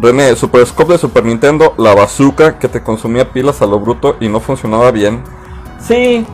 René, 0.00 0.34
Super 0.34 0.64
Scope 0.66 0.92
de 0.92 0.98
Super 0.98 1.24
Nintendo, 1.24 1.74
la 1.76 1.94
bazooka 1.94 2.58
que 2.58 2.68
te 2.68 2.82
consumía 2.82 3.32
pilas 3.32 3.60
a 3.60 3.66
lo 3.66 3.78
bruto 3.78 4.16
y 4.20 4.28
no 4.28 4.40
funcionaba 4.40 4.90
bien. 4.90 5.22
Sí, 5.78 6.26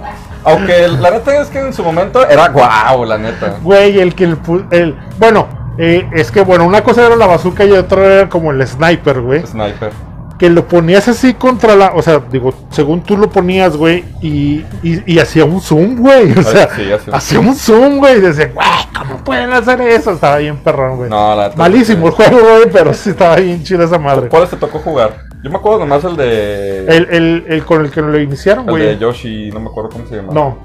aunque 0.45 0.87
la 0.89 1.11
neta 1.11 1.41
es 1.41 1.49
que 1.49 1.59
en 1.59 1.73
su 1.73 1.83
momento 1.83 2.27
era 2.29 2.49
guau, 2.49 3.05
la 3.05 3.19
neta. 3.19 3.59
Güey, 3.63 3.99
el 3.99 4.15
que 4.15 4.25
el, 4.25 4.39
el 4.71 4.97
bueno, 5.19 5.49
eh, 5.79 6.09
es 6.13 6.31
que 6.31 6.43
bueno, 6.43 6.65
una 6.65 6.85
cosa 6.85 7.05
era 7.07 7.17
la 7.17 7.27
bazooka 7.27 7.65
y 7.65 7.73
otra 7.73 8.05
era 8.05 8.29
como 8.29 8.53
el 8.53 8.65
sniper, 8.67 9.21
güey. 9.21 9.45
Sniper. 9.45 9.91
Que 10.39 10.51
lo 10.51 10.69
ponías 10.69 11.09
así 11.09 11.33
contra 11.33 11.75
la, 11.75 11.93
o 11.95 12.03
sea, 12.03 12.23
digo, 12.31 12.53
según 12.71 13.03
tú 13.03 13.17
lo 13.17 13.31
ponías, 13.31 13.75
güey, 13.77 14.05
y, 14.21 14.65
y, 14.83 15.15
y 15.15 15.19
hacía 15.19 15.47
un 15.47 15.61
zoom, 15.63 15.97
güey. 15.97 16.33
O 16.39 16.43
sea, 16.43 16.69
sí, 16.75 16.93
hacía 16.93 17.09
un 17.09 17.15
hacía 17.15 17.41
un 17.41 17.55
zoom, 17.55 17.99
güey. 17.99 18.19
Y 18.19 18.21
decía, 18.21 18.51
güey, 18.55 18.67
¿cómo 18.97 19.25
pueden 19.25 19.53
hacer 19.53 19.81
eso? 19.81 20.13
Estaba 20.13 20.37
bien 20.37 20.59
perrón, 20.59 20.99
güey. 20.99 21.09
No, 21.09 21.35
la. 21.35 21.53
Malísimo 21.57 22.09
el 22.09 22.13
juego, 22.13 22.39
güey, 22.39 22.71
pero 22.71 22.93
sí 22.93 23.11
estaba 23.11 23.37
bien 23.37 23.63
chido 23.65 23.83
esa 23.85 23.99
madre. 23.99 24.29
¿Cuáles 24.29 24.51
te 24.51 24.57
tocó 24.57 24.79
jugar? 24.79 25.25
Yo 25.43 25.51
me 25.51 25.57
acuerdo 25.57 25.79
nomás 25.81 26.05
el 26.05 26.17
de. 26.17 26.81
El, 26.87 27.09
el, 27.11 27.45
el 27.49 27.65
con 27.65 27.85
el 27.85 27.91
que 27.91 28.03
lo 28.03 28.19
iniciaron, 28.21 28.65
el 28.65 28.71
güey. 28.71 28.83
de 28.83 28.99
Yoshi, 28.99 29.51
no 29.53 29.61
me 29.61 29.69
acuerdo 29.69 29.91
cómo 29.91 30.07
se 30.07 30.17
llama. 30.17 30.33
No, 30.35 30.59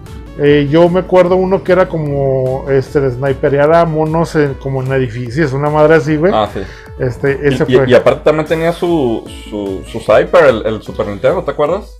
eh, 0.44 0.68
yo 0.70 0.90
me 0.90 1.02
acuerdo 1.02 1.36
uno 1.36 1.64
que 1.64 1.72
era 1.72 1.88
como 1.88 2.66
este 2.70 3.00
de 3.00 3.12
sniperear 3.12 3.74
a 3.76 3.86
monos 3.86 4.36
en- 4.36 4.56
como 4.56 4.82
en 4.82 4.92
edificios, 4.94 5.54
una 5.54 5.70
madre 5.70 5.96
así, 5.96 6.16
güey. 6.18 6.32
Ah, 6.36 6.50
sí. 6.52 6.62
Este, 7.00 7.48
ese 7.48 7.64
Y, 7.68 7.76
fue. 7.76 7.90
y 7.90 7.94
aparte 7.94 8.22
también 8.24 8.48
tenía 8.48 8.74
su, 8.74 9.24
su, 9.50 9.84
su 9.86 10.00
Cyper, 10.00 10.46
el, 10.46 10.66
el 10.66 10.82
Super 10.82 11.08
Nintendo, 11.08 11.44
¿te 11.44 11.52
acuerdas? 11.52 11.98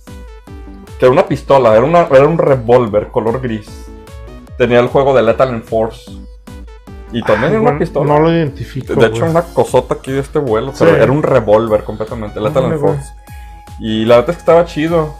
Que 0.98 1.06
era 1.06 1.12
una 1.12 1.26
pistola, 1.26 1.72
era, 1.76 1.84
una, 1.84 2.06
era 2.10 2.26
un 2.26 2.38
revólver 2.38 3.08
color 3.08 3.40
gris. 3.40 3.68
Tenía 4.58 4.80
el 4.80 4.88
juego 4.88 5.14
de 5.14 5.22
Lethal 5.22 5.48
Enforce. 5.50 6.10
Y 7.12 7.22
también 7.22 7.52
Ay, 7.52 7.58
era 7.58 7.60
una 7.70 7.78
pistola. 7.78 8.06
No 8.14 8.20
lo 8.20 8.32
identifico. 8.32 8.94
de 8.94 9.06
hecho, 9.06 9.20
güey. 9.20 9.30
una 9.30 9.42
cosota 9.42 9.94
aquí 9.94 10.12
de 10.12 10.20
este 10.20 10.38
vuelo, 10.38 10.72
pero 10.78 10.96
era 10.96 11.10
un 11.12 11.22
revólver 11.22 11.84
completamente, 11.84 12.40
Lethal 12.40 12.72
Enforce. 12.72 13.12
Y 13.80 14.04
la 14.04 14.16
verdad 14.16 14.30
es 14.30 14.36
que 14.36 14.40
estaba 14.40 14.64
chido. 14.64 15.14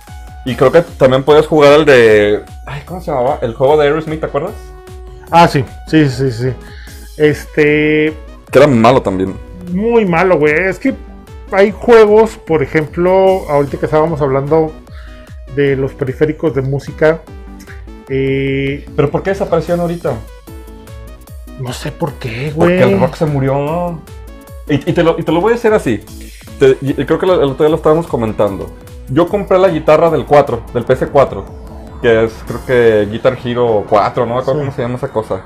Y 0.44 0.54
creo 0.56 0.72
que 0.72 0.82
también 0.82 1.22
podías 1.22 1.46
jugar 1.46 1.72
el 1.80 1.84
de. 1.84 2.42
Ay, 2.66 2.82
¿cómo 2.84 3.00
se 3.00 3.10
llamaba? 3.10 3.38
El 3.42 3.54
juego 3.54 3.76
de 3.76 3.84
Aerosmith, 3.86 4.20
¿te 4.20 4.26
acuerdas? 4.26 4.52
Ah, 5.30 5.46
sí, 5.48 5.64
sí, 5.88 6.08
sí, 6.08 6.30
sí. 6.32 6.48
Este, 7.16 8.12
Que 8.50 8.58
era 8.58 8.66
malo 8.66 9.00
también. 9.02 9.34
muy 9.72 10.04
malo, 10.04 10.38
güey. 10.38 10.54
Es 10.68 10.78
que 10.78 10.94
hay 11.52 11.70
juegos, 11.70 12.36
por 12.38 12.62
ejemplo, 12.62 13.48
ahorita 13.48 13.78
que 13.78 13.86
estábamos 13.86 14.20
hablando 14.20 14.72
de 15.54 15.76
los 15.76 15.92
periféricos 15.92 16.54
de 16.54 16.62
música. 16.62 17.20
eh, 18.08 18.84
¿Pero 18.96 19.10
por 19.10 19.22
qué 19.22 19.30
desaparecieron 19.30 19.80
ahorita? 19.80 20.14
no 21.60 21.72
sé 21.72 21.92
por 21.92 22.14
qué, 22.14 22.50
güey. 22.50 22.78
Porque 22.78 22.82
el 22.82 22.98
rock 23.00 23.14
se 23.14 23.26
murió. 23.26 24.00
Y, 24.68 24.74
y 24.90 24.92
te, 24.92 25.02
lo, 25.04 25.18
y 25.18 25.22
te 25.22 25.30
lo 25.30 25.40
voy 25.40 25.52
a 25.52 25.54
decir 25.54 25.72
así. 25.72 26.00
Te- 26.58 26.76
y- 26.80 27.00
y 27.00 27.04
creo 27.04 27.18
que 27.18 27.26
el 27.26 27.32
otro 27.32 27.54
día 27.64 27.68
lo 27.68 27.76
estábamos 27.76 28.06
comentando. 28.08 28.70
Yo 29.12 29.28
compré 29.28 29.58
la 29.58 29.68
guitarra 29.68 30.10
del 30.10 30.24
4, 30.24 30.62
del 30.74 30.86
PS4. 30.86 31.42
Que 32.00 32.24
es, 32.24 32.32
creo 32.46 32.60
que 32.66 33.08
Guitar 33.10 33.36
Hero 33.44 33.84
4, 33.88 34.26
no 34.26 34.34
me 34.34 34.40
acuerdo 34.40 34.60
Sí. 34.60 34.64
cómo 34.66 34.72
se 34.76 34.82
llama 34.82 34.96
esa 34.96 35.08
cosa. 35.08 35.40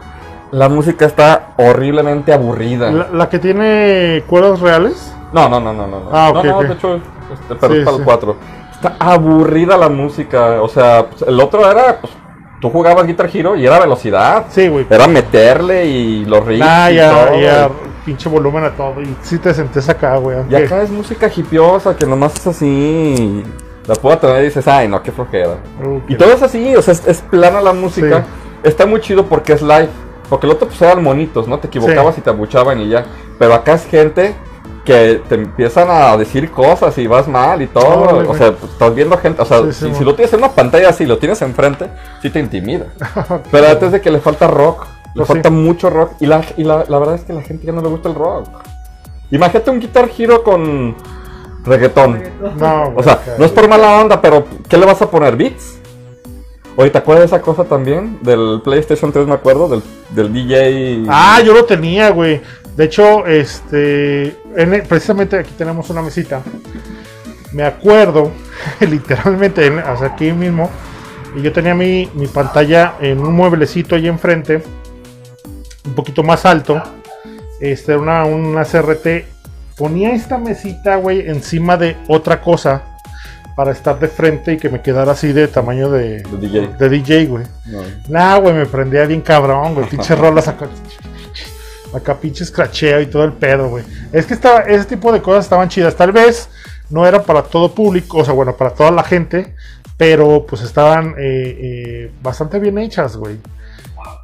La 0.53 0.69
música 0.69 1.05
está 1.05 1.49
horriblemente 1.59 2.33
aburrida. 2.33 2.91
La, 2.91 3.09
la 3.13 3.29
que 3.29 3.39
tiene 3.39 4.23
cuerdas 4.27 4.61
reales. 4.61 5.13
No, 5.33 5.49
no, 5.49 5.61
no, 5.61 5.73
no, 5.75 5.87
no. 5.87 6.01
no. 6.01 6.09
Ah, 6.13 6.31
no, 6.33 6.41
ok, 6.41 6.47
no, 6.47 6.59
ok. 6.59 6.65
de 6.67 6.73
hecho, 6.75 6.95
este, 6.97 7.55
pero 7.61 7.73
Sí, 7.75 7.79
es 7.81 7.85
para 7.85 7.97
sí. 7.97 8.01
el 8.01 8.05
4. 8.05 8.37
Está 8.73 8.97
aburrida 9.01 9.77
la 9.77 9.89
música. 9.89 10.63
O 10.63 10.69
sea, 10.69 11.07
pues, 11.11 11.23
el 11.23 11.39
otro 11.41 11.69
era, 11.71 11.99
pues, 12.01 12.13
tú 12.61 12.71
jugabas 12.71 13.07
Guitar 13.07 13.29
Hero 13.35 13.57
y 13.57 13.67
era 13.67 13.79
velocidad. 13.81 14.45
Sí, 14.51 14.69
güey. 14.69 14.87
Era 14.89 15.07
meterle 15.09 15.85
y 15.87 16.25
los 16.25 16.45
riffs 16.47 16.65
Ah, 16.67 16.91
y 16.91 16.95
ya, 16.95 17.11
todo. 17.11 17.41
ya, 17.41 17.69
pinche 18.07 18.29
volumen 18.31 18.65
a 18.65 18.71
todo. 18.71 19.03
Y 19.03 19.15
sí 19.23 19.37
te 19.39 19.53
sentés 19.53 19.89
acá, 19.91 20.17
güey. 20.17 20.39
Y 20.49 20.55
acá 20.55 20.81
es 20.83 20.91
música 20.91 21.31
hipiosa 21.35 21.95
que 21.97 22.07
nomás 22.07 22.35
es 22.37 22.47
así. 22.47 23.43
La 23.87 23.95
puedo 23.97 24.17
tener 24.17 24.41
y 24.43 24.45
dices, 24.47 24.67
ay, 24.67 24.89
no, 24.89 25.03
qué 25.03 25.13
flojera. 25.13 25.57
Y 26.09 26.15
todo 26.17 26.33
es 26.33 26.43
así, 26.43 26.75
o 26.75 26.81
sea, 26.83 26.93
es, 26.95 27.07
es 27.07 27.21
plana 27.21 27.61
la 27.61 27.73
música. 27.73 28.25
Está 28.63 28.87
muy 28.87 29.01
chido 29.01 29.27
porque 29.27 29.53
es 29.53 29.61
live. 29.63 29.89
Porque 30.29 30.47
el 30.47 30.53
otro 30.53 30.67
pues 30.67 30.81
eran 30.83 31.03
monitos, 31.05 31.47
¿no? 31.47 31.59
Te 31.59 31.67
equivocabas 31.69 32.15
Sí. 32.15 32.21
y 32.21 32.25
te 32.25 32.31
abuchaban 32.31 32.81
y 32.81 32.89
ya. 32.89 33.05
Pero 33.39 33.55
acá 33.55 33.75
es 33.75 33.85
gente 33.87 34.35
que 34.85 35.21
te 35.29 35.35
empiezan 35.37 35.89
a 35.91 36.17
decir 36.17 36.51
cosas 36.51 36.97
y 36.99 37.07
vas 37.07 37.29
mal 37.29 37.63
y 37.63 37.67
todo. 37.69 38.29
O 38.29 38.35
sea, 38.37 38.53
pues, 38.53 38.73
estás 38.73 38.95
viendo 38.95 39.17
gente. 39.19 39.43
O 39.43 39.45
sea, 39.45 39.59
Sí, 39.65 39.73
sí, 39.73 39.89
si, 39.91 39.95
si 39.97 40.05
lo 40.05 40.15
tienes 40.17 40.33
en 40.33 40.41
una 40.41 40.51
pantalla 40.51 40.89
así, 40.89 41.07
lo 41.07 41.19
tienes 41.19 41.41
enfrente, 41.43 41.89
sí 42.23 42.31
te 42.31 42.41
intimida. 42.41 42.87
Pero 43.53 43.69
antes 43.69 43.93
de 43.93 44.01
que 44.01 44.11
le 44.11 44.19
falta 44.19 44.49
rock, 44.49 44.87
le 45.17 45.25
Pues 45.25 45.29
falta 45.29 45.51
mucho 45.51 45.91
rock. 45.91 46.13
Y, 46.21 46.27
la, 46.27 46.45
y 46.57 46.65
la, 46.65 46.85
la 46.89 46.99
verdad 46.99 47.15
es 47.17 47.23
que 47.25 47.33
a 47.33 47.37
la 47.37 47.43
gente 47.43 47.67
ya 47.67 47.73
no 47.73 47.81
le 47.83 47.89
gusta 47.89 48.09
el 48.09 48.15
rock. 48.15 48.49
Imagínate 49.31 49.71
un 49.71 49.81
Guitar 49.81 50.09
Hero 50.17 50.45
con 50.45 50.95
reggaetón. 51.65 52.23
No, 52.59 52.93
O 52.95 53.03
sea, 53.03 53.21
no 53.39 53.45
es 53.45 53.51
por 53.51 53.69
mala 53.69 54.01
onda, 54.01 54.21
pero 54.21 54.45
¿qué 54.69 54.77
le 54.77 54.87
vas 54.87 55.01
a 55.03 55.11
poner? 55.11 55.37
¿Beats? 55.37 55.79
Oye, 56.77 56.91
¿te 56.91 56.99
acuerdas 56.99 57.23
de 57.31 57.37
esa 57.37 57.43
cosa 57.43 57.65
también? 57.65 58.19
Del 58.23 58.61
PlayStation 58.63 59.11
3, 59.11 59.27
me 59.27 59.33
acuerdo, 59.35 59.67
del, 59.69 59.83
del 60.11 60.33
DJ. 60.33 61.05
Ah, 61.09 61.41
yo 61.45 61.55
lo 61.55 61.65
tenía, 61.65 62.11
güey. 62.11 62.41
De 62.77 62.85
hecho, 62.85 63.27
este. 63.27 64.37
en 64.55 64.75
el- 64.75 64.83
precisamente 64.83 65.39
aquí 65.39 65.53
tenemos 65.57 65.89
una 65.89 66.03
mesita. 66.03 66.43
Me 67.53 67.63
acuerdo, 67.65 68.31
literalmente, 68.81 69.67
en- 69.67 69.83
sea, 69.97 70.09
aquí 70.09 70.31
mismo. 70.33 70.71
Y 71.35 71.43
yo 71.43 71.53
tenía 71.53 71.75
mi, 71.75 72.09
mi 72.15 72.27
pantalla 72.27 72.95
en 73.01 73.21
un 73.21 73.35
mueblecito 73.35 73.97
ahí 73.97 74.07
enfrente. 74.07 74.63
Un 75.87 75.95
poquito 75.95 76.23
más 76.23 76.45
alto. 76.45 76.83
Este, 77.61 77.97
una, 77.97 78.25
una 78.25 78.65
CRT. 78.65 79.25
Ponía 79.77 80.13
esta 80.15 80.39
mesita, 80.39 80.97
güey, 80.97 81.29
encima 81.29 81.77
de 81.77 81.97
otra 82.09 82.41
cosa. 82.41 82.83
Para 83.55 83.73
estar 83.73 83.99
de 83.99 84.09
frente 84.09 84.53
y 84.53 84.57
que 84.59 84.69
me 84.69 84.83
quedara 84.83 85.13
así 85.13 85.33
de 85.33 85.49
tamaño 85.49 85.91
de, 85.91 86.23
De 86.23 86.37
DJ. 86.39 86.69
de 86.79 86.89
DJ, 86.91 87.27
güey. 87.27 87.45
No. 87.65 87.81
Nah, 88.09 88.37
güey, 88.37 88.53
me 88.55 88.67
prendía 88.67 89.07
bien 89.07 89.23
cabrón, 89.23 89.75
güey. 89.75 89.87
Pinches 89.91 90.19
rolas 90.19 90.47
acá. 90.47 90.69
Acá 91.95 92.17
pinches 92.17 92.51
cracheo 92.51 93.01
y 93.01 93.07
todo 93.07 93.25
el 93.25 93.33
pedo, 93.33 93.69
güey. 93.69 93.85
Es 94.13 94.27
que 94.27 94.35
estaba, 94.35 94.61
ese 94.61 94.85
tipo 94.85 95.11
de 95.13 95.23
cosas 95.23 95.45
estaban 95.47 95.71
chidas. 95.71 95.97
Tal 95.97 96.13
vez 96.13 96.51
no 96.91 97.07
era 97.07 97.23
para 97.23 97.43
todo 97.43 97.75
público, 97.75 98.19
o 98.19 98.25
sea, 98.25 98.35
bueno, 98.35 98.55
para 98.57 98.71
toda 98.71 98.91
la 98.91 99.03
gente. 99.03 99.55
Pero 99.97 100.45
pues 100.47 100.61
estaban 100.61 101.15
eh, 101.17 101.59
eh, 101.59 102.11
bastante 102.23 102.59
bien 102.59 102.77
hechas, 102.77 103.17
güey. 103.17 103.39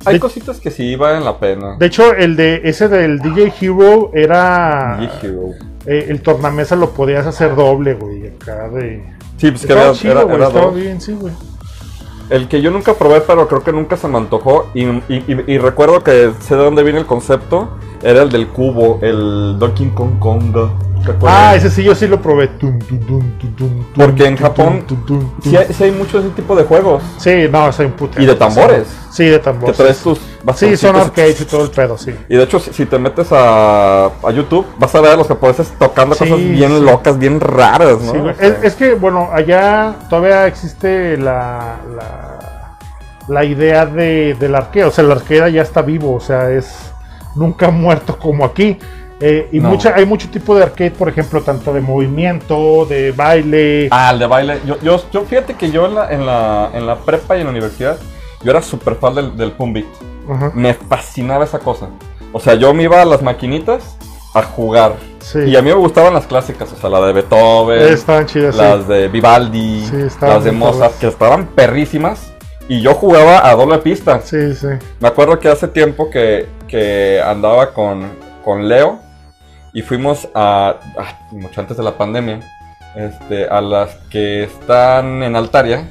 Hay 0.04 0.14
De- 0.14 0.20
cositas 0.20 0.58
que 0.60 0.70
sí 0.70 0.96
valen 0.96 1.24
la 1.24 1.38
pena. 1.38 1.76
De 1.78 1.86
hecho, 1.86 2.12
el 2.14 2.36
de 2.36 2.60
ese 2.64 2.88
del 2.88 3.18
DJ 3.20 3.52
Hero 3.60 4.10
era. 4.14 4.98
DJ 5.00 5.26
Hero. 5.28 5.42
eh, 5.86 6.06
el 6.08 6.22
tornamesa 6.22 6.76
lo 6.76 6.90
podías 6.90 7.26
hacer 7.26 7.54
doble, 7.56 7.94
güey. 7.94 8.28
Acá 8.28 8.68
de. 8.68 9.04
Sí, 9.36 9.50
pues 9.50 9.66
que 9.66 9.72
era, 9.72 9.92
chido, 9.92 10.12
era- 10.12 10.22
güey. 10.22 10.36
era 10.36 10.46
Estaba 10.48 10.66
dos. 10.66 10.74
bien, 10.76 11.00
sí, 11.00 11.12
güey. 11.12 11.32
El 12.30 12.48
que 12.48 12.62
yo 12.62 12.70
nunca 12.70 12.94
probé, 12.94 13.20
pero 13.20 13.46
creo 13.48 13.62
que 13.62 13.72
nunca 13.72 13.96
se 13.96 14.08
me 14.08 14.16
antojó. 14.16 14.70
Y, 14.74 14.84
y- 14.84 15.02
y- 15.08 15.44
y 15.54 15.58
recuerdo 15.58 16.02
que 16.02 16.30
sé 16.40 16.56
de 16.56 16.62
dónde 16.62 16.82
viene 16.82 17.00
el 17.00 17.06
concepto. 17.06 17.68
Era 18.02 18.22
el 18.22 18.30
del 18.30 18.48
cubo, 18.48 18.98
el 19.02 19.56
Donkey 19.58 19.88
Kong 19.94 20.18
Konga. 20.18 20.70
Ah, 21.26 21.54
ese 21.56 21.70
sí, 21.70 21.82
yo 21.82 21.94
sí 21.94 22.06
lo 22.06 22.20
probé. 22.20 22.48
Tum, 22.48 22.78
tum, 22.78 22.98
tum, 23.00 23.38
tum, 23.38 23.56
tum, 23.56 23.84
Porque 23.94 24.26
en 24.26 24.36
Japón. 24.36 24.84
Sí 25.42 25.56
hay, 25.56 25.72
sí 25.72 25.84
hay 25.84 25.90
mucho 25.92 26.20
de 26.20 26.26
ese 26.28 26.36
tipo 26.36 26.54
de 26.56 26.64
juegos. 26.64 27.02
Sí, 27.18 27.46
no, 27.50 27.72
soy 27.72 27.86
un 27.86 27.92
puto. 27.92 28.20
Y 28.20 28.26
de 28.26 28.34
tambores. 28.34 28.88
Sí, 29.10 29.24
de 29.26 29.38
Que 29.38 29.44
tambores. 29.44 29.76
traes 29.76 29.98
tus 29.98 30.20
Sí, 30.56 30.76
son 30.76 30.96
arcades 30.96 31.40
y 31.40 31.44
todo 31.44 31.64
el 31.64 31.70
pedo, 31.70 31.96
sí. 31.98 32.14
Y 32.28 32.36
de 32.36 32.42
hecho, 32.44 32.58
si, 32.58 32.72
si 32.72 32.86
te 32.86 32.98
metes 32.98 33.28
a, 33.30 34.06
a 34.06 34.30
YouTube, 34.32 34.66
vas 34.78 34.94
a 34.94 35.00
ver 35.00 35.12
a 35.12 35.16
los 35.16 35.28
japoneses 35.28 35.72
tocando 35.78 36.14
Sí, 36.14 36.24
cosas 36.24 36.38
bien 36.38 36.78
sí. 36.78 36.80
locas, 36.84 37.18
bien 37.18 37.38
raras, 37.40 38.00
¿no? 38.00 38.12
Sí, 38.12 38.18
güey. 38.18 38.32
O 38.32 38.36
sea, 38.36 38.48
es, 38.48 38.54
es 38.64 38.74
que, 38.74 38.94
bueno, 38.94 39.28
allá 39.32 39.94
todavía 40.08 40.46
existe 40.46 41.16
la, 41.16 41.76
la, 41.96 42.78
la 43.28 43.44
idea 43.44 43.86
de, 43.86 44.34
del 44.38 44.54
arcade. 44.54 44.84
O 44.86 44.90
sea, 44.90 45.04
el 45.04 45.12
arcade 45.12 45.52
ya 45.52 45.62
está 45.62 45.82
vivo, 45.82 46.14
o 46.14 46.20
sea, 46.20 46.50
es 46.50 46.92
nunca 47.34 47.70
muerto 47.70 48.18
como 48.18 48.44
aquí. 48.44 48.78
Eh, 49.24 49.48
y 49.52 49.60
No. 49.60 49.68
mucha, 49.68 49.94
hay 49.94 50.04
mucho 50.04 50.28
tipo 50.30 50.54
de 50.56 50.64
arcade, 50.64 50.90
por 50.90 51.08
ejemplo, 51.08 51.40
tanto 51.42 51.72
de 51.72 51.80
movimiento, 51.80 52.84
de 52.86 53.12
baile. 53.12 53.88
Ah, 53.92 54.10
el 54.12 54.18
de 54.18 54.26
baile. 54.26 54.60
Yo, 54.66 54.78
yo, 54.80 55.00
yo 55.12 55.22
fíjate 55.24 55.54
que 55.54 55.70
yo 55.70 55.86
en 55.86 55.94
la, 55.94 56.12
en, 56.12 56.26
la, 56.26 56.70
en 56.74 56.86
la 56.86 56.96
prepa 56.96 57.36
y 57.36 57.40
en 57.40 57.46
la 57.46 57.50
universidad, 57.52 57.96
yo 58.42 58.50
era 58.50 58.60
súper 58.60 58.96
fan 58.96 59.14
del, 59.14 59.36
del 59.36 59.52
Pum 59.52 59.72
Beat. 59.72 59.86
Me 60.54 60.74
fascinaba 60.74 61.44
esa 61.44 61.60
cosa. 61.60 61.88
O 62.32 62.40
sea, 62.40 62.54
yo 62.54 62.74
me 62.74 62.82
iba 62.84 63.00
a 63.00 63.04
las 63.04 63.22
maquinitas 63.22 63.96
a 64.34 64.42
jugar. 64.42 64.94
Sí. 65.20 65.38
Y 65.40 65.54
a 65.56 65.62
mí 65.62 65.68
me 65.70 65.76
gustaban 65.76 66.14
las 66.14 66.26
clásicas, 66.26 66.72
o 66.72 66.76
sea, 66.76 66.90
la 66.90 67.00
de 67.06 67.12
Beethoven, 67.12 67.92
Estaban 67.92 68.26
chidas, 68.26 68.56
las 68.56 68.82
sí. 68.86 68.92
de 68.92 69.08
Vivaldi, 69.08 69.86
Sí, 69.88 70.16
las 70.20 70.42
de 70.42 70.50
Mozart, 70.50 70.98
que 70.98 71.06
estaban 71.06 71.46
perrísimas. 71.46 72.32
Y 72.68 72.80
yo 72.80 72.94
jugaba 72.94 73.48
a 73.48 73.54
doble 73.54 73.78
pista. 73.78 74.20
Sí, 74.24 74.54
sí. 74.54 74.66
Me 74.98 75.08
acuerdo 75.08 75.38
que 75.38 75.48
hace 75.48 75.68
tiempo 75.68 76.10
que, 76.10 76.48
que 76.66 77.20
andaba 77.24 77.72
con, 77.74 78.08
con 78.44 78.66
Leo 78.68 78.98
y 79.72 79.82
fuimos 79.82 80.28
a, 80.34 80.76
ah, 80.98 81.18
mucho 81.30 81.60
antes 81.60 81.76
de 81.76 81.82
la 81.82 81.96
pandemia, 81.96 82.40
este, 82.94 83.46
a 83.48 83.60
las 83.60 83.94
que 84.10 84.44
están 84.44 85.22
en 85.22 85.36
Altaria. 85.36 85.88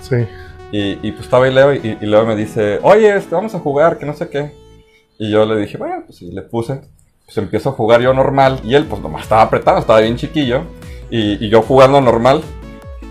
Sí. 0.00 0.26
Y, 0.72 1.06
y 1.06 1.12
pues 1.12 1.24
estaba 1.24 1.46
ahí 1.46 1.52
Leo 1.52 1.74
y, 1.74 1.98
y 2.00 2.06
Leo 2.06 2.26
me 2.26 2.36
dice, 2.36 2.78
oye, 2.82 3.16
este, 3.16 3.34
vamos 3.34 3.54
a 3.54 3.58
jugar, 3.58 3.98
que 3.98 4.06
no 4.06 4.14
sé 4.14 4.28
qué. 4.28 4.52
Y 5.18 5.30
yo 5.30 5.44
le 5.44 5.56
dije, 5.56 5.76
bueno, 5.76 6.02
pues 6.06 6.18
sí, 6.18 6.30
le 6.32 6.42
puse. 6.42 6.80
Pues 7.24 7.38
empiezo 7.38 7.70
a 7.70 7.72
jugar 7.72 8.00
yo 8.00 8.12
normal 8.12 8.60
y 8.64 8.74
él 8.74 8.86
pues 8.86 9.00
nomás 9.02 9.22
estaba 9.22 9.42
apretado, 9.42 9.78
estaba 9.78 10.00
bien 10.00 10.16
chiquillo. 10.16 10.62
Y, 11.10 11.44
y 11.44 11.48
yo 11.48 11.62
jugando 11.62 12.00
normal. 12.00 12.42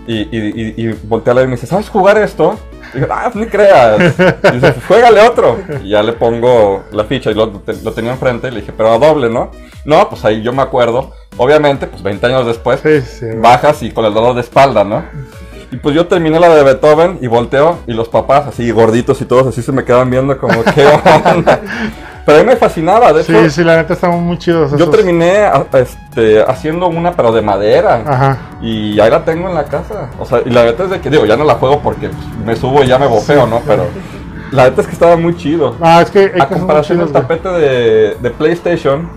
Y, 0.06 0.22
y, 0.22 0.28
y, 0.32 0.74
y 0.76 0.92
voltea 1.04 1.32
a 1.32 1.36
Leo 1.36 1.44
y 1.44 1.48
me 1.48 1.54
dice, 1.54 1.66
¿sabes 1.66 1.88
jugar 1.88 2.18
esto? 2.18 2.58
Digo, 2.94 3.06
ah, 3.10 3.30
ni 3.34 3.46
creas. 3.46 3.98
Y 4.00 4.50
dice, 4.52 4.72
pues 4.72 4.84
juégale 4.86 5.20
otro. 5.20 5.58
Y 5.82 5.90
ya 5.90 6.02
le 6.02 6.12
pongo 6.14 6.84
la 6.92 7.04
ficha 7.04 7.30
y 7.30 7.34
lo, 7.34 7.48
te- 7.50 7.80
lo 7.82 7.92
tenía 7.92 8.12
enfrente 8.12 8.48
y 8.48 8.50
le 8.50 8.60
dije, 8.60 8.72
pero 8.76 8.92
a 8.92 8.98
doble, 8.98 9.28
¿no? 9.30 9.50
No, 9.84 10.08
pues 10.08 10.24
ahí 10.24 10.42
yo 10.42 10.52
me 10.52 10.62
acuerdo. 10.62 11.12
Obviamente, 11.36 11.86
pues 11.86 12.02
20 12.02 12.26
años 12.26 12.46
después, 12.46 12.80
Sí, 12.82 13.00
sí. 13.00 13.26
bajas 13.36 13.82
y 13.82 13.90
con 13.92 14.04
el 14.04 14.12
dolor 14.12 14.34
de 14.34 14.40
espalda, 14.42 14.84
¿no? 14.84 15.04
Y 15.72 15.76
pues 15.76 15.94
yo 15.94 16.06
terminé 16.08 16.40
la 16.40 16.48
de 16.48 16.64
Beethoven 16.64 17.18
y 17.20 17.28
volteo 17.28 17.78
y 17.86 17.92
los 17.92 18.08
papás 18.08 18.48
así 18.48 18.70
gorditos 18.72 19.20
y 19.20 19.24
todos 19.24 19.46
así 19.46 19.62
se 19.62 19.70
me 19.70 19.84
quedan 19.84 20.10
viendo 20.10 20.36
como 20.36 20.64
qué 20.64 20.84
onda. 21.34 21.60
Pero 22.26 22.38
a 22.38 22.42
mí 22.42 22.46
me 22.46 22.56
fascinaba, 22.56 23.12
de 23.12 23.22
hecho 23.22 23.32
Sí, 23.44 23.50
sí, 23.50 23.64
la 23.64 23.76
neta 23.76 23.94
estaban 23.94 24.22
muy 24.22 24.38
chidos. 24.38 24.72
yo 24.76 24.88
terminé 24.90 25.48
este, 25.72 26.42
haciendo 26.42 26.86
una 26.88 27.12
pero 27.12 27.32
de 27.32 27.42
madera. 27.42 28.02
Ajá. 28.06 28.38
Y 28.60 29.00
ahí 29.00 29.10
la 29.10 29.24
tengo 29.24 29.48
en 29.48 29.54
la 29.54 29.64
casa. 29.64 30.10
O 30.18 30.26
sea, 30.26 30.42
y 30.44 30.50
la 30.50 30.64
neta 30.64 30.84
es 30.84 30.90
de 30.90 31.00
que 31.00 31.10
digo, 31.10 31.24
ya 31.26 31.36
no 31.36 31.44
la 31.44 31.54
juego 31.54 31.80
porque 31.80 32.10
me 32.44 32.54
subo 32.56 32.82
y 32.84 32.86
ya 32.86 32.98
me 32.98 33.06
bofeo, 33.06 33.46
¿no? 33.46 33.60
Pero 33.66 33.86
la 34.52 34.64
neta 34.64 34.82
es 34.82 34.86
que 34.86 34.92
estaba 34.92 35.16
muy 35.16 35.36
chido. 35.36 35.76
Ah, 35.80 36.02
es 36.02 36.10
que 36.10 36.32
A 36.38 36.46
comparación 36.48 36.98
del 36.98 37.10
tapete 37.10 37.48
de, 37.48 38.14
de 38.20 38.30
PlayStation, 38.30 39.08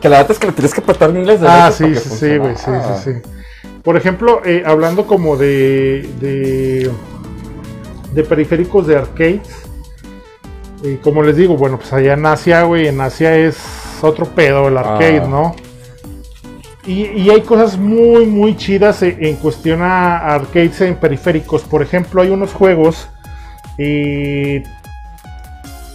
que 0.00 0.08
la 0.08 0.18
neta 0.18 0.32
es 0.32 0.38
que 0.38 0.46
le 0.48 0.52
tienes 0.52 0.74
que 0.74 0.80
apretar 0.80 1.10
miles 1.12 1.40
de 1.40 1.48
Ah, 1.48 1.66
veces. 1.70 1.78
sí, 1.78 1.82
para 1.84 1.94
que 1.94 2.00
sí, 2.00 2.16
sí, 2.16 2.36
güey, 2.38 2.56
sí, 2.56 2.70
sí, 3.04 3.12
sí. 3.22 3.30
Por 3.82 3.96
ejemplo, 3.96 4.42
eh, 4.44 4.62
hablando 4.66 5.06
como 5.06 5.36
de, 5.36 6.08
de, 6.20 6.90
de 8.12 8.22
periféricos 8.24 8.86
de 8.86 8.96
arcades, 8.96 9.40
eh, 10.84 10.98
como 11.02 11.22
les 11.22 11.36
digo, 11.36 11.56
bueno, 11.56 11.78
pues 11.78 11.92
allá 11.92 12.14
en 12.14 12.26
Asia, 12.26 12.62
güey, 12.64 12.88
en 12.88 13.00
Asia 13.00 13.36
es 13.36 13.56
otro 14.02 14.26
pedo 14.26 14.68
el 14.68 14.76
arcade, 14.76 15.20
Ah. 15.24 15.28
¿no? 15.28 15.54
Y, 16.84 17.06
y 17.06 17.30
hay 17.30 17.42
cosas 17.42 17.78
muy, 17.78 18.26
muy 18.26 18.56
chidas 18.56 19.02
en, 19.02 19.24
en 19.24 19.36
cuestión 19.36 19.82
a 19.82 20.18
arcades 20.34 20.80
en 20.80 20.96
periféricos. 20.96 21.62
Por 21.62 21.80
ejemplo, 21.82 22.20
hay 22.22 22.30
unos 22.30 22.52
juegos 22.52 23.08
eh, 23.78 24.64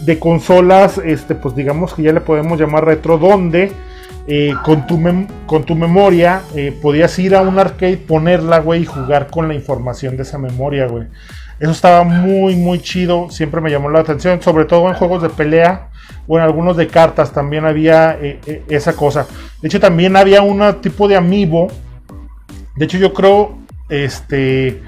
de 0.01 0.19
consolas, 0.19 0.97
este, 1.03 1.35
pues 1.35 1.55
digamos 1.55 1.93
que 1.93 2.03
ya 2.03 2.13
le 2.13 2.21
podemos 2.21 2.59
llamar 2.59 2.85
retro, 2.85 3.17
donde 3.17 3.71
eh, 4.27 4.53
con, 4.63 4.88
tu 4.88 4.99
con 5.45 5.63
tu 5.63 5.75
memoria 5.75 6.41
eh, 6.55 6.77
podías 6.81 7.17
ir 7.19 7.35
a 7.35 7.41
un 7.41 7.59
arcade, 7.59 7.97
ponerla, 7.97 8.59
güey, 8.59 8.83
y 8.83 8.85
jugar 8.85 9.27
con 9.27 9.47
la 9.47 9.55
información 9.55 10.15
de 10.15 10.23
esa 10.23 10.38
memoria, 10.38 10.88
güey. 10.88 11.07
Eso 11.60 11.72
estaba 11.72 12.03
muy, 12.03 12.55
muy 12.55 12.80
chido, 12.80 13.30
siempre 13.32 13.62
me 13.62 13.72
llamó 13.72 13.89
la 13.89 13.99
atención, 13.99 14.41
sobre 14.41 14.66
todo 14.66 14.88
en 14.89 14.93
juegos 14.93 15.24
de 15.24 15.30
pelea 15.30 15.89
o 16.28 16.38
en 16.38 16.43
algunos 16.43 16.78
de 16.78 16.88
cartas 16.88 17.32
también 17.32 17.66
había 17.66 18.18
eh, 18.22 18.39
eh, 18.45 18.64
esa 18.70 18.93
cosa. 18.93 19.26
De 19.62 19.68
hecho, 19.68 19.80
también 19.80 20.16
había 20.16 20.41
un 20.41 20.82
tipo 20.82 21.08
de 21.08 21.16
amiibo. 21.16 21.68
De 22.76 22.86
hecho, 22.86 22.97
yo 22.97 23.14
creo, 23.14 23.58
este, 23.89 24.84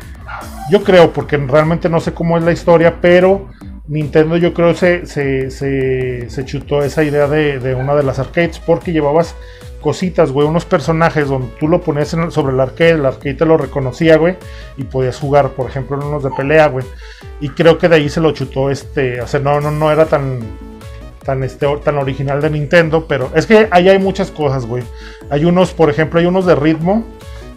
yo 0.70 0.84
creo, 0.84 1.12
porque 1.12 1.38
realmente 1.38 1.90
no 1.90 2.00
sé 2.00 2.14
cómo 2.14 2.38
es 2.38 2.44
la 2.44 2.52
historia, 2.52 2.98
pero 3.02 3.48
Nintendo 3.88 4.38
yo 4.38 4.54
creo 4.54 4.76
se, 4.76 5.08
se, 5.08 5.50
se, 5.50 6.30
se 6.30 6.46
chutó 6.46 6.84
esa 6.84 7.04
idea 7.04 7.28
de, 7.28 7.60
de 7.60 7.74
una 7.74 7.96
de 7.96 8.04
las 8.04 8.20
arcades 8.20 8.60
porque 8.60 8.92
llevabas 8.92 9.36
cositas, 9.82 10.32
güey, 10.32 10.48
unos 10.48 10.66
personajes 10.66 11.28
donde 11.28 11.48
tú 11.60 11.68
lo 11.68 11.82
ponías 11.82 12.14
en 12.14 12.32
sobre 12.32 12.54
el 12.54 12.60
arcade, 12.60 12.92
el 12.92 13.06
arcade 13.06 13.34
te 13.34 13.46
lo 13.46 13.58
reconocía, 13.58 14.18
güey, 14.18 14.38
y 14.78 14.84
podías 14.84 15.20
jugar, 15.20 15.52
por 15.52 15.70
ejemplo, 15.70 15.98
en 15.98 16.08
unos 16.08 16.24
de 16.24 16.32
pelea, 16.32 16.68
güey. 16.68 16.86
Y 17.40 17.50
creo 17.50 17.78
que 17.78 17.90
de 17.90 17.96
ahí 17.96 18.10
se 18.10 18.22
lo 18.22 18.32
chutó 18.32 18.70
este, 18.70 19.22
o 19.22 19.28
sea, 19.28 19.40
no, 19.40 19.60
no, 19.62 19.72
no 19.72 19.92
era 19.92 20.06
tan 20.06 20.40
tan 21.24 21.44
este 21.44 21.68
tan 21.84 21.98
original 21.98 22.42
de 22.42 22.50
Nintendo, 22.50 23.06
pero 23.08 23.30
es 23.36 23.46
que 23.46 23.68
ahí 23.72 23.90
hay 23.90 24.00
muchas 24.00 24.32
cosas, 24.32 24.66
güey. 24.66 24.84
Hay 25.30 25.46
unos, 25.46 25.74
por 25.74 25.90
ejemplo, 25.90 26.20
hay 26.20 26.26
unos 26.26 26.46
de 26.46 26.56
ritmo 26.56 27.06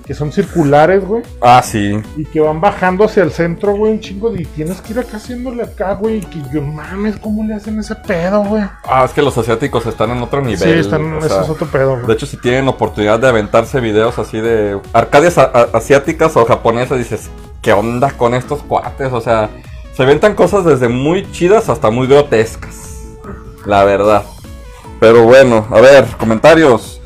que 0.06 0.14
son 0.14 0.32
circulares, 0.32 1.04
güey, 1.04 1.22
Ah, 1.40 1.62
sí. 1.64 2.00
y 2.16 2.24
que 2.24 2.40
van 2.40 2.60
bajando 2.60 3.04
hacia 3.04 3.22
el 3.22 3.30
centro, 3.32 3.74
güey, 3.76 3.92
un 3.92 4.00
chingo 4.00 4.30
de 4.30 4.42
y 4.42 4.44
tienes 4.44 4.80
que 4.80 4.92
ir 4.92 4.98
acá 4.98 5.16
haciéndole 5.18 5.62
acá, 5.62 5.94
güey, 5.94 6.16
y 6.16 6.20
que 6.20 6.38
yo 6.52 6.60
mames, 6.62 7.16
¿cómo 7.18 7.44
le 7.44 7.54
hacen 7.54 7.78
ese 7.78 7.94
pedo, 7.94 8.42
güey? 8.44 8.64
Ah, 8.84 9.04
es 9.04 9.12
que 9.12 9.22
los 9.22 9.36
asiáticos 9.38 9.86
están 9.86 10.10
en 10.10 10.22
otro 10.22 10.40
nivel. 10.40 10.58
Sí, 10.58 10.70
están, 10.70 11.12
o 11.14 11.18
eso 11.18 11.28
sea, 11.28 11.42
es 11.42 11.48
otro 11.48 11.66
pedo, 11.68 11.94
güey. 11.94 12.06
De 12.06 12.12
hecho, 12.14 12.26
si 12.26 12.36
tienen 12.36 12.66
oportunidad 12.68 13.20
de 13.20 13.28
aventarse 13.28 13.80
videos 13.80 14.18
así 14.18 14.40
de 14.40 14.80
arcadias 14.92 15.38
asiáticas 15.38 16.36
o 16.36 16.44
japonesas, 16.44 16.98
dices, 16.98 17.30
¿qué 17.60 17.72
onda 17.72 18.10
con 18.10 18.34
estos 18.34 18.62
cuates? 18.62 19.12
O 19.12 19.20
sea, 19.20 19.50
se 19.94 20.02
aventan 20.02 20.34
cosas 20.34 20.64
desde 20.64 20.88
muy 20.88 21.30
chidas 21.32 21.68
hasta 21.68 21.90
muy 21.90 22.06
grotescas. 22.06 22.98
La 23.66 23.84
verdad. 23.84 24.24
Pero 25.00 25.24
bueno, 25.24 25.66
a 25.70 25.80
ver, 25.80 26.06
comentarios. 26.18 27.00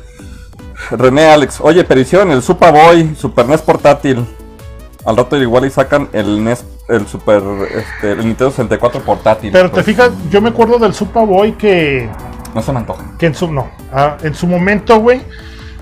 René 0.91 1.27
Alex, 1.31 1.59
oye, 1.61 1.83
perición, 1.83 2.31
el 2.31 2.41
Super 2.41 2.71
Boy, 2.71 3.15
Super 3.15 3.45
NES 3.47 3.61
portátil. 3.61 4.25
Al 5.05 5.15
rato 5.15 5.37
igual 5.37 5.65
y 5.65 5.69
sacan 5.69 6.09
el 6.13 6.43
NES, 6.43 6.65
el 6.89 7.07
Super, 7.07 7.41
este, 7.73 8.11
el 8.11 8.17
Nintendo 8.19 8.49
64 8.51 9.01
portátil. 9.01 9.51
Pero 9.51 9.69
te 9.69 9.75
Pues, 9.75 9.85
fijas, 9.85 10.11
yo 10.29 10.41
me 10.41 10.49
acuerdo 10.49 10.77
del 10.79 10.93
Super 10.93 11.25
Boy 11.25 11.53
que, 11.53 12.09
No 12.53 12.61
se 12.61 12.71
me 12.73 12.79
antoja. 12.79 13.03
que 13.17 13.25
en 13.27 13.35
su, 13.35 13.51
no, 13.51 13.67
ah, 13.93 14.17
en 14.21 14.33
su 14.35 14.47
momento, 14.47 14.99
güey, 14.99 15.21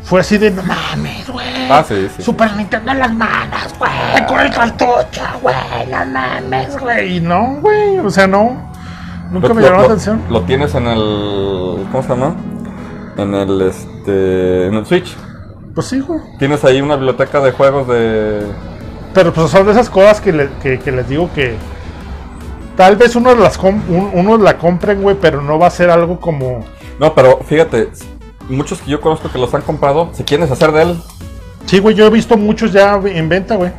fue 0.03 0.19
así 0.21 0.37
de, 0.37 0.51
no 0.51 0.61
mames, 0.63 1.27
güey. 1.29 1.45
Ah, 1.69 1.83
sí, 1.87 2.07
sí. 2.15 2.21
Super 2.21 2.55
Nintendo 2.55 2.91
en 2.91 2.99
las 2.99 3.13
manos, 3.15 3.73
güey, 3.79 4.25
con 4.27 4.39
el 4.39 4.51
cartucho, 4.53 5.21
güey, 5.41 5.55
no 5.89 6.05
mames, 6.05 6.77
güey. 6.79 7.17
Y 7.17 7.19
no, 7.21 7.57
güey, 7.61 7.97
o 7.99 8.09
sea, 8.11 8.27
no. 8.27 8.71
Nunca 9.31 9.47
Lo- 9.47 9.55
me 9.55 9.61
llamó 9.63 9.77
la 9.79 9.85
atención. 9.85 10.21
Lo 10.29 10.41
tienes 10.41 10.75
en 10.75 10.85
el. 10.85 11.87
¿Cómo 11.91 12.03
se 12.03 12.09
llama? 12.09 12.35
En 13.18 13.34
el 13.34 13.61
este. 13.61 14.68
En 14.68 14.74
el 14.76 14.86
Switch. 14.86 15.16
Pues 15.74 15.88
sí, 15.88 15.99
güey. 15.99 16.20
Tienes 16.39 16.63
ahí 16.63 16.82
una 16.82 16.95
biblioteca 16.95 17.39
de 17.41 17.51
juegos 17.51 17.88
de. 17.88 18.43
Pero 19.13 19.32
pues 19.34 19.49
son 19.51 19.66
de 19.66 19.72
esas 19.72 19.89
cosas 19.89 20.20
que, 20.22 20.32
le- 20.34 20.49
que- 20.61 20.80
que 20.80 20.91
les 20.91 21.07
digo 21.07 21.30
que 21.34 21.55
tal 22.76 22.97
vez 22.97 23.16
unos 23.16 23.38
las 23.39 23.57
com- 23.57 23.82
un- 23.89 24.11
unos 24.13 24.41
la 24.41 24.57
compren, 24.57 25.01
güey, 25.01 25.16
pero 25.20 25.41
no 25.41 25.57
va 25.57 25.68
a 25.68 25.72
ser 25.72 25.89
algo 25.89 26.20
como 26.20 26.66
No, 26.99 27.13
pero 27.16 27.39
fíjate, 27.45 27.89
muchos 28.49 28.82
que 28.82 28.91
yo 28.91 28.99
conozco 28.99 29.30
que 29.32 29.38
los 29.39 29.53
han 29.53 29.61
comprado 29.61 30.09
se 30.13 30.24
quieren 30.26 30.45
deshacer 30.47 30.72
de 30.74 30.82
él. 30.82 31.01
Sí, 31.66 31.80
güey, 31.80 31.95
yo 31.95 32.05
he 32.05 32.09
visto 32.09 32.36
muchos 32.38 32.72
ya 32.74 32.95
en 33.05 33.30
venta, 33.30 33.55
güey. 33.55 33.72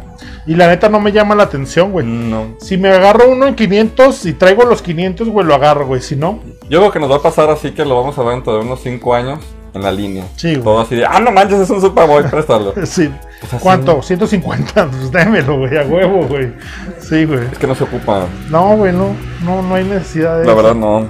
Y 0.46 0.54
la 0.54 0.68
neta 0.68 0.88
no 0.88 1.00
me 1.00 1.10
llama 1.10 1.34
la 1.34 1.42
atención, 1.44 1.90
güey. 1.90 2.06
No. 2.06 2.54
Si 2.60 2.76
me 2.76 2.88
agarro 2.88 3.28
uno 3.28 3.46
en 3.46 3.54
500 3.56 4.26
y 4.26 4.32
traigo 4.34 4.64
los 4.64 4.80
500, 4.80 5.28
güey, 5.28 5.44
lo 5.46 5.54
agarro, 5.54 5.86
güey. 5.86 6.00
Si 6.00 6.14
no, 6.14 6.40
Yo 6.68 6.78
creo 6.78 6.92
que 6.92 7.00
nos 7.00 7.10
va 7.10 7.16
a 7.16 7.22
pasar 7.22 7.50
así 7.50 7.72
que 7.72 7.84
lo 7.84 7.96
vamos 7.96 8.16
a 8.18 8.22
ver 8.22 8.34
dentro 8.34 8.54
de 8.54 8.60
unos 8.60 8.80
5 8.80 9.14
años 9.14 9.40
en 9.74 9.82
la 9.82 9.90
línea. 9.90 10.24
Sí, 10.36 10.52
güey. 10.52 10.62
Todo 10.62 10.80
así 10.80 10.94
de, 10.94 11.04
ah, 11.04 11.18
no 11.20 11.32
manches, 11.32 11.60
es 11.60 11.70
un 11.70 11.80
Super 11.80 12.06
Boy, 12.06 12.22
préstalo. 12.24 12.74
sí. 12.84 13.10
Pues 13.40 13.54
así. 13.54 13.62
¿Cuánto? 13.62 14.00
150, 14.02 14.86
pues 14.90 15.10
démelo, 15.10 15.58
güey, 15.58 15.76
a 15.76 15.82
huevo, 15.82 16.26
güey. 16.26 16.52
Sí, 17.00 17.24
güey. 17.24 17.40
Es 17.50 17.58
que 17.58 17.66
no 17.66 17.74
se 17.74 17.84
ocupa. 17.84 18.26
No, 18.48 18.76
güey, 18.76 18.92
no, 18.92 19.16
no, 19.44 19.62
no 19.62 19.74
hay 19.74 19.84
necesidad 19.84 20.38
de 20.38 20.46
La 20.46 20.52
eso. 20.52 20.56
verdad, 20.62 20.74
no. 20.74 21.08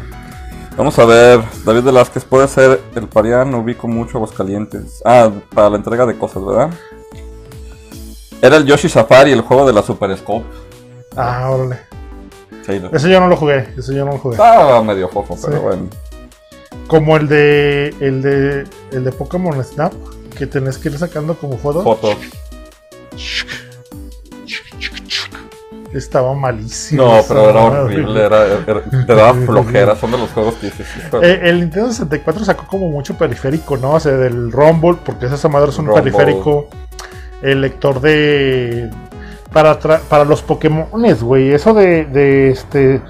Vamos 0.76 0.98
a 0.98 1.06
ver, 1.06 1.40
David 1.64 1.84
Velázquez 1.84 2.24
puede 2.26 2.46
ser 2.48 2.80
el 2.94 3.08
parián, 3.08 3.54
ubico 3.54 3.88
mucho 3.88 4.18
Aguascalientes. 4.18 5.00
Ah, 5.06 5.30
para 5.54 5.70
la 5.70 5.76
entrega 5.76 6.04
de 6.04 6.18
cosas, 6.18 6.44
¿verdad? 6.44 6.70
Era 8.42 8.56
el 8.56 8.64
Yoshi 8.66 8.88
Safari, 8.88 9.32
el 9.32 9.40
juego 9.40 9.66
de 9.66 9.72
la 9.72 9.82
Super 9.82 10.16
Scope. 10.16 10.44
Ah, 11.16 11.50
órale. 11.50 11.78
Sí, 12.64 12.78
lo- 12.78 12.92
Ese 12.92 13.08
yo 13.10 13.20
no 13.20 13.28
lo 13.28 13.36
jugué, 13.36 13.68
ese 13.76 13.94
yo 13.94 14.04
no 14.04 14.12
lo 14.12 14.18
jugué. 14.18 14.34
Estaba 14.36 14.82
medio 14.82 15.08
fofo, 15.08 15.36
pero 15.42 15.56
Sí. 15.58 15.62
bueno. 15.62 15.88
Como 16.88 17.16
el 17.16 17.26
de, 17.28 17.94
el 18.00 18.22
de, 18.22 18.64
el 18.92 19.04
de 19.04 19.12
Pokémon 19.12 19.62
Snap, 19.64 19.92
que 20.36 20.46
tenés 20.46 20.78
que 20.78 20.88
ir 20.88 20.98
sacando 20.98 21.34
como 21.36 21.56
fotos. 21.58 21.82
Fotos. 21.84 22.16
Estaba 25.92 26.34
malísimo. 26.34 27.04
No, 27.04 27.22
pero 27.26 27.48
era 27.50 27.62
horrible, 27.64 28.20
era, 28.24 28.44
era- 28.66 28.82
te 28.82 29.14
daba 29.14 29.32
flojera. 29.46 29.96
Son 29.96 30.10
de 30.10 30.18
los 30.18 30.30
juegos 30.30 30.54
que 30.56 30.66
dices, 30.66 30.86
de- 31.10 31.32
Eh, 31.32 31.40
el 31.44 31.60
Nintendo 31.60 31.88
64 31.90 32.44
sacó 32.44 32.66
como 32.66 32.88
mucho 32.90 33.14
periférico, 33.16 33.76
¿no? 33.78 33.92
O 33.92 34.00
sea, 34.00 34.12
del 34.12 34.52
Rumble, 34.52 34.98
porque 35.04 35.26
esa 35.26 35.48
madre 35.48 35.70
es 35.70 35.78
un 35.78 35.86
Rumble. 35.86 36.02
periférico. 36.02 36.68
El 37.42 37.60
lector 37.60 38.00
de. 38.00 38.90
Para, 39.52 39.78
para 39.78 40.24
los 40.24 40.42
Pokémones, 40.42 41.22
güey. 41.22 41.52
Eso 41.52 41.74
de, 41.74 42.04
de 42.06 42.50
este. 42.50 43.00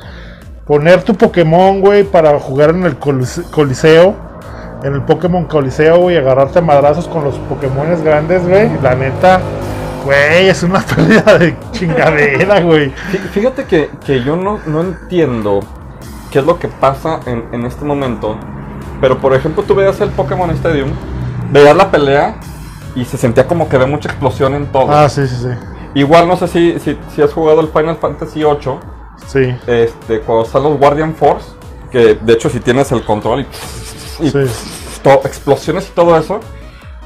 Poner 0.67 1.03
tu 1.03 1.15
Pokémon, 1.15 1.81
güey, 1.81 2.03
para 2.05 2.39
jugar 2.41 2.71
en 2.71 2.85
el 2.85 2.99
colis- 2.99 3.49
Coliseo. 3.51 4.15
en 4.83 4.95
el 4.95 5.03
Pokémon 5.03 5.45
Coliseo, 5.45 5.99
güey, 6.01 6.17
agarrarte 6.17 6.61
madrazos 6.61 7.07
con 7.09 7.25
los 7.25 7.37
Pokémones 7.39 8.03
grandes, 8.03 8.47
güey. 8.47 8.69
La 8.83 8.95
neta, 8.97 9.41
güey, 10.05 10.49
es 10.49 10.63
una 10.65 10.81
pérdida 10.97 11.39
de 11.39 11.57
chingadera, 11.73 12.61
güey. 12.61 12.91
Fí- 13.13 13.29
Fíjate 13.33 13.65
que, 13.65 13.91
que 14.05 14.23
yo 14.25 14.37
no, 14.37 14.59
no 14.67 14.81
entiendo 14.81 15.61
qué 16.33 16.41
es 16.41 16.45
lo 16.45 16.59
que 16.59 16.67
pasa 16.69 17.21
en, 17.27 17.45
en 17.53 17.65
este 17.65 17.85
momento. 17.85 18.37
Pero 19.01 19.19
por 19.19 19.35
ejemplo, 19.35 19.63
tú 19.63 19.75
veías 19.77 20.01
el 20.01 20.11
Pokémon 20.11 20.51
Stadium, 20.51 20.91
veías 21.53 21.77
la 21.77 21.91
pelea 21.93 22.35
y 22.97 23.05
se 23.05 23.17
sentía 23.17 23.47
como 23.47 23.69
que 23.69 23.77
había 23.77 23.87
mucha 23.89 24.09
explosión 24.09 24.55
en 24.55 24.67
todo. 24.73 24.91
Ah, 24.91 25.09
sí, 25.09 25.27
sí, 25.29 25.37
sí. 25.37 25.49
Igual 25.95 26.27
no 26.27 26.37
sé 26.37 26.49
si, 26.49 26.79
si, 26.81 26.99
si 27.15 27.23
has 27.23 27.33
jugado 27.33 27.61
el 27.61 27.69
Final 27.69 27.97
Fantasy 27.97 28.41
VIII, 28.41 28.79
Sí. 29.27 29.55
este, 29.67 30.21
cuando 30.21 30.45
están 30.45 30.63
los 30.65 30.79
Guardian 30.79 31.15
Force, 31.15 31.47
que 31.91 32.15
de 32.17 32.33
hecho 32.33 32.51
si 32.51 32.59
tienes 32.61 32.91
el 32.93 33.03
control 33.05 33.41
y, 34.21 34.27
y 34.27 34.31
Sí. 34.31 34.39
explosiones 35.25 35.89
y 35.89 35.93
todo 35.93 36.17
eso. 36.19 36.41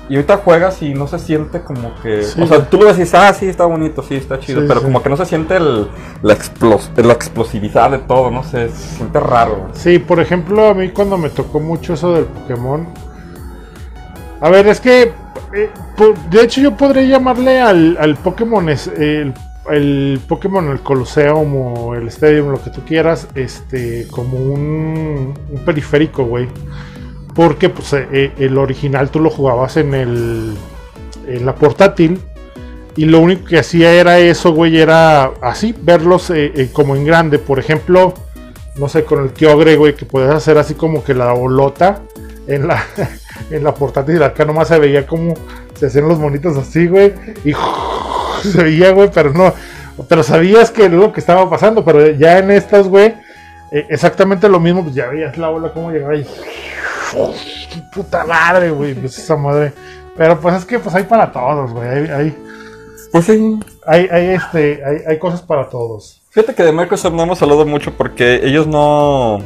Y 0.08 0.16
ahorita 0.16 0.38
juegas 0.38 0.82
y 0.82 0.92
no 0.92 1.06
se 1.06 1.20
siente 1.20 1.62
como 1.62 1.94
que... 2.02 2.24
Sí. 2.24 2.42
O 2.42 2.46
sea, 2.48 2.68
tú 2.68 2.78
lo 2.78 2.92
decís, 2.92 3.14
ah, 3.14 3.32
sí, 3.32 3.46
está 3.46 3.64
bonito, 3.66 4.02
sí, 4.02 4.16
está 4.16 4.40
chido. 4.40 4.62
Sí, 4.62 4.66
pero 4.66 4.82
como 4.82 5.00
que 5.04 5.08
no 5.08 5.16
se 5.16 5.24
siente 5.24 5.54
el, 5.56 5.88
la, 6.22 6.34
explos- 6.34 6.90
la 6.96 7.12
explosividad 7.12 7.92
de 7.92 7.98
todo, 7.98 8.28
no 8.32 8.42
sé, 8.42 8.70
se 8.70 8.96
siente 8.96 9.20
raro. 9.20 9.68
Sí, 9.72 10.00
por 10.00 10.18
ejemplo, 10.18 10.66
a 10.66 10.74
mí 10.74 10.88
cuando 10.90 11.16
me 11.16 11.28
tocó 11.30 11.60
mucho 11.60 11.94
eso 11.94 12.12
del 12.14 12.24
Pokémon. 12.24 12.88
A 14.40 14.48
ver, 14.48 14.66
es 14.66 14.80
que. 14.80 15.12
Eh, 15.54 15.70
po- 15.96 16.14
de 16.30 16.42
hecho, 16.42 16.60
yo 16.60 16.76
podría 16.76 17.02
llamarle 17.02 17.60
al, 17.60 18.16
Pokémon. 18.22 18.68
el, 18.68 19.34
el 19.70 20.20
Pokémon, 20.28 20.68
el 20.68 20.80
o 20.84 21.94
el 21.94 22.08
Stadium, 22.08 22.48
lo 22.50 22.62
que 22.62 22.70
tú 22.70 22.82
quieras, 22.86 23.28
este, 23.34 24.06
como 24.10 24.38
un, 24.38 25.34
periférico, 25.64 26.24
güey. 26.24 26.48
Porque 27.34 27.68
pues, 27.68 27.92
eh, 27.92 28.08
eh, 28.12 28.32
el 28.38 28.58
original 28.58 29.10
tú 29.10 29.20
lo 29.20 29.30
jugabas 29.30 29.76
en 29.76 29.94
el. 29.94 30.54
en 31.26 31.46
la 31.46 31.54
portátil. 31.54 32.20
Y 32.96 33.04
lo 33.04 33.20
único 33.20 33.44
que 33.46 33.58
hacía 33.58 33.92
era 33.92 34.18
eso, 34.18 34.52
güey, 34.52 34.78
era 34.78 35.30
así, 35.40 35.74
verlos 35.80 36.32
como 36.72 36.96
en 36.96 37.04
grande. 37.04 37.38
Por 37.38 37.58
ejemplo, 37.60 38.14
no 38.76 38.88
sé, 38.88 39.04
con 39.04 39.22
el 39.22 39.32
Kyogre, 39.32 39.76
güey, 39.76 39.94
que 39.94 40.04
podías 40.04 40.34
hacer 40.34 40.58
así 40.58 40.74
como 40.74 41.04
que 41.04 41.14
la 41.14 41.32
bolota 41.32 42.02
en 42.50 42.66
la, 42.66 42.84
en 43.50 43.64
la 43.64 43.72
portátil. 43.72 44.22
Acá 44.22 44.44
nomás 44.44 44.68
se 44.68 44.78
veía 44.78 45.06
como 45.06 45.34
se 45.74 45.86
hacían 45.86 46.08
los 46.08 46.18
monitos 46.18 46.56
así, 46.56 46.86
güey. 46.86 47.14
Y 47.44 47.52
se 48.42 48.62
veía, 48.62 48.92
güey, 48.92 49.10
pero 49.12 49.32
no. 49.32 49.52
Pero 50.08 50.22
sabías 50.22 50.70
que 50.70 50.88
lo 50.88 51.12
que 51.12 51.20
estaba 51.20 51.48
pasando. 51.48 51.84
Pero 51.84 52.10
ya 52.10 52.38
en 52.38 52.50
estas, 52.50 52.88
güey, 52.88 53.14
eh, 53.70 53.86
exactamente 53.88 54.48
lo 54.48 54.60
mismo. 54.60 54.82
Pues 54.82 54.94
ya 54.94 55.06
veías 55.06 55.38
la 55.38 55.48
bola 55.48 55.72
como 55.72 55.90
llegaba 55.90 56.16
y. 56.16 56.26
Puta 57.94 58.24
madre, 58.24 58.70
güey, 58.70 58.94
pues 58.94 59.18
esa 59.18 59.36
madre. 59.36 59.72
Pero 60.16 60.38
pues 60.38 60.56
es 60.56 60.64
que 60.64 60.78
pues 60.78 60.94
hay 60.94 61.04
para 61.04 61.32
todos, 61.32 61.72
güey. 61.72 61.88
Hay, 61.88 62.08
hay, 62.08 62.38
Pues 63.10 63.24
sí. 63.24 63.58
hay, 63.86 64.08
hay, 64.10 64.26
este, 64.30 64.82
hay, 64.84 64.98
hay 65.06 65.18
cosas 65.18 65.42
para 65.42 65.68
todos. 65.68 66.20
Fíjate 66.30 66.54
que 66.54 66.62
de 66.62 66.72
Microsoft 66.72 67.14
no 67.14 67.22
hemos 67.24 67.42
hablado 67.42 67.66
mucho 67.66 67.92
porque 67.96 68.40
ellos 68.44 68.66
no... 68.66 69.38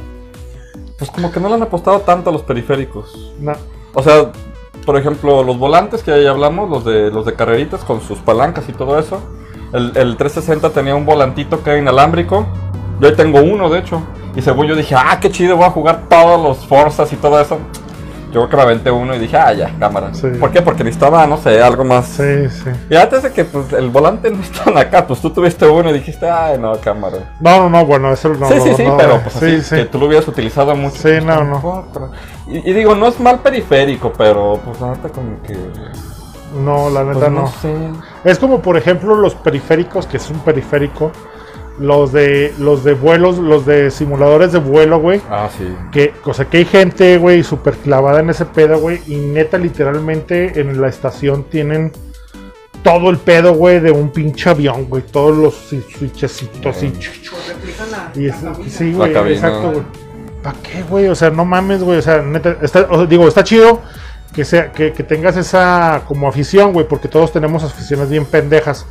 Pues 0.98 1.10
como 1.10 1.32
que 1.32 1.40
no 1.40 1.48
le 1.48 1.54
han 1.54 1.62
apostado 1.62 2.00
tanto 2.00 2.30
a 2.30 2.32
los 2.32 2.42
periféricos. 2.42 3.32
No. 3.38 3.52
O 3.94 4.02
sea, 4.02 4.32
por 4.84 4.96
ejemplo, 4.96 5.42
los 5.42 5.58
volantes 5.58 6.02
que 6.02 6.22
ya 6.22 6.30
hablamos, 6.30 6.68
los 6.68 6.84
de 6.84 7.10
los 7.10 7.24
de 7.24 7.34
carreritas 7.34 7.84
con 7.84 8.00
sus 8.00 8.18
palancas 8.18 8.68
y 8.68 8.72
todo 8.72 8.98
eso. 8.98 9.20
El, 9.72 9.96
el 9.96 10.16
360 10.16 10.70
tenía 10.70 10.94
un 10.94 11.04
volantito 11.04 11.62
que 11.62 11.70
era 11.70 11.78
inalámbrico. 11.78 12.46
Yo 13.00 13.08
ahí 13.08 13.14
tengo 13.14 13.40
uno, 13.40 13.68
de 13.70 13.80
hecho. 13.80 14.02
Y 14.36 14.42
según 14.42 14.66
yo 14.66 14.76
dije, 14.76 14.94
ah, 14.96 15.18
qué 15.20 15.30
chido, 15.30 15.56
voy 15.56 15.66
a 15.66 15.70
jugar 15.70 16.08
todos 16.08 16.40
los 16.42 16.66
Forzas 16.66 17.12
y 17.12 17.16
todo 17.16 17.40
eso. 17.40 17.58
Yo 18.34 18.40
creo 18.40 18.48
que 18.48 18.56
me 18.56 18.62
aventé 18.62 18.90
uno 18.90 19.14
y 19.14 19.20
dije, 19.20 19.36
ah, 19.36 19.52
ya, 19.52 19.72
cámara. 19.78 20.12
Sí. 20.12 20.26
¿Por 20.40 20.50
qué? 20.50 20.60
Porque 20.60 20.82
necesitaba, 20.82 21.24
no 21.24 21.36
sé, 21.36 21.62
algo 21.62 21.84
más. 21.84 22.06
Sí, 22.06 22.48
sí. 22.50 22.68
Y 22.90 22.96
antes 22.96 23.22
de 23.22 23.32
que 23.32 23.44
pues, 23.44 23.72
el 23.74 23.90
volante 23.90 24.28
no 24.28 24.42
estaba 24.42 24.80
acá, 24.80 25.06
pues 25.06 25.20
tú 25.20 25.30
tuviste 25.30 25.64
uno 25.68 25.90
y 25.90 25.92
dijiste, 25.92 26.28
ay, 26.28 26.58
no, 26.58 26.76
cámara. 26.80 27.32
No, 27.38 27.60
no, 27.60 27.70
no, 27.70 27.86
bueno, 27.86 28.12
eso 28.12 28.30
no. 28.30 28.48
sí, 28.48 28.54
sí, 28.60 28.70
no, 28.70 28.76
sí, 28.76 28.84
no, 28.86 28.96
pero 28.96 29.14
eh, 29.14 29.20
pues 29.22 29.34
sí, 29.36 29.44
así, 29.46 29.62
sí. 29.62 29.76
que 29.76 29.84
tú 29.84 30.00
lo 30.00 30.06
hubieras 30.06 30.26
utilizado 30.26 30.74
mucho. 30.74 30.96
Sí, 30.96 31.24
no, 31.24 31.44
no. 31.44 31.86
Y, 32.48 32.68
y 32.68 32.72
digo, 32.72 32.96
no 32.96 33.06
es 33.06 33.20
mal 33.20 33.38
periférico, 33.38 34.12
pero 34.12 34.60
pues 34.64 34.80
la 34.80 34.88
neta 34.90 35.10
como 35.10 35.40
que... 35.42 35.56
No, 36.58 36.90
la 36.90 37.04
neta 37.04 37.20
Pues, 37.20 37.30
no. 37.30 37.40
no 37.42 37.46
sé. 37.46 37.72
Es 38.24 38.40
como 38.40 38.60
por 38.60 38.76
ejemplo 38.76 39.14
los 39.14 39.36
periféricos, 39.36 40.06
que 40.08 40.16
es 40.16 40.28
un 40.28 40.40
periférico, 40.40 41.12
los 41.78 42.12
de 42.12 42.52
los 42.58 42.84
de 42.84 42.94
vuelos, 42.94 43.38
los 43.38 43.66
de 43.66 43.90
simuladores 43.90 44.52
de 44.52 44.58
vuelo, 44.58 45.00
güey. 45.00 45.20
Ah, 45.30 45.48
sí. 45.56 45.64
Que, 45.90 46.12
o 46.24 46.32
sea, 46.32 46.44
que 46.44 46.58
hay 46.58 46.64
gente, 46.64 47.18
güey, 47.18 47.42
súper 47.42 47.74
clavada 47.74 48.20
en 48.20 48.30
ese 48.30 48.44
pedo, 48.46 48.78
güey. 48.78 49.00
Y 49.06 49.16
neta, 49.16 49.58
literalmente 49.58 50.60
en 50.60 50.80
la 50.80 50.88
estación 50.88 51.44
tienen 51.44 51.90
todo 52.82 53.10
el 53.10 53.16
pedo, 53.18 53.54
güey, 53.54 53.80
de 53.80 53.90
un 53.90 54.10
pinche 54.10 54.50
avión, 54.50 54.84
güey. 54.88 55.02
Todos 55.02 55.36
los 55.36 55.54
switchecitos 55.98 56.82
y, 56.82 56.88
Pues 56.88 57.90
la, 57.90 58.12
y 58.14 58.26
la 58.26 58.34
es- 58.34 58.42
cabina. 58.42 58.68
sí, 58.70 58.92
güey, 58.92 59.12
cabina. 59.12 59.34
exacto, 59.36 59.70
güey. 59.72 59.82
¿Para 60.42 60.56
qué, 60.62 60.82
güey? 60.82 61.08
O 61.08 61.14
sea, 61.14 61.30
no 61.30 61.44
mames, 61.44 61.82
güey. 61.82 61.98
O 61.98 62.02
sea, 62.02 62.20
neta, 62.22 62.56
está, 62.62 62.86
o 62.90 62.96
sea, 62.98 63.06
digo, 63.06 63.26
está 63.26 63.42
chido 63.42 63.80
que 64.34 64.44
sea, 64.44 64.72
que, 64.72 64.92
que 64.92 65.02
tengas 65.02 65.36
esa 65.36 66.02
como 66.06 66.28
afición, 66.28 66.72
güey, 66.72 66.86
porque 66.86 67.08
todos 67.08 67.32
tenemos 67.32 67.62
aficiones 67.64 68.10
bien 68.10 68.26
pendejas, 68.26 68.84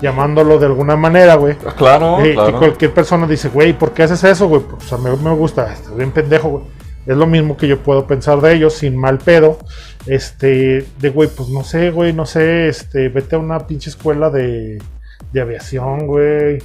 llamándolo 0.00 0.58
de 0.58 0.66
alguna 0.66 0.96
manera, 0.96 1.34
güey. 1.36 1.56
Ah, 1.66 1.74
Claro, 1.76 2.20
Eh, 2.20 2.24
Que 2.30 2.34
claro. 2.34 2.58
cualquier 2.58 2.92
persona 2.94 3.26
dice, 3.26 3.48
güey, 3.48 3.72
¿por 3.72 3.92
qué 3.92 4.02
haces 4.04 4.22
eso, 4.24 4.48
güey? 4.48 4.62
Pues 4.62 4.92
a 4.92 4.98
mí 4.98 5.10
me 5.22 5.34
gusta, 5.34 5.72
estás 5.72 5.96
bien 5.96 6.10
pendejo, 6.12 6.48
güey. 6.48 6.64
Es 7.06 7.16
lo 7.16 7.26
mismo 7.26 7.56
que 7.56 7.66
yo 7.66 7.78
puedo 7.78 8.06
pensar 8.06 8.40
de 8.40 8.54
ellos, 8.54 8.74
sin 8.74 8.96
mal 8.96 9.18
pedo. 9.18 9.58
Este, 10.06 10.86
de 10.98 11.10
güey, 11.10 11.28
pues 11.28 11.48
no 11.48 11.64
sé, 11.64 11.90
güey, 11.90 12.12
no 12.12 12.26
sé, 12.26 12.68
este, 12.68 13.08
vete 13.08 13.36
a 13.36 13.38
una 13.38 13.66
pinche 13.66 13.90
escuela 13.90 14.30
de, 14.30 14.80
de 15.32 15.40
aviación, 15.40 16.06
güey. 16.06 16.58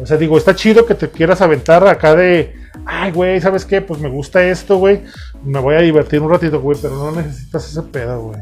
O 0.00 0.06
sea, 0.06 0.16
digo, 0.16 0.36
está 0.38 0.54
chido 0.54 0.86
que 0.86 0.94
te 0.94 1.08
quieras 1.10 1.40
aventar 1.40 1.86
acá 1.86 2.14
de, 2.16 2.54
ay, 2.84 3.12
güey, 3.12 3.40
¿sabes 3.40 3.64
qué? 3.64 3.80
Pues 3.80 4.00
me 4.00 4.08
gusta 4.08 4.42
esto, 4.42 4.76
güey. 4.78 5.02
Me 5.44 5.60
voy 5.60 5.74
a 5.76 5.80
divertir 5.80 6.20
un 6.20 6.30
ratito, 6.30 6.60
güey, 6.60 6.76
pero 6.80 6.96
no 6.96 7.12
necesitas 7.12 7.68
ese 7.70 7.82
pedo, 7.82 8.20
güey. 8.22 8.40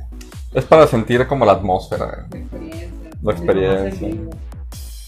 Es 0.55 0.65
para 0.65 0.87
sentir 0.87 1.27
como 1.27 1.45
la 1.45 1.53
atmósfera. 1.53 2.27
La 2.31 2.39
experiencia. 2.39 3.02
La 3.23 3.33
experiencia. 3.33 4.09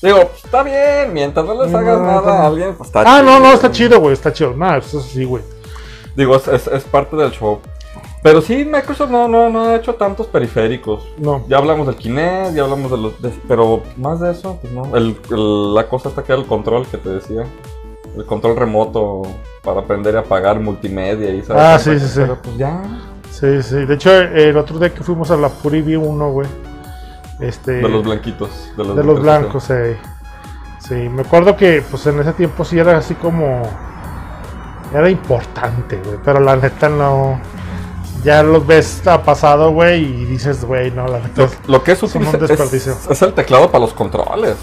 Digo, 0.03 0.19
pues, 0.29 0.45
está 0.45 0.63
bien, 0.63 1.13
mientras 1.13 1.47
no 1.47 1.63
les 1.63 1.73
No, 1.73 1.79
hagas 1.79 1.99
no, 1.99 2.07
nada 2.07 2.21
no. 2.21 2.43
a 2.43 2.47
alguien, 2.47 2.75
pues 2.75 2.89
está 2.89 3.03
Ah, 3.07 3.23
no, 3.23 3.41
no, 3.41 3.53
está 3.55 3.71
chido, 3.71 4.01
güey, 4.01 4.13
está 4.13 4.33
chido. 4.33 4.55
Nada, 4.55 4.79
eso 4.79 5.01
sí, 5.01 5.25
güey. 5.25 5.43
Digo, 6.15 6.37
es, 6.37 6.47
es- 6.49 6.67
es 6.69 6.85
parte 6.85 7.17
del 7.17 7.31
show. 7.33 7.61
Pero 8.23 8.41
sí, 8.41 8.65
Microsoft 8.65 9.11
no, 9.11 9.29
no, 9.29 9.49
no 9.51 9.65
ha 9.65 9.77
hecho 9.77 9.95
tantos 9.97 10.27
periféricos. 10.27 11.03
No. 11.19 11.45
Ya 11.49 11.59
hablamos 11.59 11.87
del 11.87 11.97
Kinect, 11.97 12.55
ya 12.55 12.63
hablamos 12.65 12.91
de 12.91 12.97
los... 12.99 13.21
de- 13.23 13.33
pero 13.49 13.83
más 13.97 14.21
de 14.21 14.31
eso, 14.33 14.59
pues 14.61 14.73
no. 14.73 14.95
El, 14.97 15.17
el- 15.31 15.75
la 15.75 15.89
cosa 15.89 16.09
está 16.11 16.23
que 16.23 16.33
era 16.33 16.41
el 16.41 16.47
control 16.47 16.87
que 16.87 16.99
te 16.99 17.09
decía. 17.11 17.45
El 18.17 18.25
control 18.27 18.57
remoto 18.57 19.23
para 19.63 19.81
aprender 19.81 20.17
a 20.17 20.21
apagar 20.21 20.61
multimedia 20.61 21.31
y 21.31 21.43
¿sabes? 21.43 21.63
Ah, 21.63 21.79
sí, 21.79 21.99
sí, 21.99 22.07
sí. 22.07 22.21
Pero 22.21 22.41
pues 22.41 22.57
ya. 22.57 22.81
Sí, 23.31 23.63
sí. 23.63 23.85
De 23.85 23.95
hecho, 23.95 24.11
el 24.13 24.57
otro 24.57 24.79
día 24.79 24.93
que 24.95 25.03
fuimos 25.03 25.31
a 25.31 25.37
la 25.37 25.49
Puri 25.49 25.83
vi 25.83 25.97
uno, 25.97 26.31
güey. 26.31 26.47
Este. 27.41 27.73
De 27.73 27.89
los 27.89 28.05
blanquitos. 28.05 28.71
De 28.77 28.85
los, 28.85 28.97
de 28.97 29.05
los 29.05 29.21
blancos, 29.21 29.71
eh. 29.71 29.97
Sí, 30.79 30.95
me 30.95 31.23
acuerdo 31.23 31.57
que 31.57 31.83
pues 31.91 32.07
en 32.07 32.21
ese 32.21 32.33
tiempo 32.35 32.65
sí 32.65 32.79
era 32.79 32.97
así 32.99 33.15
como. 33.15 33.63
Era 34.93 35.09
importante, 35.11 36.01
güey. 36.05 36.19
Pero 36.25 36.41
la 36.41 36.57
neta 36.57 36.89
no. 36.89 37.41
Ya 38.23 38.43
los 38.43 38.67
ves 38.67 39.07
a 39.07 39.23
pasado, 39.23 39.73
güey, 39.73 40.03
y 40.03 40.25
dices, 40.25 40.65
güey, 40.65 40.91
no, 40.91 41.07
la 41.07 41.19
neta. 41.19 41.43
Lo, 41.43 41.51
lo 41.67 41.83
que 41.85 41.93
es 41.93 42.03
útil 42.03 42.23
un 42.23 42.29
es, 42.29 42.41
desperdicio. 42.41 42.93
es- 42.93 43.11
es 43.11 43.23
el 43.23 43.35
teclado 43.35 43.71
para 43.71 43.81
los 43.85 43.93
controles. 43.93 44.57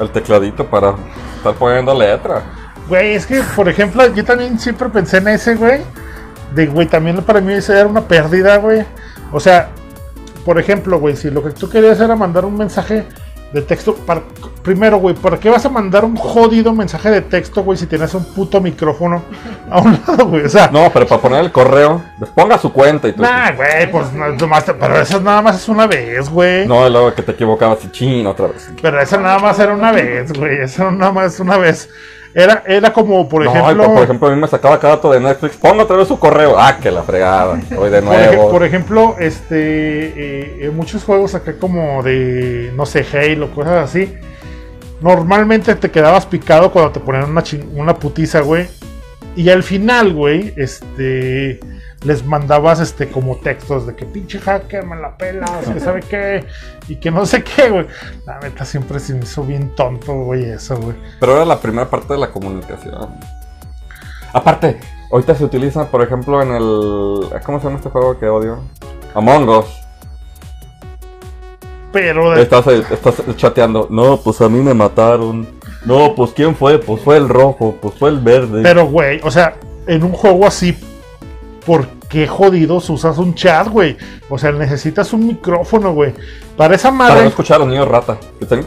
El 0.00 0.10
tecladito 0.10 0.66
para 0.66 0.94
estar 1.36 1.54
poniendo 1.54 1.92
letra. 1.98 2.42
Güey, 2.88 3.14
es 3.14 3.26
que, 3.26 3.42
por 3.54 3.68
ejemplo, 3.68 4.06
yo 4.14 4.24
también 4.24 4.58
siempre 4.58 4.88
pensé 4.88 5.18
en 5.18 5.28
ese, 5.28 5.54
güey. 5.56 5.80
De, 6.54 6.66
güey, 6.66 6.86
también 6.86 7.16
para 7.22 7.40
mí 7.40 7.52
ese 7.52 7.78
era 7.78 7.88
una 7.88 8.02
pérdida, 8.02 8.56
güey. 8.58 8.84
O 9.32 9.40
sea, 9.40 9.70
por 10.46 10.58
ejemplo, 10.58 10.98
güey, 10.98 11.14
si 11.16 11.28
lo 11.30 11.42
que 11.44 11.50
tú 11.50 11.68
querías 11.68 12.00
era 12.00 12.16
mandar 12.16 12.46
un 12.46 12.56
mensaje 12.56 13.04
de 13.52 13.62
texto. 13.62 13.94
Para, 13.94 14.22
primero, 14.62 14.96
güey, 14.98 15.14
¿para 15.14 15.38
qué 15.38 15.48
vas 15.50 15.64
a 15.64 15.68
mandar 15.68 16.04
un 16.04 16.16
jodido 16.16 16.72
mensaje 16.72 17.10
de 17.10 17.20
texto, 17.22 17.62
güey, 17.62 17.76
si 17.78 17.86
tienes 17.86 18.12
un 18.14 18.24
puto 18.34 18.60
micrófono 18.60 19.22
a 19.70 19.80
un 19.80 19.98
lado, 20.06 20.26
güey? 20.26 20.44
O 20.44 20.48
sea, 20.48 20.68
No, 20.72 20.90
pero 20.92 21.06
para 21.06 21.20
poner 21.20 21.40
el 21.44 21.52
correo, 21.52 22.02
les 22.20 22.30
ponga 22.30 22.58
su 22.58 22.72
cuenta 22.72 23.08
y 23.08 23.12
tú. 23.12 23.22
nah, 23.22 23.52
güey, 23.52 23.90
pues 23.90 24.12
no, 24.12 24.28
nomás 24.30 24.64
te- 24.64 24.74
pero 24.74 25.00
eso 25.00 25.20
nada 25.20 25.42
más 25.42 25.56
es 25.56 25.68
una 25.68 25.86
vez, 25.86 26.28
güey. 26.30 26.66
No, 26.66 26.88
luego 26.88 27.14
que 27.14 27.22
te 27.22 27.32
equivocabas 27.32 27.84
y 27.84 27.90
chin 27.90 28.26
otra 28.26 28.46
vez. 28.48 28.70
Pero 28.80 29.00
eso 29.00 29.20
nada 29.20 29.38
más 29.38 29.58
era 29.58 29.74
una 29.74 29.92
vez, 29.92 30.32
güey. 30.32 30.58
Eso 30.62 30.90
nada 30.90 31.12
más 31.12 31.38
una 31.40 31.56
vez. 31.56 31.88
Era, 32.38 32.62
era 32.66 32.92
como, 32.92 33.26
por 33.26 33.42
no, 33.42 33.50
ejemplo. 33.50 33.84
por, 33.84 33.94
por 33.94 34.02
ejemplo, 34.04 34.28
a 34.28 34.30
mí 34.32 34.38
me 34.38 34.46
sacaba 34.46 34.78
cada 34.78 34.96
dato 34.96 35.10
de 35.10 35.20
Netflix. 35.20 35.56
Ponga 35.56 35.84
otra 35.84 35.96
vez 35.96 36.06
su 36.06 36.18
correo. 36.18 36.58
Ah, 36.58 36.76
que 36.78 36.90
la 36.90 37.02
fregada. 37.02 37.58
Voy 37.74 37.88
de 37.88 38.02
nuevo. 38.02 38.50
por 38.50 38.62
ejemplo, 38.62 39.16
este, 39.18 39.56
eh, 39.56 40.66
en 40.66 40.76
muchos 40.76 41.02
juegos 41.02 41.34
acá 41.34 41.54
como 41.58 42.02
de, 42.02 42.72
no 42.76 42.84
sé, 42.84 43.06
Halo, 43.10 43.50
cosas 43.52 43.88
así, 43.88 44.18
normalmente 45.00 45.74
te 45.76 45.90
quedabas 45.90 46.26
picado 46.26 46.70
cuando 46.72 46.92
te 46.92 47.00
ponían 47.00 47.30
una, 47.30 47.42
una 47.74 47.94
putiza, 47.94 48.40
güey. 48.40 48.68
Y 49.34 49.48
al 49.48 49.62
final, 49.62 50.12
güey, 50.12 50.52
este, 50.58 51.58
les 52.06 52.24
mandabas 52.24 52.78
este 52.80 53.08
como 53.10 53.36
textos 53.36 53.86
de 53.86 53.96
que 53.96 54.06
pinche 54.06 54.38
hacker 54.38 54.86
me 54.86 54.96
la 54.96 55.16
pelas, 55.16 55.50
que 55.68 55.80
sabe 55.80 56.00
qué, 56.00 56.44
y 56.88 56.96
que 56.96 57.10
no 57.10 57.26
sé 57.26 57.42
qué, 57.42 57.68
güey. 57.68 57.86
La 58.26 58.38
neta 58.38 58.64
siempre 58.64 59.00
se 59.00 59.12
me 59.14 59.24
hizo 59.24 59.42
bien 59.42 59.74
tonto, 59.74 60.14
güey, 60.14 60.44
eso, 60.44 60.76
güey. 60.76 60.96
Pero 61.20 61.34
era 61.36 61.44
la 61.44 61.58
primera 61.60 61.90
parte 61.90 62.12
de 62.14 62.20
la 62.20 62.30
comunicación. 62.30 63.08
Aparte, 64.32 64.78
ahorita 65.10 65.34
se 65.34 65.44
utiliza, 65.44 65.90
por 65.90 66.02
ejemplo, 66.02 66.40
en 66.42 66.52
el. 66.52 67.42
¿Cómo 67.44 67.58
se 67.58 67.64
llama 67.64 67.76
este 67.78 67.90
juego 67.90 68.18
que 68.18 68.26
odio? 68.28 68.60
Among 69.14 69.48
Us. 69.48 69.66
Pero 71.92 72.32
de- 72.32 72.42
Estás, 72.42 72.66
estás 72.68 73.14
chateando. 73.36 73.88
No, 73.90 74.18
pues 74.18 74.40
a 74.40 74.48
mí 74.48 74.60
me 74.60 74.74
mataron. 74.74 75.48
No, 75.84 76.14
pues 76.14 76.32
¿quién 76.32 76.54
fue? 76.54 76.78
Pues 76.78 77.00
fue 77.02 77.16
el 77.16 77.28
rojo, 77.28 77.76
pues 77.80 77.94
fue 77.94 78.10
el 78.10 78.20
verde. 78.20 78.62
Pero, 78.62 78.86
güey, 78.86 79.20
o 79.22 79.30
sea, 79.30 79.54
en 79.86 80.02
un 80.04 80.12
juego 80.12 80.46
así, 80.46 80.76
¿por 81.64 81.86
qué 82.08 82.26
jodidos 82.28 82.88
usas 82.90 83.18
un 83.18 83.34
chat, 83.34 83.68
güey? 83.68 83.96
O 84.28 84.38
sea, 84.38 84.52
necesitas 84.52 85.12
un 85.12 85.26
micrófono, 85.26 85.92
güey. 85.92 86.14
Para 86.56 86.74
esa 86.74 86.90
Para 86.90 87.08
no 87.08 87.14
madre, 87.14 87.26
escuchar 87.28 87.56
a 87.56 87.58
los 87.60 87.68
niños 87.68 87.88
rata. 87.88 88.16
Que 88.38 88.44
están- 88.44 88.64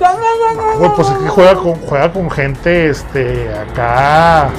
güey, 0.78 0.92
pues 0.96 1.08
es 1.10 1.18
que 1.18 1.30
juega 1.30 1.56
con, 1.56 1.74
juega 1.76 2.12
con 2.14 2.30
gente, 2.30 2.90
este, 2.90 3.50
acá, 3.54 4.50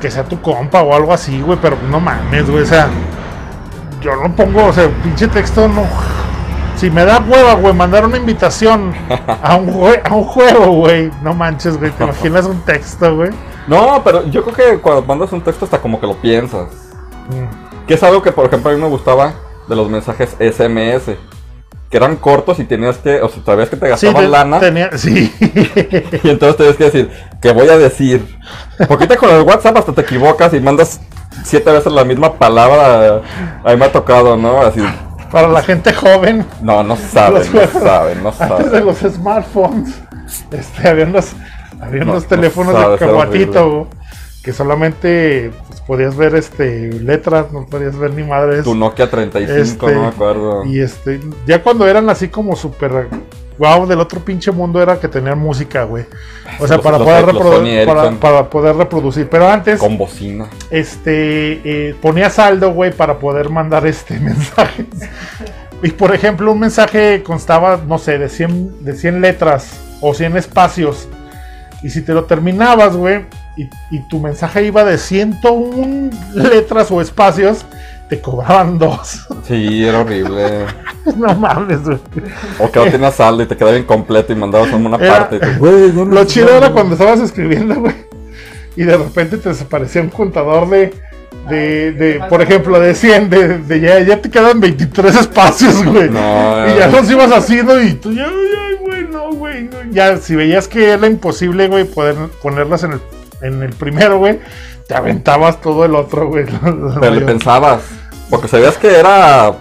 que 0.00 0.10
sea 0.10 0.24
tu 0.24 0.40
compa 0.42 0.82
o 0.82 0.94
algo 0.94 1.12
así, 1.12 1.40
güey, 1.40 1.58
pero 1.60 1.76
no 1.90 2.00
mames, 2.00 2.50
güey, 2.50 2.62
o 2.62 2.66
sea, 2.66 2.88
yo 4.02 4.14
no 4.16 4.34
pongo, 4.34 4.66
o 4.66 4.72
sea, 4.72 4.88
pinche 5.02 5.28
texto 5.28 5.68
no. 5.68 5.84
Si 6.76 6.90
me 6.90 7.04
da 7.06 7.24
hueva, 7.26 7.54
güey, 7.54 7.72
mandar 7.72 8.04
una 8.04 8.18
invitación 8.18 8.92
a 9.42 9.56
un, 9.56 9.72
jue- 9.72 10.00
a 10.04 10.14
un 10.14 10.24
juego, 10.24 10.66
güey, 10.72 11.10
no 11.22 11.32
manches, 11.32 11.78
güey, 11.78 11.90
te 11.92 12.04
imaginas 12.04 12.44
un 12.44 12.60
texto, 12.62 13.16
güey. 13.16 13.30
No, 13.66 14.02
pero 14.04 14.26
yo 14.26 14.44
creo 14.44 14.54
que 14.74 14.78
cuando 14.78 15.02
mandas 15.02 15.32
un 15.32 15.40
texto 15.40 15.64
hasta 15.64 15.80
como 15.80 15.98
que 15.98 16.06
lo 16.06 16.14
piensas. 16.14 16.68
Mm. 17.30 17.65
Que 17.86 17.94
es 17.94 18.02
algo 18.02 18.22
que, 18.22 18.32
por 18.32 18.46
ejemplo, 18.46 18.70
a 18.70 18.74
mí 18.74 18.80
me 18.80 18.88
gustaba 18.88 19.34
de 19.68 19.76
los 19.76 19.88
mensajes 19.88 20.36
SMS. 20.40 21.16
Que 21.88 21.98
eran 21.98 22.16
cortos 22.16 22.58
y 22.58 22.64
tenías 22.64 22.96
que, 22.98 23.22
o 23.22 23.28
sea, 23.28 23.44
sabías 23.44 23.68
que 23.68 23.76
te 23.76 23.86
Sí, 23.96 24.06
gastaban 24.06 24.24
te- 24.24 24.28
lana. 24.28 24.58
tenía, 24.60 24.90
sí. 24.98 25.32
Y 26.24 26.30
entonces 26.30 26.56
tenías 26.56 26.76
que 26.76 26.84
decir, 26.84 27.10
¿qué 27.40 27.52
voy 27.52 27.68
a 27.68 27.78
decir? 27.78 28.26
Porque 28.88 29.06
con 29.16 29.30
el 29.30 29.42
WhatsApp 29.42 29.76
hasta 29.76 29.92
te 29.92 30.00
equivocas 30.00 30.52
y 30.52 30.58
mandas 30.58 31.00
siete 31.44 31.70
veces 31.70 31.92
la 31.92 32.04
misma 32.04 32.32
palabra. 32.34 33.22
A 33.64 33.70
mí 33.70 33.76
me 33.76 33.84
ha 33.84 33.92
tocado, 33.92 34.36
¿no? 34.36 34.60
Así, 34.62 34.80
Para 35.30 35.46
la 35.46 35.62
gente 35.62 35.92
joven, 35.92 36.44
no, 36.60 36.82
no 36.82 36.96
saben, 36.96 37.34
Los 37.52 37.54
no 37.74 37.80
saben, 37.80 38.22
no 38.24 38.28
antes 38.30 38.48
de 38.72 38.78
saben. 38.80 38.84
los 38.86 38.98
smartphones, 38.98 39.94
este, 40.50 40.88
había 40.88 41.04
unos, 41.04 41.26
había 41.80 42.04
No, 42.04 42.12
unos 42.12 42.24
no 42.24 42.28
teléfonos 42.28 42.72
sabes, 42.74 42.98
de 43.00 43.06
caguatito 43.06 43.88
que 44.46 44.52
solamente 44.52 45.50
pues, 45.66 45.80
podías 45.80 46.16
ver 46.16 46.36
este 46.36 46.92
letras, 46.92 47.52
no 47.52 47.66
podías 47.66 47.98
ver 47.98 48.14
ni 48.14 48.22
madres. 48.22 48.62
Tu 48.62 48.76
Nokia 48.76 49.10
35, 49.10 49.52
Este, 49.60 49.92
no 49.96 50.02
me 50.02 50.06
acuerdo. 50.06 50.64
Y 50.64 50.78
este, 50.80 51.18
ya 51.48 51.60
cuando 51.64 51.84
eran 51.88 52.08
así 52.08 52.28
como 52.28 52.54
súper 52.54 53.08
wow 53.58 53.88
del 53.88 53.98
otro 53.98 54.20
pinche 54.20 54.52
mundo 54.52 54.80
era 54.80 55.00
que 55.00 55.08
tenían 55.08 55.36
música, 55.40 55.82
güey. 55.82 56.04
O 56.60 56.66
sea, 56.68 56.76
Los- 56.76 56.84
para, 56.84 56.98
los- 56.98 57.08
poder 57.08 57.34
los 57.34 58.14
para 58.20 58.48
poder 58.48 58.76
reproducir. 58.76 59.28
Pero 59.28 59.48
antes, 59.50 59.80
Con 59.80 59.98
bocina. 59.98 60.46
este, 60.70 61.88
eh, 61.88 61.96
ponía 62.00 62.30
saldo, 62.30 62.70
güey, 62.72 62.92
para 62.92 63.18
poder 63.18 63.50
mandar 63.50 63.84
este 63.84 64.20
mensajes. 64.20 64.86
Y 65.82 65.90
por 65.90 66.14
ejemplo, 66.14 66.52
un 66.52 66.60
mensaje 66.60 67.24
constaba, 67.24 67.80
no 67.84 67.98
sé, 67.98 68.16
de 68.18 68.28
100, 68.28 68.84
de 68.84 68.94
100 68.94 69.20
letras 69.20 69.72
o 70.00 70.14
100 70.14 70.36
espacios. 70.36 71.08
Y 71.82 71.90
si 71.90 72.00
te 72.02 72.12
lo 72.14 72.24
terminabas, 72.26 72.94
güey, 72.96 73.24
y, 73.56 73.68
y 73.90 74.00
tu 74.00 74.20
mensaje 74.20 74.64
iba 74.64 74.84
de 74.84 74.98
101 74.98 76.10
letras 76.34 76.90
o 76.90 77.00
espacios, 77.00 77.64
te 78.08 78.20
cobraban 78.20 78.78
dos. 78.78 79.26
Sí, 79.48 79.84
era 79.84 80.00
horrible. 80.00 80.66
no 81.16 81.34
mames, 81.34 81.82
güey. 81.82 81.98
O 82.58 82.70
que 82.70 82.78
no 82.78 82.90
tenías 82.90 83.14
saldo 83.16 83.42
y 83.42 83.46
te 83.46 83.56
quedaba 83.56 83.76
incompleto 83.76 84.32
y 84.32 84.36
mandabas 84.36 84.70
solo 84.70 84.86
una 84.88 84.96
Era- 84.96 85.28
parte. 85.28 85.36
y 85.36 85.40
tú, 85.40 85.46
"Güey, 85.58 85.92
no 85.92 86.04
me 86.04 86.14
Lo 86.14 86.24
chido 86.24 86.46
era 86.46 86.52
mandaron". 86.54 86.74
cuando 86.74 86.94
estabas 86.94 87.20
escribiendo, 87.20 87.74
güey. 87.76 87.94
Y 88.76 88.84
de 88.84 88.96
repente 88.96 89.38
te 89.38 89.48
desaparecía 89.48 90.02
un 90.02 90.10
contador 90.10 90.68
de, 90.68 90.92
de, 91.48 91.92
de 91.92 92.20
por 92.28 92.42
ejemplo, 92.42 92.78
de 92.78 92.94
100, 92.94 93.30
de, 93.30 93.58
de 93.58 93.80
ya, 93.80 94.00
ya 94.00 94.20
te 94.20 94.28
quedan 94.30 94.60
23 94.60 95.16
espacios, 95.16 95.82
güey. 95.82 96.10
No, 96.10 96.66
y 96.68 96.78
ya 96.78 96.86
eh. 96.86 96.92
los 96.92 97.10
ibas 97.10 97.32
haciendo 97.32 97.80
y 97.82 97.94
tú 97.94 98.12
ya, 98.12 98.26
ay, 98.26 98.76
güey, 98.84 99.04
no, 99.08 99.32
güey. 99.32 99.64
no. 99.64 99.70
Ya, 99.92 100.18
si 100.18 100.36
veías 100.36 100.68
que 100.68 100.90
era 100.90 101.06
imposible, 101.06 101.68
güey, 101.68 101.84
poder 101.84 102.16
ponerlas 102.42 102.84
en 102.84 102.92
el, 102.92 103.00
en 103.40 103.62
el 103.62 103.70
primero, 103.70 104.18
güey, 104.18 104.40
te 104.86 104.94
aventabas 104.94 105.60
todo 105.60 105.84
el 105.84 105.94
otro, 105.94 106.28
güey. 106.28 106.46
Pero 107.00 107.14
le 107.14 107.20
pensabas. 107.22 107.82
Porque 108.30 108.48
sabías 108.48 108.76
que 108.76 108.98
era. 108.98 109.52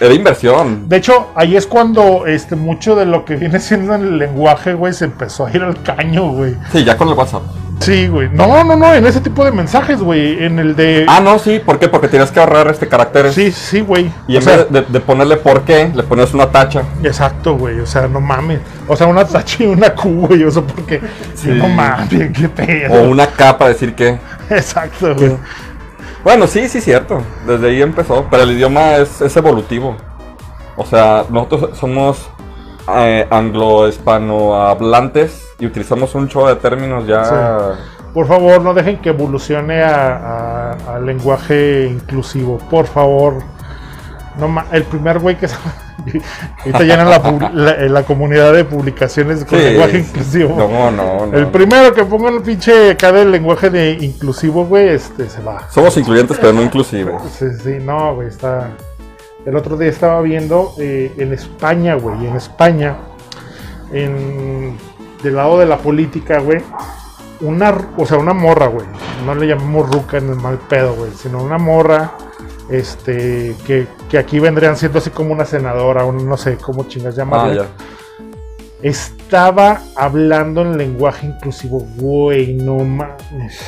Era 0.00 0.14
inversión. 0.14 0.88
De 0.88 0.96
hecho, 0.96 1.28
ahí 1.34 1.56
es 1.56 1.66
cuando 1.66 2.26
este 2.26 2.56
mucho 2.56 2.96
de 2.96 3.04
lo 3.04 3.26
que 3.26 3.36
viene 3.36 3.60
siendo 3.60 3.94
el 3.94 4.16
lenguaje, 4.16 4.72
güey, 4.72 4.94
se 4.94 5.04
empezó 5.04 5.46
a 5.46 5.50
ir 5.50 5.62
al 5.62 5.82
caño, 5.82 6.32
güey. 6.32 6.56
Sí, 6.72 6.84
ya 6.84 6.96
con 6.96 7.08
el 7.08 7.14
WhatsApp. 7.14 7.42
Sí, 7.80 8.08
güey. 8.08 8.28
No, 8.30 8.62
no, 8.62 8.76
no, 8.76 8.92
en 8.94 9.06
ese 9.06 9.20
tipo 9.22 9.42
de 9.42 9.52
mensajes, 9.52 10.00
güey. 10.00 10.44
En 10.44 10.58
el 10.58 10.76
de. 10.76 11.06
Ah, 11.08 11.20
no, 11.20 11.38
sí. 11.38 11.60
¿Por 11.64 11.78
qué? 11.78 11.88
Porque 11.88 12.08
tenías 12.08 12.30
que 12.30 12.38
ahorrar 12.38 12.68
este 12.68 12.86
caracteres. 12.88 13.34
sí, 13.34 13.50
sí, 13.52 13.80
güey. 13.80 14.12
Y 14.28 14.34
O 14.34 14.38
en 14.38 14.42
sea, 14.44 14.56
vez 14.58 14.70
de, 14.70 14.82
de 14.82 15.00
ponerle 15.00 15.38
por 15.38 15.62
qué, 15.62 15.90
le 15.94 16.02
ponías 16.02 16.34
una 16.34 16.50
tacha. 16.50 16.82
Exacto, 17.02 17.56
güey. 17.56 17.80
O 17.80 17.86
sea, 17.86 18.06
no 18.06 18.20
mames. 18.20 18.60
O 18.86 18.94
sea, 18.96 19.06
una 19.06 19.24
tacha 19.24 19.64
y 19.64 19.66
una 19.66 19.94
Q, 19.94 20.26
güey. 20.28 20.44
O 20.44 20.50
sea, 20.50 20.62
porque. 20.62 21.00
Sí. 21.34 21.48
No 21.48 21.68
mames, 21.68 22.08
qué 22.08 22.46
O 22.46 22.50
pedo. 22.54 23.08
una 23.08 23.26
K 23.26 23.56
para 23.56 23.70
decir 23.70 23.94
que. 23.94 24.18
Exacto, 24.50 25.14
güey. 25.14 25.38
Bueno, 26.22 26.46
sí, 26.46 26.68
sí, 26.68 26.82
cierto. 26.82 27.22
Desde 27.46 27.70
ahí 27.70 27.80
empezó. 27.80 28.26
Pero 28.30 28.42
el 28.42 28.50
idioma 28.52 28.96
es, 28.96 29.22
es 29.22 29.34
evolutivo. 29.38 29.96
O 30.76 30.84
sea, 30.84 31.24
nosotros 31.30 31.78
somos 31.78 32.28
eh, 32.94 33.26
anglo-hispanohablantes 33.30 35.46
y 35.60 35.66
utilizamos 35.66 36.14
un 36.14 36.26
chorro 36.28 36.48
de 36.48 36.56
términos 36.56 37.06
ya. 37.06 37.74
Por 38.14 38.26
favor, 38.26 38.60
no 38.62 38.74
dejen 38.74 38.98
que 38.98 39.10
evolucione 39.10 39.82
al 39.84 41.04
lenguaje 41.06 41.86
inclusivo. 41.86 42.58
Por 42.58 42.86
favor. 42.86 43.34
No 44.38 44.64
el 44.72 44.84
primer 44.84 45.18
güey 45.18 45.36
que 45.36 45.48
se- 45.48 45.56
ahorita 46.60 46.80
llenan 46.80 47.10
la, 47.10 47.22
pub- 47.22 47.50
la, 47.52 47.74
la 47.76 48.02
comunidad 48.04 48.52
de 48.54 48.64
publicaciones 48.64 49.44
con 49.44 49.58
Sí, 49.58 49.64
lenguaje 49.64 49.98
inclusivo. 49.98 50.56
No, 50.56 50.90
no, 50.90 51.26
no. 51.26 51.36
El 51.36 51.48
primero 51.48 51.92
que 51.92 52.04
ponga 52.04 52.30
el 52.30 52.40
pinche 52.40 52.92
acá 52.92 53.12
del 53.12 53.30
lenguaje 53.32 53.68
de 53.70 53.92
inclusivo, 54.00 54.64
güey, 54.64 54.88
este 54.90 55.28
se 55.28 55.42
va. 55.42 55.68
Somos 55.68 55.96
incluyentes, 55.98 56.38
pero 56.40 56.52
no 56.54 56.62
inclusivos. 56.62 57.22
Sí, 57.38 57.46
sí, 57.62 57.78
no, 57.82 58.14
güey, 58.14 58.28
está. 58.28 58.70
El 59.44 59.56
otro 59.56 59.76
día 59.76 59.88
estaba 59.90 60.20
viendo 60.22 60.72
eh, 60.78 61.12
en 61.18 61.32
España, 61.32 61.96
güey, 61.96 62.26
en 62.26 62.36
España, 62.36 62.96
en 63.92 64.78
del 65.22 65.36
lado 65.36 65.58
de 65.58 65.66
la 65.66 65.78
política, 65.78 66.38
güey, 66.40 66.60
una, 67.40 67.74
o 67.96 68.06
sea, 68.06 68.18
una 68.18 68.32
morra, 68.34 68.66
güey, 68.66 68.86
no 69.24 69.34
le 69.34 69.46
llamamos 69.46 69.90
ruca 69.90 70.18
en 70.18 70.28
el 70.30 70.36
mal 70.36 70.58
pedo, 70.68 70.94
güey, 70.94 71.10
sino 71.12 71.42
una 71.42 71.58
morra, 71.58 72.12
este, 72.70 73.54
que, 73.66 73.86
que 74.08 74.18
aquí 74.18 74.38
vendrían 74.38 74.76
siendo 74.76 74.98
así 74.98 75.10
como 75.10 75.32
una 75.32 75.44
senadora, 75.44 76.04
un, 76.04 76.28
no 76.28 76.36
sé 76.36 76.56
cómo 76.56 76.84
chingas 76.84 77.14
Ah, 77.14 77.18
llamarle. 77.18 77.56
ya. 77.56 77.66
Estaba 78.82 79.80
hablando 79.96 80.62
en 80.62 80.78
lenguaje 80.78 81.26
inclusivo, 81.26 81.80
güey, 81.96 82.54
no 82.54 82.76
mames. 82.78 83.60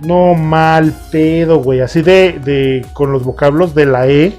No 0.00 0.34
mal 0.34 0.92
pedo, 1.10 1.58
güey. 1.58 1.80
Así 1.80 2.02
de, 2.02 2.38
de 2.44 2.84
con 2.92 3.10
los 3.10 3.24
vocablos 3.24 3.74
de 3.74 3.86
la 3.86 4.06
E. 4.06 4.38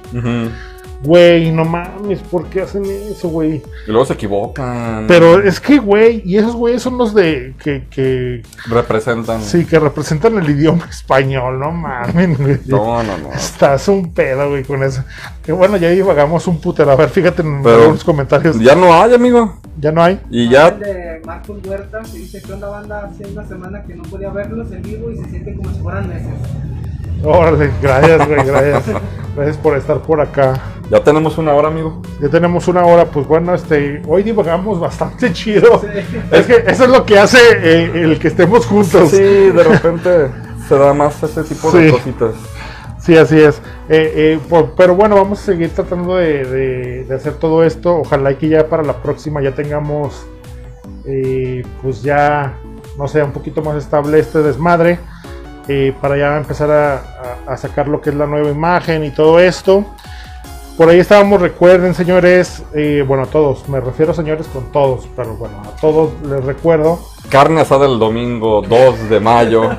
Güey, 1.03 1.51
no 1.51 1.65
mames, 1.65 2.19
¿por 2.21 2.45
qué 2.47 2.61
hacen 2.61 2.83
eso, 2.85 3.29
güey? 3.29 3.61
Y 3.87 3.91
luego 3.91 4.05
se 4.05 4.13
equivocan. 4.13 5.05
Pero 5.07 5.39
es 5.43 5.59
que, 5.59 5.77
güey, 5.77 6.21
y 6.25 6.37
esos 6.37 6.55
güeyes 6.55 6.81
son 6.81 6.97
los 6.97 7.13
de 7.13 7.53
que, 7.63 7.83
que 7.91 8.41
Representan. 8.67 9.41
sí, 9.43 9.65
que 9.65 9.77
representan 9.77 10.37
el 10.37 10.49
idioma 10.49 10.85
español, 10.89 11.59
no 11.59 11.71
mames, 11.71 12.37
güey. 12.39 12.59
No, 12.65 13.03
no, 13.03 13.17
no. 13.17 13.33
Estás 13.33 13.87
un 13.87 14.13
pedo, 14.13 14.49
güey, 14.49 14.63
con 14.63 14.81
eso. 14.83 15.03
Que 15.43 15.51
bueno, 15.51 15.77
ya 15.77 15.89
divagamos 15.89 16.47
un 16.47 16.59
putero. 16.59 16.91
A 16.91 16.95
ver, 16.95 17.09
fíjate 17.09 17.41
en 17.43 17.61
Pero- 17.61 17.91
los 17.91 18.03
comentarios. 18.03 18.59
Ya 18.59 18.73
no 18.73 18.93
hay, 18.93 19.13
amigo. 19.13 19.59
Ya 19.79 19.91
no 19.91 20.01
hay. 20.01 20.19
Y 20.31 20.43
El 20.45 20.49
ya. 20.49 20.71
de 20.71 21.21
Marcos 21.25 21.59
Huerta 21.67 21.99
que 22.11 22.17
dice 22.17 22.41
que 22.41 22.53
onda 22.53 22.69
banda 22.69 23.05
hace 23.11 23.27
una 23.29 23.45
semana 23.45 23.83
que 23.83 23.93
no 23.93 24.03
podía 24.03 24.29
verlos 24.31 24.71
en 24.71 24.81
vivo 24.81 25.11
y 25.11 25.17
se 25.17 25.29
siente 25.29 25.53
como 25.55 25.71
si 25.71 25.79
fueran 25.81 26.07
meses. 26.07 26.29
Órale, 27.25 27.71
gracias, 27.81 28.27
güey, 28.27 28.45
gracias. 28.45 28.83
Gracias 29.35 29.57
por 29.57 29.75
estar 29.77 29.99
por 30.01 30.21
acá. 30.21 30.53
Ya 30.89 31.03
tenemos 31.03 31.37
una 31.37 31.53
hora, 31.53 31.67
amigo. 31.67 32.01
Ya 32.21 32.29
tenemos 32.29 32.67
una 32.67 32.85
hora, 32.85 33.05
pues 33.05 33.27
bueno, 33.27 33.53
este, 33.53 34.01
hoy 34.07 34.23
divagamos 34.23 34.79
bastante 34.79 35.33
chido. 35.33 35.81
Sí. 35.81 35.87
Es 36.31 36.45
que 36.45 36.63
eso 36.67 36.83
es 36.85 36.89
lo 36.89 37.05
que 37.05 37.17
hace 37.19 37.37
eh, 37.51 37.91
el 37.95 38.19
que 38.19 38.27
estemos 38.27 38.65
juntos. 38.65 39.09
Sí, 39.09 39.17
de 39.17 39.63
repente 39.63 40.29
se 40.69 40.77
da 40.77 40.93
más 40.93 41.21
ese 41.23 41.43
tipo 41.43 41.71
de 41.71 41.91
cositas. 41.91 42.35
Sí, 42.99 43.17
así 43.17 43.39
es. 43.39 43.57
Eh, 43.89 44.13
eh, 44.15 44.39
por- 44.49 44.71
pero 44.71 44.95
bueno, 44.95 45.15
vamos 45.15 45.39
a 45.41 45.45
seguir 45.45 45.69
tratando 45.71 46.15
de, 46.15 46.45
de- 46.45 47.03
de 47.05 47.15
hacer 47.15 47.33
todo 47.33 47.63
esto. 47.63 47.95
Ojalá 47.97 48.31
y 48.31 48.35
que 48.35 48.47
ya 48.49 48.67
para 48.67 48.83
la 48.83 48.93
próxima 48.93 49.41
ya 49.41 49.51
tengamos, 49.53 50.25
eh, 51.05 51.63
pues 51.81 52.01
ya, 52.03 52.53
no 52.97 53.07
sé, 53.07 53.21
un 53.21 53.31
poquito 53.31 53.61
más 53.61 53.75
estable 53.77 54.19
este 54.19 54.39
desmadre. 54.41 54.99
Eh, 55.67 55.93
para 56.01 56.17
ya 56.17 56.37
empezar 56.37 56.69
a, 56.71 57.01
a 57.47 57.57
sacar 57.57 57.87
lo 57.87 58.01
que 58.01 58.09
es 58.11 58.15
la 58.15 58.25
nueva 58.27 58.49
imagen 58.49 59.03
y 59.03 59.11
todo 59.11 59.39
esto. 59.39 59.85
Por 60.77 60.89
ahí 60.89 60.99
estábamos, 60.99 61.39
recuerden 61.41 61.93
señores, 61.93 62.61
eh, 62.73 63.03
bueno 63.07 63.23
a 63.23 63.27
todos, 63.27 63.69
me 63.69 63.79
refiero 63.79 64.13
señores 64.13 64.45
con 64.47 64.71
todos, 64.73 65.07
pero 65.15 65.35
bueno, 65.37 65.61
a 65.65 65.79
todos 65.79 66.11
les 66.29 66.43
recuerdo. 66.43 66.99
Carne 67.29 67.61
asada 67.61 67.85
el 67.85 67.97
domingo 67.97 68.61
2 68.61 69.09
de 69.09 69.19
mayo. 69.21 69.69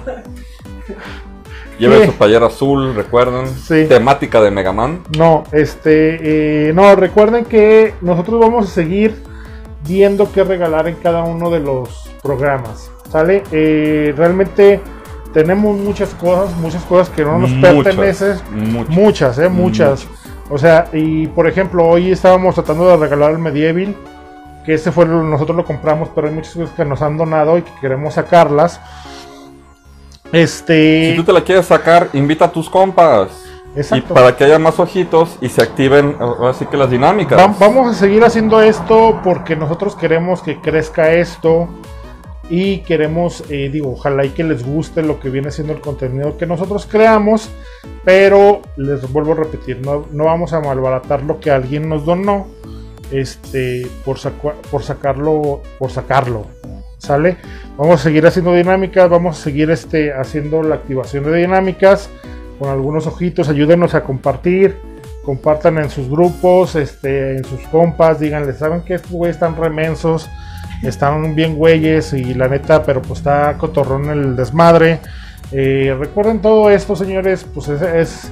Lleven 1.78 2.00
Sí. 2.00 2.06
su 2.06 2.12
playera 2.14 2.46
azul, 2.46 2.94
recuerden. 2.94 3.46
Sí. 3.48 3.84
Temática 3.86 4.40
de 4.40 4.50
Mega 4.50 4.72
Man. 4.72 5.02
No, 5.18 5.44
este, 5.52 6.68
eh, 6.68 6.72
no, 6.72 6.96
recuerden 6.96 7.44
que 7.44 7.92
nosotros 8.00 8.40
vamos 8.40 8.66
a 8.66 8.70
seguir 8.70 9.22
viendo 9.86 10.32
qué 10.32 10.42
regalar 10.42 10.88
en 10.88 10.94
cada 10.96 11.22
uno 11.24 11.50
de 11.50 11.60
los 11.60 12.10
programas, 12.22 12.90
¿sale? 13.12 13.42
Eh, 13.52 14.14
realmente 14.16 14.80
tenemos 15.36 15.76
muchas 15.78 16.14
cosas, 16.14 16.56
muchas 16.56 16.82
cosas 16.84 17.10
que 17.10 17.22
no 17.22 17.36
nos 17.38 17.50
Muchas, 17.50 17.74
pertenecen, 17.84 18.36
muchas. 18.72 18.88
muchas, 18.96 19.38
eh, 19.38 19.48
muchas. 19.50 20.06
O 20.48 20.56
sea, 20.56 20.88
y 20.94 21.26
por 21.26 21.46
ejemplo, 21.46 21.86
hoy 21.86 22.10
estábamos 22.10 22.54
tratando 22.54 22.88
de 22.88 22.96
regalar 22.96 23.32
el 23.32 23.38
Medieval, 23.38 23.94
que 24.64 24.72
ese 24.72 24.90
fue, 24.92 25.04
lo- 25.04 25.22
nosotros 25.22 25.54
lo 25.54 25.66
compramos, 25.66 26.08
pero 26.14 26.28
hay 26.28 26.32
muchas 26.32 26.54
cosas 26.54 26.70
que 26.70 26.86
nos 26.86 27.02
han 27.02 27.18
donado 27.18 27.58
y 27.58 27.62
que 27.62 27.70
queremos 27.82 28.14
sacarlas. 28.14 28.80
Este, 30.32 31.10
Si 31.10 31.16
tú 31.16 31.24
te 31.24 31.34
la 31.34 31.42
quieres 31.42 31.66
sacar, 31.66 32.08
invita 32.14 32.46
a 32.46 32.50
tus 32.50 32.70
compas. 32.70 33.28
Exacto. 33.76 34.12
Y 34.12 34.14
para 34.14 34.34
que 34.34 34.44
haya 34.44 34.58
más 34.58 34.80
ojitos 34.80 35.36
y 35.42 35.50
se 35.50 35.62
activen 35.62 36.16
ahora 36.18 36.54
sí 36.54 36.64
que 36.64 36.78
las 36.78 36.88
dinámicas. 36.90 37.38
Va- 37.38 37.54
vamos 37.60 37.90
a 37.90 37.94
seguir 37.94 38.24
haciendo 38.24 38.62
esto 38.62 39.20
porque 39.22 39.54
nosotros 39.54 39.94
queremos 39.96 40.40
que 40.40 40.58
crezca 40.62 41.12
esto 41.12 41.68
y 42.48 42.78
queremos, 42.78 43.44
eh, 43.50 43.68
digo, 43.72 43.92
ojalá 43.92 44.24
y 44.24 44.30
que 44.30 44.44
les 44.44 44.64
guste 44.64 45.02
lo 45.02 45.18
que 45.18 45.30
viene 45.30 45.50
siendo 45.50 45.72
el 45.72 45.80
contenido 45.80 46.36
que 46.38 46.46
nosotros 46.46 46.86
creamos, 46.90 47.50
pero 48.04 48.62
les 48.76 49.10
vuelvo 49.12 49.32
a 49.32 49.36
repetir, 49.36 49.80
no, 49.84 50.06
no 50.12 50.24
vamos 50.24 50.52
a 50.52 50.60
malbaratar 50.60 51.22
lo 51.22 51.40
que 51.40 51.50
alguien 51.50 51.88
nos 51.88 52.04
donó, 52.04 52.46
este, 53.10 53.86
por, 54.04 54.18
por 54.70 54.82
sacarlo, 54.82 55.62
por 55.78 55.90
sacarlo, 55.90 56.46
¿sale? 56.98 57.36
Vamos 57.76 58.00
a 58.00 58.04
seguir 58.04 58.26
haciendo 58.26 58.54
dinámicas, 58.54 59.10
vamos 59.10 59.38
a 59.38 59.42
seguir 59.42 59.70
este, 59.70 60.12
haciendo 60.12 60.62
la 60.62 60.76
activación 60.76 61.24
de 61.24 61.36
dinámicas 61.36 62.08
con 62.58 62.70
algunos 62.70 63.06
ojitos, 63.06 63.48
ayúdenos 63.48 63.94
a 63.94 64.02
compartir, 64.02 64.76
compartan 65.24 65.78
en 65.78 65.90
sus 65.90 66.08
grupos, 66.08 66.76
este, 66.76 67.36
en 67.36 67.44
sus 67.44 67.60
compas, 67.68 68.20
díganle, 68.20 68.52
¿saben 68.52 68.82
que 68.82 68.94
estos 68.94 69.10
güeyes 69.10 69.36
están 69.36 69.56
remensos? 69.56 70.28
Están 70.82 71.34
bien 71.34 71.56
güeyes 71.56 72.12
y 72.12 72.34
la 72.34 72.48
neta, 72.48 72.82
pero 72.82 73.02
pues 73.02 73.20
está 73.20 73.56
cotorrón 73.58 74.10
el 74.10 74.36
desmadre. 74.36 75.00
Eh, 75.52 75.96
recuerden 75.98 76.40
todo 76.40 76.70
esto, 76.70 76.96
señores, 76.96 77.46
pues 77.54 77.68
es, 77.68 77.82
es, 77.82 78.30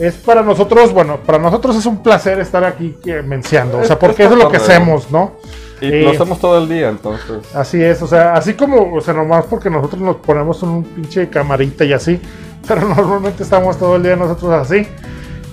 es 0.00 0.14
para 0.14 0.42
nosotros, 0.42 0.92
bueno, 0.92 1.18
para 1.18 1.38
nosotros 1.38 1.76
es 1.76 1.86
un 1.86 2.02
placer 2.02 2.38
estar 2.40 2.64
aquí 2.64 2.96
que, 3.02 3.22
menciando, 3.22 3.78
o 3.78 3.84
sea, 3.84 3.98
porque 3.98 4.24
es 4.24 4.28
eso 4.28 4.36
es 4.36 4.44
lo 4.44 4.50
que 4.50 4.56
hacemos, 4.58 5.10
¿no? 5.10 5.36
Y 5.80 5.86
Eh, 5.86 6.02
lo 6.02 6.10
hacemos 6.10 6.38
todo 6.38 6.58
el 6.58 6.68
día, 6.68 6.88
entonces. 6.88 7.54
Así 7.54 7.82
es, 7.82 8.00
o 8.02 8.06
sea, 8.06 8.34
así 8.34 8.54
como, 8.54 8.94
o 8.94 9.00
sea, 9.00 9.14
nomás 9.14 9.44
porque 9.46 9.70
nosotros 9.70 10.00
nos 10.00 10.16
ponemos 10.16 10.62
un 10.62 10.84
pinche 10.84 11.28
camarita 11.28 11.84
y 11.84 11.92
así, 11.92 12.20
pero 12.66 12.88
normalmente 12.96 13.42
estamos 13.42 13.78
todo 13.78 13.96
el 13.96 14.02
día 14.02 14.16
nosotros 14.16 14.52
así. 14.52 14.86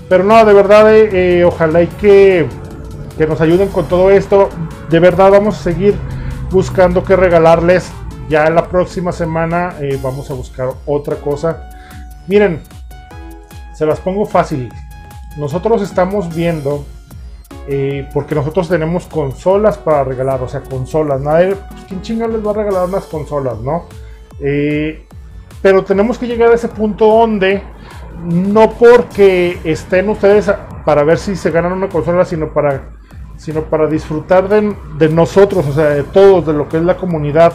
Pero 0.10 0.24
no, 0.24 0.44
de 0.46 0.54
verdad, 0.54 0.94
eh, 0.94 1.40
eh, 1.40 1.44
ojalá 1.46 1.82
y 1.82 1.88
que, 1.88 2.46
que 3.18 3.28
nos 3.28 3.40
ayuden 3.42 3.70
con 3.70 3.86
todo 3.88 4.12
esto. 4.12 4.50
De 4.94 5.00
verdad 5.00 5.32
vamos 5.32 5.60
a 5.60 5.64
seguir 5.64 5.96
buscando 6.52 7.04
qué 7.04 7.16
regalarles. 7.16 7.92
Ya 8.30 8.48
la 8.52 8.68
próxima 8.70 9.12
semana 9.12 9.74
eh, 9.80 10.00
vamos 10.04 10.30
a 10.30 10.36
buscar 10.36 10.70
otra 10.86 11.16
cosa. 11.16 11.72
Miren, 12.28 12.62
se 13.74 13.88
las 13.88 14.00
pongo 14.00 14.28
fácil. 14.28 14.72
Nosotros 15.36 15.82
estamos 15.82 16.36
viendo 16.36 16.86
eh, 17.68 18.08
porque 18.14 18.36
nosotros 18.36 18.70
tenemos 18.70 19.08
consolas 19.08 19.80
para 19.80 20.04
regalar, 20.04 20.44
o 20.44 20.48
sea, 20.48 20.62
consolas. 20.62 21.20
Nadie, 21.22 21.56
pues, 21.56 21.86
¿quién 21.88 22.04
chinga 22.04 22.28
les 22.28 22.46
va 22.46 22.52
a 22.52 22.54
regalar 22.54 22.88
unas 22.88 23.06
consolas, 23.06 23.58
no? 23.62 23.86
Eh, 24.42 25.08
pero 25.64 25.84
tenemos 25.84 26.20
que 26.20 26.28
llegar 26.28 26.52
a 26.52 26.54
ese 26.54 26.68
punto 26.68 27.08
donde 27.08 27.64
no 28.26 28.70
porque 28.70 29.58
estén 29.64 30.10
ustedes 30.10 30.52
para 30.86 31.04
ver 31.04 31.18
si 31.18 31.36
se 31.36 31.50
ganan 31.50 31.72
una 31.72 31.90
consola, 31.90 32.26
sino 32.26 32.54
para, 32.54 32.94
sino 33.38 33.64
para 33.64 33.88
disfrutar 33.88 34.48
de, 34.48 34.76
de 34.98 35.10
nosotros, 35.10 35.66
o 35.68 35.74
sea, 35.74 35.90
de 35.90 36.04
todos, 36.04 36.46
de 36.46 36.54
lo 36.54 36.70
que 36.70 36.78
es 36.78 36.84
la 36.84 36.98
comunidad, 36.98 37.54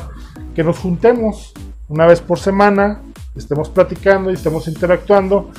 que 0.54 0.64
nos 0.64 0.78
juntemos 0.78 1.52
una 1.88 2.06
vez 2.06 2.20
por 2.20 2.38
semana, 2.38 3.02
estemos 3.34 3.68
platicando 3.68 4.30
y 4.30 4.34
estemos 4.34 4.68
interactuando. 4.68 5.50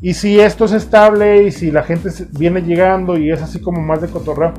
Y 0.00 0.14
si 0.14 0.38
esto 0.38 0.66
es 0.66 0.72
estable 0.72 1.44
y 1.44 1.50
si 1.50 1.70
la 1.70 1.82
gente 1.82 2.10
viene 2.32 2.62
llegando 2.62 3.18
y 3.18 3.32
es 3.32 3.42
así 3.42 3.60
como 3.60 3.80
más 3.80 4.00
de 4.00 4.08
cotorreo, 4.08 4.54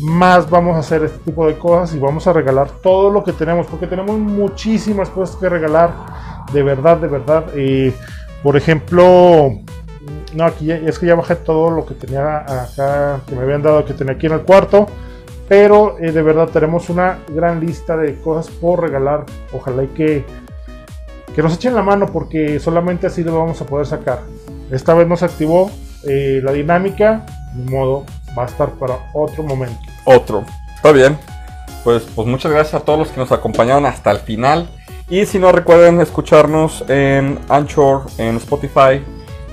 más 0.00 0.48
vamos 0.48 0.76
a 0.76 0.80
hacer 0.80 1.04
este 1.04 1.18
tipo 1.18 1.46
de 1.46 1.56
cosas 1.56 1.94
y 1.94 1.98
vamos 1.98 2.26
a 2.26 2.32
regalar 2.32 2.68
todo 2.82 3.10
lo 3.10 3.22
que 3.22 3.32
tenemos, 3.32 3.66
porque 3.66 3.86
tenemos 3.86 4.18
muchísimas 4.18 5.10
cosas 5.10 5.36
que 5.36 5.48
regalar, 5.48 5.94
de 6.52 6.62
verdad, 6.62 6.96
de 6.96 7.08
verdad. 7.08 7.46
Eh, 7.54 7.94
por 8.42 8.56
ejemplo, 8.56 9.52
no, 10.34 10.44
aquí 10.44 10.66
ya- 10.66 10.76
es 10.76 10.98
que 10.98 11.06
ya 11.06 11.14
bajé 11.14 11.36
todo 11.36 11.70
lo 11.70 11.84
que 11.86 11.94
tenía 11.94 12.38
acá, 12.38 13.20
que 13.26 13.34
me 13.34 13.42
habían 13.42 13.62
dado, 13.62 13.84
que 13.84 13.92
tenía 13.94 14.14
aquí 14.14 14.26
en 14.26 14.32
el 14.32 14.42
cuarto. 14.42 14.86
Pero 15.48 15.96
eh, 15.98 16.12
de 16.12 16.22
verdad 16.22 16.48
tenemos 16.48 16.88
una 16.90 17.18
gran 17.28 17.58
lista 17.60 17.96
de 17.96 18.20
cosas 18.20 18.52
por 18.54 18.80
regalar. 18.80 19.26
Ojalá 19.52 19.82
y 19.82 19.88
que, 19.88 20.24
que 21.34 21.42
nos 21.42 21.54
echen 21.54 21.74
la 21.74 21.82
mano 21.82 22.06
porque 22.06 22.60
solamente 22.60 23.06
así 23.08 23.24
lo 23.24 23.36
vamos 23.38 23.60
a 23.60 23.64
poder 23.66 23.86
sacar. 23.86 24.20
Esta 24.70 24.94
vez 24.94 25.08
nos 25.08 25.22
activó 25.24 25.70
eh, 26.06 26.40
la 26.42 26.52
dinámica. 26.52 27.26
De 27.54 27.68
modo, 27.68 28.04
va 28.38 28.44
a 28.44 28.46
estar 28.46 28.70
para 28.70 29.10
otro 29.12 29.42
momento. 29.42 29.80
Otro. 30.04 30.44
Está 30.76 30.92
bien. 30.92 31.18
Pues, 31.82 32.04
pues 32.14 32.28
muchas 32.28 32.52
gracias 32.52 32.74
a 32.80 32.84
todos 32.84 33.00
los 33.00 33.08
que 33.08 33.18
nos 33.18 33.32
acompañaron 33.32 33.86
hasta 33.86 34.12
el 34.12 34.18
final. 34.18 34.70
Y 35.08 35.26
si 35.26 35.40
no 35.40 35.50
recuerden 35.50 36.00
escucharnos 36.00 36.84
en 36.88 37.40
Anchor, 37.48 38.02
en 38.18 38.36
Spotify, 38.36 39.02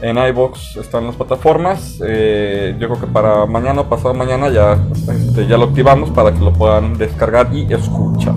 en 0.02 0.18
iBox, 0.18 0.78
están 0.78 1.08
las 1.08 1.16
plataformas. 1.16 2.00
Eh, 2.06 2.76
yo 2.80 2.88
creo 2.90 3.02
que 3.02 3.08
para 3.08 3.46
mañana 3.46 3.82
o 3.82 3.90
pasado 3.90 4.14
mañana 4.14 4.50
ya, 4.50 4.78
este, 5.12 5.48
ya 5.48 5.58
lo 5.58 5.66
activamos 5.66 6.10
para 6.12 6.32
que 6.32 6.40
lo 6.40 6.54
puedan 6.54 6.98
descargar 6.98 7.50
y 7.54 7.72
escuchar. 7.74 8.36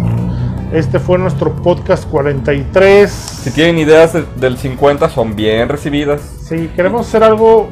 Este 0.72 0.98
fue 1.00 1.18
nuestro 1.18 1.52
podcast 1.56 2.08
43. 2.08 3.10
Si 3.10 3.50
tienen 3.50 3.78
ideas 3.78 4.12
de- 4.12 4.24
del 4.36 4.56
50 4.56 5.08
son 5.10 5.34
bien 5.34 5.68
recibidas. 5.68 6.20
Sí, 6.42 6.70
queremos 6.76 7.06
hacer 7.08 7.24
algo 7.24 7.68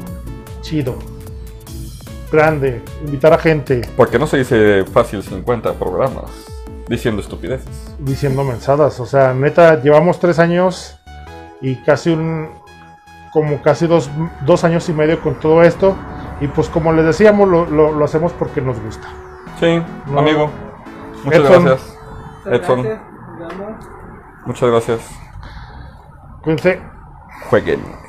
chido, 0.61 0.95
grande, 2.31 2.81
invitar 3.05 3.33
a 3.33 3.37
gente 3.37 3.81
Porque 3.97 4.19
no 4.19 4.27
se 4.27 4.37
dice 4.37 4.83
fácil 4.85 5.23
50 5.23 5.73
programas 5.73 6.25
diciendo 6.87 7.21
estupideces. 7.21 7.67
diciendo 7.99 8.43
mensadas. 8.43 8.99
O 8.99 9.05
sea, 9.05 9.33
neta, 9.33 9.81
llevamos 9.81 10.19
tres 10.19 10.37
años 10.39 10.95
y 11.61 11.75
casi 11.77 12.09
un. 12.11 12.49
Como 13.31 13.61
casi 13.61 13.87
dos, 13.87 14.09
dos 14.45 14.63
años 14.63 14.87
y 14.89 14.93
medio 14.93 15.19
con 15.21 15.35
todo 15.35 15.61
esto. 15.61 15.95
Y 16.41 16.47
pues, 16.47 16.69
como 16.69 16.93
les 16.93 17.05
decíamos, 17.05 17.47
lo, 17.49 17.65
lo- 17.65 17.91
lo 17.91 18.05
hacemos 18.05 18.31
porque 18.33 18.61
nos 18.61 18.79
gusta. 18.79 19.07
Sí, 19.59 19.81
No. 20.07 20.19
amigo. 20.19 20.49
Muchas 21.25 21.39
Edson. 21.41 21.65
gracias. 21.65 21.97
Edson. 22.45 22.81
gracias. 22.83 22.99
Muchas 24.45 24.69
gracias. 24.69 25.19
Cuídense. 26.41 26.81
Jueguen. 27.49 28.08